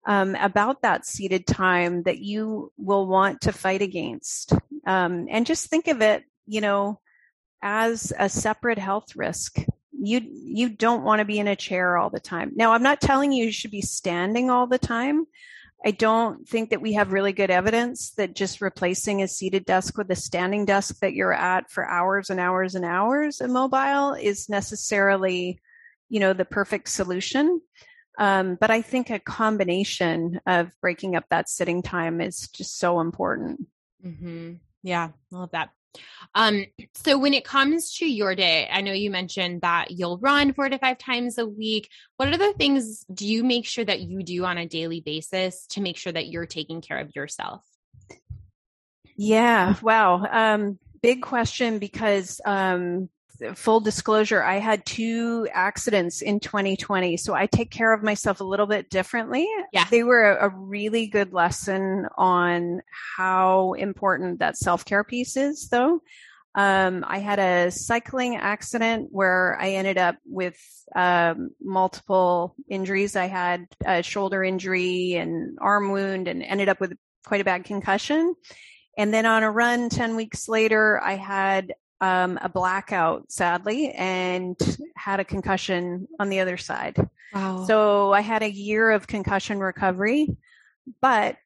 um, 0.06 0.36
about 0.36 0.82
that 0.82 1.04
seated 1.04 1.46
time 1.46 2.04
that 2.04 2.18
you 2.18 2.72
will 2.78 3.06
want 3.06 3.42
to 3.42 3.52
fight 3.52 3.82
against. 3.82 4.52
Um, 4.86 5.26
and 5.28 5.44
just 5.44 5.66
think 5.66 5.88
of 5.88 6.00
it 6.00 6.24
you 6.46 6.60
know 6.60 7.00
as 7.60 8.12
a 8.18 8.28
separate 8.28 8.78
health 8.78 9.16
risk. 9.16 9.58
You 10.00 10.20
you 10.22 10.68
don't 10.68 11.02
want 11.02 11.18
to 11.18 11.24
be 11.24 11.40
in 11.40 11.48
a 11.48 11.56
chair 11.56 11.98
all 11.98 12.10
the 12.10 12.20
time. 12.20 12.52
Now 12.54 12.72
i'm 12.72 12.84
not 12.84 13.00
telling 13.00 13.32
you 13.32 13.46
you 13.46 13.52
should 13.52 13.72
be 13.72 13.82
standing 13.82 14.50
all 14.50 14.68
the 14.68 14.78
time 14.78 15.26
I 15.84 15.92
don't 15.92 16.48
think 16.48 16.70
that 16.70 16.82
we 16.82 16.94
have 16.94 17.12
really 17.12 17.32
good 17.32 17.50
evidence 17.50 18.10
that 18.16 18.34
just 18.34 18.60
replacing 18.60 19.22
a 19.22 19.28
seated 19.28 19.64
desk 19.64 19.96
with 19.96 20.10
a 20.10 20.16
standing 20.16 20.64
desk 20.64 20.98
that 21.00 21.14
you're 21.14 21.32
at 21.32 21.70
for 21.70 21.88
hours 21.88 22.30
and 22.30 22.40
hours 22.40 22.74
and 22.74 22.84
hours 22.84 23.40
immobile 23.40 24.14
is 24.14 24.48
necessarily, 24.48 25.60
you 26.08 26.18
know, 26.18 26.32
the 26.32 26.44
perfect 26.44 26.88
solution. 26.88 27.60
Um, 28.18 28.58
but 28.60 28.70
I 28.70 28.82
think 28.82 29.10
a 29.10 29.20
combination 29.20 30.40
of 30.46 30.72
breaking 30.80 31.14
up 31.14 31.24
that 31.30 31.48
sitting 31.48 31.82
time 31.82 32.20
is 32.20 32.48
just 32.48 32.78
so 32.78 32.98
important. 32.98 33.66
Mm-hmm. 34.04 34.54
Yeah, 34.82 35.10
I 35.32 35.36
love 35.36 35.52
that. 35.52 35.70
Um, 36.34 36.66
so 36.94 37.18
when 37.18 37.34
it 37.34 37.44
comes 37.44 37.94
to 37.96 38.06
your 38.06 38.34
day, 38.34 38.68
I 38.70 38.80
know 38.80 38.92
you 38.92 39.10
mentioned 39.10 39.62
that 39.62 39.90
you'll 39.90 40.18
run 40.18 40.52
four 40.52 40.68
to 40.68 40.78
five 40.78 40.98
times 40.98 41.38
a 41.38 41.46
week. 41.46 41.90
What 42.16 42.32
other 42.32 42.52
things 42.52 43.04
do 43.12 43.26
you 43.26 43.44
make 43.44 43.64
sure 43.64 43.84
that 43.84 44.00
you 44.00 44.22
do 44.22 44.44
on 44.44 44.58
a 44.58 44.66
daily 44.66 45.00
basis 45.00 45.66
to 45.68 45.80
make 45.80 45.96
sure 45.96 46.12
that 46.12 46.28
you're 46.28 46.46
taking 46.46 46.80
care 46.80 46.98
of 46.98 47.14
yourself? 47.14 47.62
Yeah, 49.16 49.74
wow. 49.82 50.24
Um, 50.30 50.78
big 51.02 51.22
question 51.22 51.78
because 51.78 52.40
um, 52.44 53.08
full 53.54 53.80
disclosure, 53.80 54.42
I 54.42 54.58
had 54.58 54.84
two 54.84 55.48
accidents 55.52 56.22
in 56.22 56.40
2020. 56.40 57.16
So 57.16 57.34
I 57.34 57.46
take 57.46 57.70
care 57.70 57.92
of 57.92 58.02
myself 58.02 58.40
a 58.40 58.44
little 58.44 58.66
bit 58.66 58.90
differently. 58.90 59.46
Yeah. 59.72 59.86
They 59.90 60.02
were 60.02 60.36
a, 60.36 60.46
a 60.46 60.54
really 60.54 61.06
good 61.06 61.32
lesson 61.32 62.06
on 62.16 62.82
how 63.16 63.74
important 63.74 64.40
that 64.40 64.56
self 64.56 64.84
care 64.84 65.04
piece 65.04 65.36
is, 65.36 65.68
though. 65.68 66.00
Um, 66.54 67.04
I 67.06 67.18
had 67.18 67.38
a 67.38 67.70
cycling 67.70 68.36
accident 68.36 69.08
where 69.12 69.56
I 69.60 69.70
ended 69.72 69.98
up 69.98 70.16
with 70.24 70.58
um, 70.96 71.50
multiple 71.62 72.56
injuries. 72.68 73.14
I 73.14 73.26
had 73.26 73.66
a 73.84 74.02
shoulder 74.02 74.42
injury 74.42 75.14
and 75.14 75.56
arm 75.60 75.92
wound 75.92 76.26
and 76.26 76.42
ended 76.42 76.68
up 76.68 76.80
with 76.80 76.94
quite 77.24 77.40
a 77.40 77.44
bad 77.44 77.64
concussion. 77.64 78.34
And 78.96 79.14
then 79.14 79.26
on 79.26 79.44
a 79.44 79.50
run 79.50 79.88
10 79.88 80.16
weeks 80.16 80.48
later, 80.48 81.00
I 81.00 81.14
had 81.14 81.74
um, 82.00 82.38
a 82.40 82.48
blackout, 82.48 83.30
sadly, 83.30 83.90
and 83.90 84.56
had 84.96 85.20
a 85.20 85.24
concussion 85.24 86.06
on 86.18 86.28
the 86.28 86.40
other 86.40 86.56
side. 86.56 86.96
Wow. 87.34 87.64
So 87.66 88.12
I 88.12 88.20
had 88.20 88.42
a 88.42 88.50
year 88.50 88.90
of 88.90 89.06
concussion 89.06 89.58
recovery, 89.58 90.36
but 91.00 91.36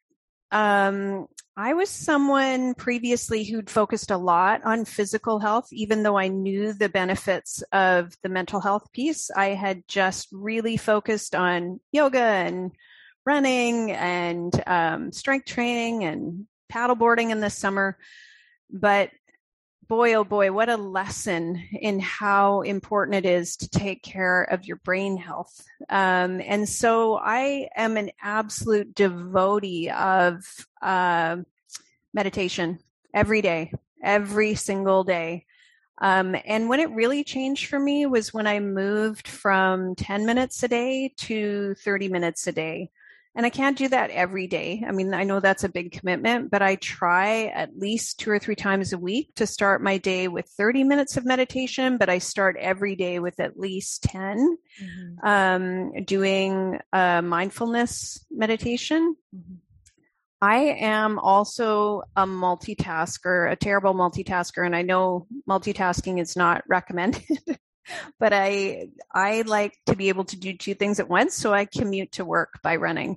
um, 0.51 1.27
I 1.57 1.75
was 1.75 1.91
someone 1.91 2.75
previously 2.75 3.45
who'd 3.45 3.71
focused 3.71 4.11
a 4.11 4.17
lot 4.17 4.63
on 4.65 4.85
physical 4.85 5.39
health, 5.39 5.69
even 5.73 6.03
though 6.03 6.17
I 6.17 6.29
knew 6.29 6.73
the 6.73 6.89
benefits 6.89 7.63
of 7.73 8.17
the 8.23 8.29
mental 8.29 8.61
health 8.61 8.93
piece. 8.93 9.31
I 9.31 9.49
had 9.49 9.87
just 9.89 10.29
really 10.33 10.77
focused 10.77 11.35
on 11.35 11.81
yoga 11.91 12.21
and 12.21 12.73
running 13.27 13.93
and 13.93 14.63
um, 14.67 15.13
strength 15.13 15.47
training 15.47 16.05
and 16.05 16.47
paddleboarding 16.73 17.31
in 17.31 17.41
the 17.41 17.51
summer. 17.51 17.99
But 18.71 19.11
boy, 19.89 20.15
oh 20.15 20.25
boy, 20.25 20.53
what 20.53 20.69
a 20.69 20.77
lesson 20.77 21.63
in 21.73 22.01
how 22.01 22.63
important 22.63 23.25
it 23.25 23.29
is 23.29 23.57
to 23.57 23.69
take 23.69 24.03
care 24.03 24.43
of 24.45 24.65
your 24.65 24.77
brain 24.77 25.17
health. 25.17 25.65
Um, 25.89 26.41
and 26.41 26.69
so 26.69 27.17
I 27.17 27.69
am 27.77 27.97
an 27.97 28.11
absolute 28.23 28.95
devotee 28.95 29.91
of 29.91 30.45
uh, 30.81 31.37
meditation 32.15 32.79
every 33.13 33.43
day, 33.43 33.73
every 34.03 34.55
single 34.55 35.05
day. 35.05 35.47
Um, 35.99 36.35
and 36.47 36.69
when 36.69 36.81
it 36.81 36.91
really 36.91 37.23
changed 37.23 37.67
for 37.69 37.79
me 37.79 38.07
was 38.07 38.33
when 38.33 38.47
I 38.47 38.61
moved 38.61 39.29
from 39.29 39.95
10 39.95 40.27
minutes 40.27 40.63
a 40.63 40.69
day 40.69 41.13
to 41.19 41.75
30 41.75 42.09
minutes 42.09 42.47
a 42.47 42.53
day. 42.53 42.91
And 43.35 43.47
I 43.47 43.51
can't 43.51 43.79
do 43.79 43.89
that 43.89 44.11
every 44.11 44.47
day. 44.47 44.85
I 44.87 44.93
mean, 44.93 45.15
I 45.15 45.25
know 45.25 45.41
that's 45.41 45.65
a 45.65 45.69
big 45.69 45.93
commitment, 45.93 46.51
but 46.51 46.61
I 46.61 46.77
try 46.77 47.47
at 47.47 47.79
least 47.79 48.21
two 48.21 48.31
or 48.31 48.39
three 48.39 48.55
times 48.55 48.93
a 48.93 48.99
week 48.99 49.35
to 49.37 49.47
start 49.47 49.83
my 49.83 49.97
day 49.97 50.29
with 50.29 50.47
30 50.59 50.85
minutes 50.85 51.17
of 51.17 51.25
meditation, 51.25 51.97
but 51.97 52.11
I 52.11 52.19
start 52.19 52.57
every 52.59 52.95
day 52.95 53.21
with 53.21 53.41
at 53.41 53.59
least 53.59 54.03
10 54.03 54.59
mm-hmm. 54.83 55.27
um, 55.27 56.05
doing 56.05 56.79
a 56.93 57.23
mindfulness 57.23 58.23
meditation. 58.31 59.17
Mm-hmm. 59.35 59.55
I 60.43 60.77
am 60.81 61.19
also 61.19 62.03
a 62.17 62.27
multitasker, 62.27 63.51
a 63.51 63.57
terrible 63.57 63.95
multitasker, 63.95 64.67
and 64.67 64.77
I 64.77 64.83
know 64.83 65.27
multitasking 65.49 66.21
is 66.21 66.37
not 66.37 66.65
recommended. 66.69 67.23
but 68.19 68.33
I 68.33 68.89
I 69.13 69.43
like 69.43 69.77
to 69.87 69.97
be 69.97 70.09
able 70.09 70.25
to 70.27 70.37
do 70.37 70.57
two 70.57 70.75
things 70.75 71.01
at 71.01 71.09
once. 71.09 71.35
So 71.35 71.53
I 71.53 71.65
commute 71.65 72.13
to 72.13 72.25
work 72.25 72.61
by 72.63 72.77
running. 72.77 73.17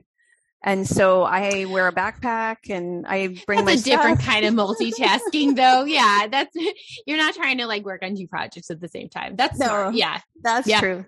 And 0.63 0.87
so 0.87 1.21
I 1.21 1.65
wear 1.65 1.87
a 1.87 1.93
backpack 1.93 2.71
and 2.71 3.05
I 3.05 3.37
bring 3.45 3.63
that's 3.63 3.65
my 3.65 3.71
a 3.73 3.77
stuff. 3.77 4.01
different 4.01 4.19
kind 4.21 4.45
of 4.45 4.55
multitasking 4.55 5.55
though. 5.55 5.83
Yeah. 5.83 6.27
That's 6.29 6.55
you're 7.05 7.19
not 7.19 7.35
trying 7.35 7.59
to 7.59 7.67
like 7.67 7.85
work 7.85 8.01
on 8.03 8.15
two 8.15 8.27
projects 8.27 8.71
at 8.71 8.81
the 8.81 8.87
same 8.87 9.07
time. 9.07 9.35
That's 9.35 9.59
no, 9.59 9.67
smart. 9.67 9.95
yeah. 9.95 10.19
That's 10.41 10.67
yeah. 10.67 10.79
true. 10.79 11.05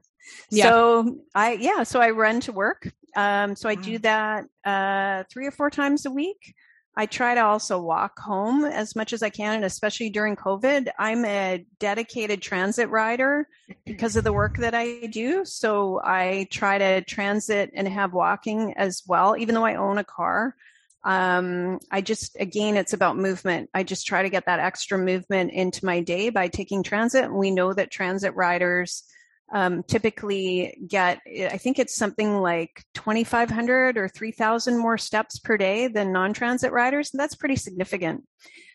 Yeah. 0.52 0.70
So 0.70 1.20
I 1.34 1.54
yeah, 1.54 1.84
so 1.84 2.00
I 2.00 2.12
run 2.12 2.40
to 2.42 2.52
work. 2.52 2.88
Um 3.16 3.56
so 3.56 3.68
I 3.68 3.74
do 3.74 3.98
that 4.00 4.46
uh 4.64 5.24
three 5.32 5.48
or 5.48 5.52
four 5.52 5.72
times 5.72 6.06
a 6.06 6.12
week. 6.12 6.54
I 7.00 7.06
try 7.06 7.36
to 7.36 7.42
also 7.42 7.80
walk 7.80 8.18
home 8.18 8.66
as 8.66 8.96
much 8.96 9.14
as 9.14 9.22
I 9.22 9.30
can, 9.30 9.54
and 9.54 9.66
especially 9.66 10.10
during 10.10 10.36
COVID, 10.36 10.90
I'm 10.98 11.26
a 11.26 11.64
dedicated 11.78 12.42
transit 12.42 12.90
rider 12.90 13.48
because 13.86 14.16
of 14.16 14.24
the 14.24 14.34
work 14.34 14.58
that 14.58 14.74
I 14.74 15.06
do. 15.06 15.46
So 15.46 16.02
I 16.04 16.48
try 16.50 16.80
to 16.80 17.02
transit 17.02 17.70
and 17.76 17.88
have 17.88 18.14
walking 18.14 18.74
as 18.78 19.04
well, 19.06 19.38
even 19.38 19.54
though 19.54 19.64
I 19.64 19.76
own 19.76 20.00
a 20.00 20.04
car. 20.04 20.56
Um, 21.04 21.78
I 21.92 22.02
just, 22.02 22.36
again, 22.40 22.76
it's 22.76 22.94
about 22.94 23.16
movement. 23.16 23.70
I 23.76 23.84
just 23.84 24.08
try 24.08 24.24
to 24.24 24.30
get 24.30 24.48
that 24.48 24.60
extra 24.60 24.98
movement 24.98 25.52
into 25.52 25.86
my 25.86 26.02
day 26.02 26.32
by 26.32 26.48
taking 26.48 26.82
transit. 26.82 27.26
And 27.26 27.36
we 27.36 27.52
know 27.52 27.74
that 27.74 27.92
transit 27.92 28.36
riders 28.36 29.04
um, 29.52 29.84
typically 29.84 30.78
get, 30.88 31.22
I 31.26 31.58
think 31.58 31.80
it's 31.80 31.96
something 31.96 32.42
like 32.42 32.84
2,500 32.96 33.98
or 33.98 34.10
3,000 34.10 34.78
more 34.78 34.98
steps 34.98 35.40
per 35.40 35.58
day 35.58 35.88
than 35.88 36.12
non 36.12 36.34
transit 36.34 36.72
riders. 36.72 37.12
And 37.14 37.20
that's 37.20 37.36
pretty 37.36 37.56
significant. 37.56 38.26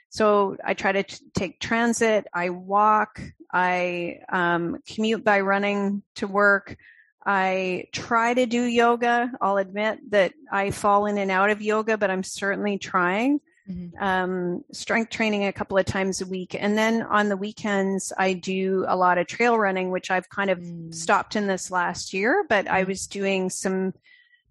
So 0.08 0.56
I 0.64 0.74
try 0.74 0.92
to 0.92 1.02
t- 1.02 1.24
take 1.34 1.58
transit, 1.58 2.26
I 2.34 2.50
walk, 2.50 3.20
I 3.52 4.20
um, 4.30 4.78
commute 4.86 5.24
by 5.24 5.40
running 5.40 6.02
to 6.16 6.26
work. 6.26 6.76
I 7.24 7.84
try 7.92 8.34
to 8.34 8.46
do 8.46 8.62
yoga. 8.62 9.30
I'll 9.40 9.58
admit 9.58 9.98
that 10.10 10.32
I 10.50 10.70
fall 10.70 11.06
in 11.06 11.18
and 11.18 11.30
out 11.30 11.50
of 11.50 11.62
yoga, 11.62 11.96
but 11.96 12.10
I'm 12.10 12.24
certainly 12.24 12.78
trying 12.78 13.40
mm-hmm. 13.70 14.02
um, 14.02 14.64
strength 14.72 15.10
training 15.10 15.44
a 15.44 15.52
couple 15.52 15.78
of 15.78 15.86
times 15.86 16.20
a 16.20 16.26
week. 16.26 16.56
And 16.58 16.76
then 16.76 17.02
on 17.02 17.28
the 17.28 17.36
weekends, 17.36 18.12
I 18.18 18.32
do 18.32 18.84
a 18.88 18.96
lot 18.96 19.18
of 19.18 19.28
trail 19.28 19.56
running, 19.56 19.90
which 19.90 20.10
I've 20.10 20.28
kind 20.28 20.50
of 20.50 20.58
mm. 20.58 20.92
stopped 20.92 21.36
in 21.36 21.46
this 21.46 21.70
last 21.70 22.12
year, 22.12 22.44
but. 22.48 22.72
I 22.72 22.84
was 22.84 23.06
doing 23.06 23.50
some 23.50 23.92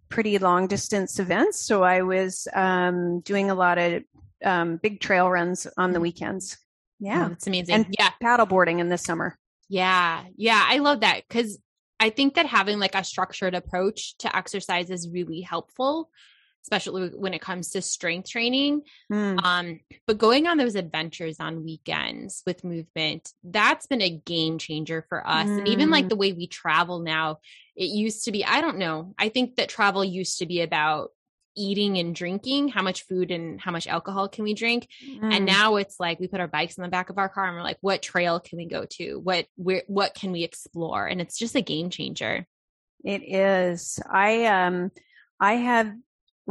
pretty 0.09 0.37
long 0.37 0.67
distance 0.67 1.19
events. 1.19 1.65
So 1.65 1.83
I 1.83 2.03
was 2.03 2.47
um, 2.53 3.21
doing 3.21 3.49
a 3.49 3.55
lot 3.55 3.77
of 3.77 4.03
um, 4.43 4.77
big 4.77 4.99
trail 4.99 5.29
runs 5.29 5.65
on 5.77 5.91
the 5.91 5.99
mm. 5.99 6.03
weekends. 6.03 6.57
Yeah. 6.99 7.25
Oh, 7.25 7.29
that's 7.29 7.47
amazing. 7.47 7.73
And 7.73 7.95
yeah. 7.97 8.11
paddleboarding 8.21 8.79
in 8.79 8.89
the 8.89 8.97
summer. 8.97 9.37
Yeah. 9.69 10.23
Yeah. 10.35 10.63
I 10.63 10.77
love 10.77 10.99
that 10.99 11.23
because 11.27 11.57
I 11.99 12.09
think 12.09 12.35
that 12.35 12.45
having 12.45 12.79
like 12.79 12.93
a 12.93 13.03
structured 13.03 13.55
approach 13.55 14.17
to 14.19 14.35
exercise 14.35 14.89
is 14.91 15.09
really 15.09 15.41
helpful 15.41 16.09
especially 16.63 17.09
when 17.09 17.33
it 17.33 17.41
comes 17.41 17.71
to 17.71 17.81
strength 17.81 18.29
training. 18.29 18.83
Mm. 19.11 19.43
Um, 19.43 19.79
but 20.05 20.17
going 20.17 20.47
on 20.47 20.57
those 20.57 20.75
adventures 20.75 21.39
on 21.39 21.63
weekends 21.63 22.43
with 22.45 22.63
movement, 22.63 23.31
that's 23.43 23.87
been 23.87 24.01
a 24.01 24.09
game 24.09 24.57
changer 24.57 25.05
for 25.09 25.25
us. 25.27 25.47
Mm. 25.47 25.59
And 25.59 25.67
even 25.67 25.89
like 25.89 26.05
hmm. 26.05 26.09
the 26.09 26.15
way 26.15 26.33
we 26.33 26.47
travel 26.47 26.99
now, 26.99 27.39
it 27.75 27.85
used 27.85 28.25
to 28.25 28.31
be, 28.31 28.45
I 28.45 28.61
don't 28.61 28.77
know, 28.77 29.15
I 29.17 29.29
think 29.29 29.55
that 29.55 29.69
travel 29.69 30.05
used 30.05 30.39
to 30.39 30.45
be 30.45 30.61
about 30.61 31.11
eating 31.55 31.97
and 31.97 32.15
drinking 32.15 32.69
how 32.69 32.81
much 32.81 33.05
food 33.07 33.31
and 33.31 33.59
how 33.59 33.71
much 33.71 33.85
alcohol 33.85 34.29
can 34.29 34.45
we 34.45 34.53
drink 34.53 34.87
mm. 35.05 35.21
and 35.21 35.39
hmm. 35.39 35.45
now 35.45 35.75
it's 35.75 35.99
like 35.99 36.17
we 36.17 36.27
put 36.27 36.39
our 36.39 36.47
bikes 36.47 36.77
in 36.77 36.81
the 36.81 36.87
back 36.87 37.09
of 37.09 37.17
our 37.17 37.27
car 37.27 37.45
and 37.45 37.57
we're 37.57 37.61
like 37.61 37.77
what 37.81 38.01
trail 38.01 38.39
can 38.39 38.57
we 38.57 38.65
go 38.65 38.85
to 38.89 39.19
what 39.19 39.45
where 39.57 39.83
what 39.87 40.13
can 40.13 40.31
we 40.31 40.45
explore 40.45 41.05
and 41.05 41.19
it's 41.19 41.37
just 41.37 41.57
a 41.57 41.61
game 41.61 41.89
changer 41.89 42.47
it 43.03 43.21
is 43.21 43.99
i 44.09 44.45
um 44.45 44.91
i 45.41 45.55
have 45.55 45.91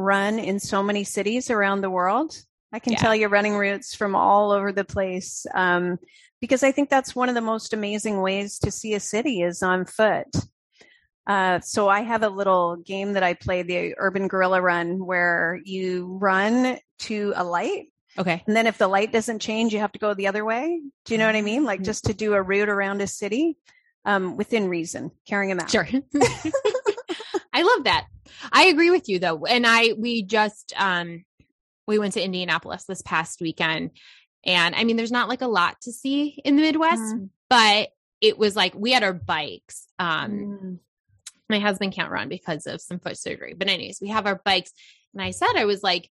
run 0.00 0.38
in 0.38 0.58
so 0.58 0.82
many 0.82 1.04
cities 1.04 1.50
around 1.50 1.80
the 1.80 1.90
world. 1.90 2.36
I 2.72 2.78
can 2.78 2.92
yeah. 2.92 2.98
tell 2.98 3.14
you 3.14 3.28
running 3.28 3.56
routes 3.56 3.94
from 3.94 4.14
all 4.14 4.52
over 4.52 4.72
the 4.72 4.84
place 4.84 5.46
um, 5.54 5.98
because 6.40 6.62
I 6.62 6.72
think 6.72 6.88
that's 6.88 7.14
one 7.14 7.28
of 7.28 7.34
the 7.34 7.40
most 7.40 7.72
amazing 7.72 8.20
ways 8.20 8.58
to 8.60 8.70
see 8.70 8.94
a 8.94 9.00
city 9.00 9.42
is 9.42 9.62
on 9.62 9.84
foot. 9.84 10.26
Uh, 11.26 11.60
so 11.60 11.88
I 11.88 12.00
have 12.00 12.22
a 12.22 12.28
little 12.28 12.76
game 12.76 13.12
that 13.12 13.22
I 13.22 13.34
play, 13.34 13.62
the 13.62 13.94
Urban 13.98 14.26
Gorilla 14.26 14.60
Run, 14.60 15.04
where 15.04 15.60
you 15.64 16.18
run 16.20 16.78
to 17.00 17.32
a 17.36 17.44
light. 17.44 17.92
Okay. 18.18 18.42
And 18.46 18.56
then 18.56 18.66
if 18.66 18.78
the 18.78 18.88
light 18.88 19.12
doesn't 19.12 19.38
change, 19.40 19.72
you 19.72 19.80
have 19.80 19.92
to 19.92 19.98
go 19.98 20.14
the 20.14 20.26
other 20.26 20.44
way. 20.44 20.80
Do 21.04 21.14
you 21.14 21.18
know 21.18 21.26
what 21.26 21.36
I 21.36 21.42
mean? 21.42 21.64
Like 21.64 21.80
mm-hmm. 21.80 21.84
just 21.84 22.04
to 22.06 22.14
do 22.14 22.34
a 22.34 22.42
route 22.42 22.68
around 22.68 23.00
a 23.02 23.06
city 23.06 23.56
um, 24.04 24.36
within 24.36 24.68
reason, 24.68 25.10
carrying 25.26 25.52
a 25.52 25.54
map. 25.54 25.70
Sure. 25.70 25.86
I 27.60 27.62
love 27.62 27.84
that. 27.84 28.06
I 28.50 28.66
agree 28.66 28.90
with 28.90 29.08
you 29.08 29.18
though. 29.18 29.44
And 29.44 29.66
I 29.66 29.92
we 29.92 30.22
just 30.22 30.72
um 30.76 31.24
we 31.86 31.98
went 31.98 32.14
to 32.14 32.22
Indianapolis 32.22 32.84
this 32.84 33.02
past 33.02 33.40
weekend 33.40 33.90
and 34.44 34.74
I 34.74 34.84
mean 34.84 34.96
there's 34.96 35.12
not 35.12 35.28
like 35.28 35.42
a 35.42 35.48
lot 35.48 35.80
to 35.82 35.92
see 35.92 36.40
in 36.44 36.56
the 36.56 36.62
Midwest, 36.62 37.02
mm. 37.02 37.28
but 37.50 37.90
it 38.20 38.38
was 38.38 38.56
like 38.56 38.74
we 38.74 38.92
had 38.92 39.02
our 39.02 39.12
bikes. 39.12 39.86
Um 39.98 40.30
mm. 40.30 40.78
my 41.50 41.58
husband 41.58 41.92
can't 41.92 42.10
run 42.10 42.30
because 42.30 42.66
of 42.66 42.80
some 42.80 42.98
foot 42.98 43.18
surgery. 43.18 43.54
But 43.54 43.68
anyways, 43.68 43.98
we 44.00 44.08
have 44.08 44.26
our 44.26 44.40
bikes 44.42 44.72
and 45.12 45.22
I 45.22 45.32
said 45.32 45.54
I 45.56 45.66
was 45.66 45.82
like 45.82 46.08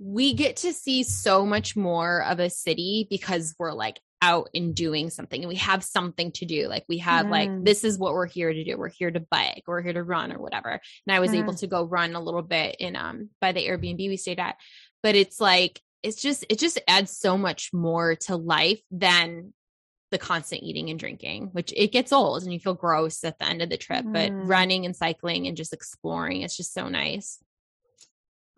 we 0.00 0.34
get 0.34 0.56
to 0.56 0.72
see 0.72 1.04
so 1.04 1.46
much 1.46 1.76
more 1.76 2.24
of 2.24 2.40
a 2.40 2.50
city 2.50 3.06
because 3.08 3.54
we're 3.58 3.74
like 3.74 4.00
out 4.22 4.50
and 4.54 4.74
doing 4.74 5.10
something 5.10 5.42
and 5.42 5.48
we 5.48 5.56
have 5.56 5.82
something 5.82 6.32
to 6.32 6.44
do. 6.44 6.68
Like 6.68 6.84
we 6.88 6.98
have 6.98 7.26
mm. 7.26 7.30
like 7.30 7.64
this 7.64 7.84
is 7.84 7.98
what 7.98 8.12
we're 8.12 8.26
here 8.26 8.52
to 8.52 8.64
do. 8.64 8.76
We're 8.76 8.88
here 8.88 9.10
to 9.10 9.20
bike, 9.20 9.62
we're 9.66 9.82
here 9.82 9.92
to 9.92 10.02
run 10.02 10.32
or 10.32 10.38
whatever. 10.38 10.70
And 10.70 11.14
I 11.14 11.20
was 11.20 11.30
mm. 11.30 11.38
able 11.38 11.54
to 11.54 11.66
go 11.66 11.84
run 11.84 12.14
a 12.14 12.20
little 12.20 12.42
bit 12.42 12.76
in 12.78 12.96
um 12.96 13.30
by 13.40 13.52
the 13.52 13.66
Airbnb 13.66 13.98
we 13.98 14.16
stayed 14.16 14.40
at. 14.40 14.56
But 15.02 15.14
it's 15.14 15.40
like 15.40 15.80
it's 16.02 16.20
just 16.20 16.44
it 16.48 16.58
just 16.58 16.80
adds 16.86 17.16
so 17.16 17.36
much 17.38 17.72
more 17.72 18.16
to 18.16 18.36
life 18.36 18.80
than 18.90 19.52
the 20.10 20.18
constant 20.18 20.62
eating 20.62 20.90
and 20.90 20.98
drinking, 20.98 21.50
which 21.52 21.72
it 21.76 21.92
gets 21.92 22.12
old 22.12 22.42
and 22.42 22.52
you 22.52 22.58
feel 22.58 22.74
gross 22.74 23.22
at 23.24 23.38
the 23.38 23.48
end 23.48 23.62
of 23.62 23.70
the 23.70 23.76
trip. 23.76 24.04
Mm. 24.04 24.12
But 24.12 24.32
running 24.32 24.84
and 24.84 24.94
cycling 24.94 25.46
and 25.46 25.56
just 25.56 25.72
exploring, 25.72 26.42
it's 26.42 26.56
just 26.56 26.74
so 26.74 26.88
nice. 26.88 27.38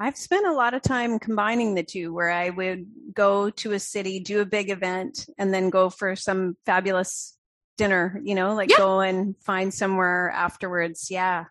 I've 0.02 0.16
spent 0.16 0.46
a 0.48 0.52
lot 0.52 0.74
of 0.74 0.82
time 0.82 1.20
combining 1.20 1.74
the 1.74 1.84
two 1.84 2.12
where 2.12 2.28
I 2.28 2.50
would 2.50 2.86
go 3.14 3.50
to 3.50 3.70
a 3.70 3.78
city, 3.78 4.18
do 4.18 4.40
a 4.40 4.44
big 4.44 4.68
event, 4.68 5.26
and 5.38 5.54
then 5.54 5.70
go 5.70 5.90
for 5.90 6.16
some 6.16 6.56
fabulous 6.66 7.38
dinner, 7.78 8.20
you 8.24 8.34
know, 8.34 8.54
like 8.54 8.68
yeah. 8.68 8.78
go 8.78 9.00
and 9.00 9.36
find 9.44 9.72
somewhere 9.72 10.32
afterwards. 10.34 11.08
Yeah. 11.08 11.44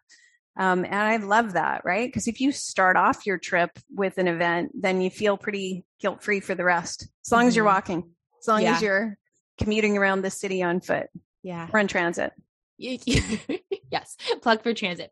Um, 0.57 0.83
and 0.83 0.93
I 0.93 1.15
love 1.15 1.53
that, 1.53 1.83
right? 1.85 2.09
Because 2.09 2.27
if 2.27 2.41
you 2.41 2.51
start 2.51 2.97
off 2.97 3.25
your 3.25 3.37
trip 3.37 3.71
with 3.89 4.17
an 4.17 4.27
event, 4.27 4.73
then 4.73 4.99
you 4.99 5.09
feel 5.09 5.37
pretty 5.37 5.85
guilt 6.01 6.21
free 6.21 6.41
for 6.41 6.53
the 6.53 6.65
rest, 6.65 7.07
as 7.25 7.31
long 7.31 7.43
mm-hmm. 7.43 7.47
as 7.47 7.55
you're 7.55 7.65
mm-hmm. 7.65 7.73
walking, 7.73 8.11
as 8.41 8.47
long 8.49 8.63
yeah. 8.63 8.75
as 8.75 8.81
you're 8.81 9.17
commuting 9.59 9.97
around 9.97 10.23
the 10.23 10.29
city 10.29 10.61
on 10.61 10.81
foot. 10.81 11.07
Yeah. 11.41 11.69
Or 11.71 11.79
on 11.79 11.87
transit. 11.87 12.33
yes. 13.91 14.17
Plug 14.41 14.63
for 14.63 14.73
transit. 14.73 15.11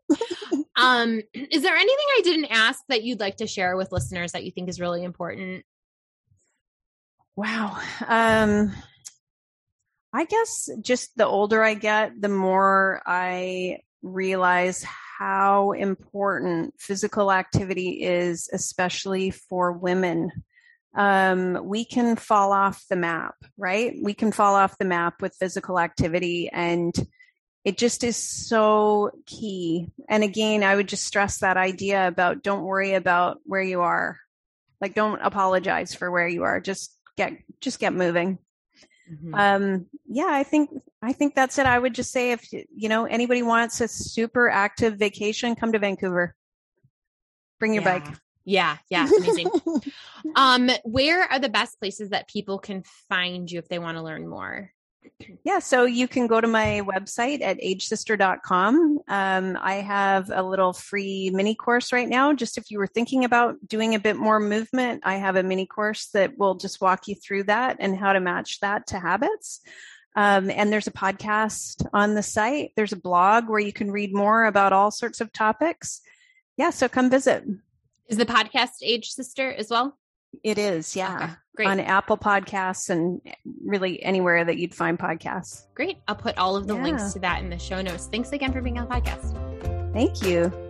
um, 0.76 1.20
is 1.34 1.62
there 1.62 1.76
anything 1.76 2.06
I 2.18 2.20
didn't 2.22 2.50
ask 2.50 2.80
that 2.88 3.02
you'd 3.02 3.20
like 3.20 3.36
to 3.36 3.46
share 3.46 3.76
with 3.76 3.92
listeners 3.92 4.32
that 4.32 4.44
you 4.44 4.50
think 4.50 4.68
is 4.68 4.80
really 4.80 5.04
important? 5.04 5.64
Wow. 7.36 7.78
Um, 8.06 8.72
I 10.12 10.24
guess 10.24 10.68
just 10.82 11.16
the 11.16 11.26
older 11.26 11.62
I 11.62 11.74
get, 11.74 12.20
the 12.20 12.28
more 12.28 13.00
I 13.06 13.78
realize 14.02 14.84
how 15.18 15.72
important 15.72 16.74
physical 16.78 17.30
activity 17.30 18.02
is, 18.02 18.48
especially 18.52 19.30
for 19.30 19.72
women 19.72 20.32
um, 20.94 21.58
we 21.64 21.84
can 21.84 22.16
fall 22.16 22.52
off 22.52 22.84
the 22.88 22.96
map, 22.96 23.34
right? 23.56 23.94
We 24.02 24.14
can 24.14 24.32
fall 24.32 24.56
off 24.56 24.78
the 24.78 24.84
map 24.84 25.22
with 25.22 25.36
physical 25.38 25.78
activity 25.78 26.48
and 26.48 26.94
it 27.64 27.76
just 27.76 28.04
is 28.04 28.16
so 28.16 29.10
key. 29.26 29.88
And 30.08 30.24
again, 30.24 30.62
I 30.62 30.76
would 30.76 30.88
just 30.88 31.06
stress 31.06 31.38
that 31.38 31.56
idea 31.56 32.08
about 32.08 32.42
don't 32.42 32.64
worry 32.64 32.94
about 32.94 33.40
where 33.44 33.62
you 33.62 33.82
are. 33.82 34.18
Like 34.80 34.94
don't 34.94 35.20
apologize 35.20 35.94
for 35.94 36.10
where 36.10 36.28
you 36.28 36.42
are. 36.44 36.60
Just 36.60 36.96
get 37.16 37.32
just 37.60 37.78
get 37.78 37.92
moving. 37.92 38.38
Mm-hmm. 39.12 39.34
Um 39.34 39.86
yeah, 40.06 40.28
I 40.30 40.42
think 40.42 40.70
I 41.02 41.12
think 41.12 41.34
that's 41.34 41.58
it. 41.58 41.66
I 41.66 41.78
would 41.78 41.94
just 41.94 42.12
say 42.12 42.32
if 42.32 42.50
you 42.52 42.88
know 42.88 43.04
anybody 43.04 43.42
wants 43.42 43.80
a 43.82 43.88
super 43.88 44.48
active 44.48 44.96
vacation, 44.96 45.54
come 45.54 45.72
to 45.72 45.78
Vancouver. 45.78 46.34
Bring 47.58 47.74
your 47.74 47.82
yeah. 47.82 47.98
bike. 47.98 48.16
Yeah, 48.46 48.78
yeah, 48.88 49.06
amazing. 49.18 49.50
um, 50.34 50.70
where 50.82 51.22
are 51.30 51.38
the 51.38 51.50
best 51.50 51.78
places 51.78 52.08
that 52.08 52.26
people 52.26 52.58
can 52.58 52.84
find 53.10 53.50
you 53.50 53.58
if 53.58 53.68
they 53.68 53.78
want 53.78 53.98
to 53.98 54.02
learn 54.02 54.26
more? 54.26 54.72
Yeah, 55.44 55.58
so 55.58 55.84
you 55.84 56.08
can 56.08 56.26
go 56.26 56.40
to 56.40 56.46
my 56.46 56.82
website 56.84 57.40
at 57.42 57.60
agesister.com. 57.60 59.00
Um, 59.08 59.58
I 59.60 59.74
have 59.74 60.30
a 60.32 60.42
little 60.42 60.72
free 60.72 61.30
mini 61.32 61.54
course 61.54 61.92
right 61.92 62.08
now. 62.08 62.32
Just 62.32 62.58
if 62.58 62.70
you 62.70 62.78
were 62.78 62.86
thinking 62.86 63.24
about 63.24 63.56
doing 63.66 63.94
a 63.94 63.98
bit 63.98 64.16
more 64.16 64.40
movement, 64.40 65.02
I 65.04 65.16
have 65.16 65.36
a 65.36 65.42
mini 65.42 65.66
course 65.66 66.08
that 66.14 66.38
will 66.38 66.54
just 66.54 66.80
walk 66.80 67.08
you 67.08 67.14
through 67.14 67.44
that 67.44 67.76
and 67.80 67.96
how 67.96 68.12
to 68.12 68.20
match 68.20 68.60
that 68.60 68.88
to 68.88 68.98
habits. 68.98 69.60
Um, 70.16 70.50
and 70.50 70.72
there's 70.72 70.88
a 70.88 70.92
podcast 70.92 71.86
on 71.92 72.14
the 72.14 72.22
site. 72.22 72.72
There's 72.76 72.92
a 72.92 72.96
blog 72.96 73.48
where 73.48 73.60
you 73.60 73.72
can 73.72 73.90
read 73.90 74.14
more 74.14 74.44
about 74.44 74.72
all 74.72 74.90
sorts 74.90 75.20
of 75.20 75.32
topics. 75.32 76.00
Yeah, 76.56 76.70
so 76.70 76.88
come 76.88 77.10
visit. 77.10 77.44
Is 78.08 78.16
the 78.16 78.26
podcast 78.26 78.82
Age 78.82 79.12
Sister 79.12 79.52
as 79.52 79.70
well? 79.70 79.96
It 80.42 80.58
is, 80.58 80.96
yeah. 80.96 81.16
Okay, 81.16 81.32
great. 81.56 81.68
On 81.68 81.80
Apple 81.80 82.16
Podcasts 82.16 82.90
and 82.90 83.20
really 83.64 84.02
anywhere 84.02 84.44
that 84.44 84.58
you'd 84.58 84.74
find 84.74 84.98
podcasts. 84.98 85.66
Great. 85.74 85.98
I'll 86.08 86.14
put 86.14 86.38
all 86.38 86.56
of 86.56 86.66
the 86.66 86.74
yeah. 86.74 86.82
links 86.82 87.12
to 87.12 87.18
that 87.20 87.42
in 87.42 87.50
the 87.50 87.58
show 87.58 87.82
notes. 87.82 88.08
Thanks 88.10 88.32
again 88.32 88.52
for 88.52 88.60
being 88.60 88.78
on 88.78 88.88
the 88.88 88.94
podcast. 88.94 89.92
Thank 89.92 90.22
you. 90.22 90.69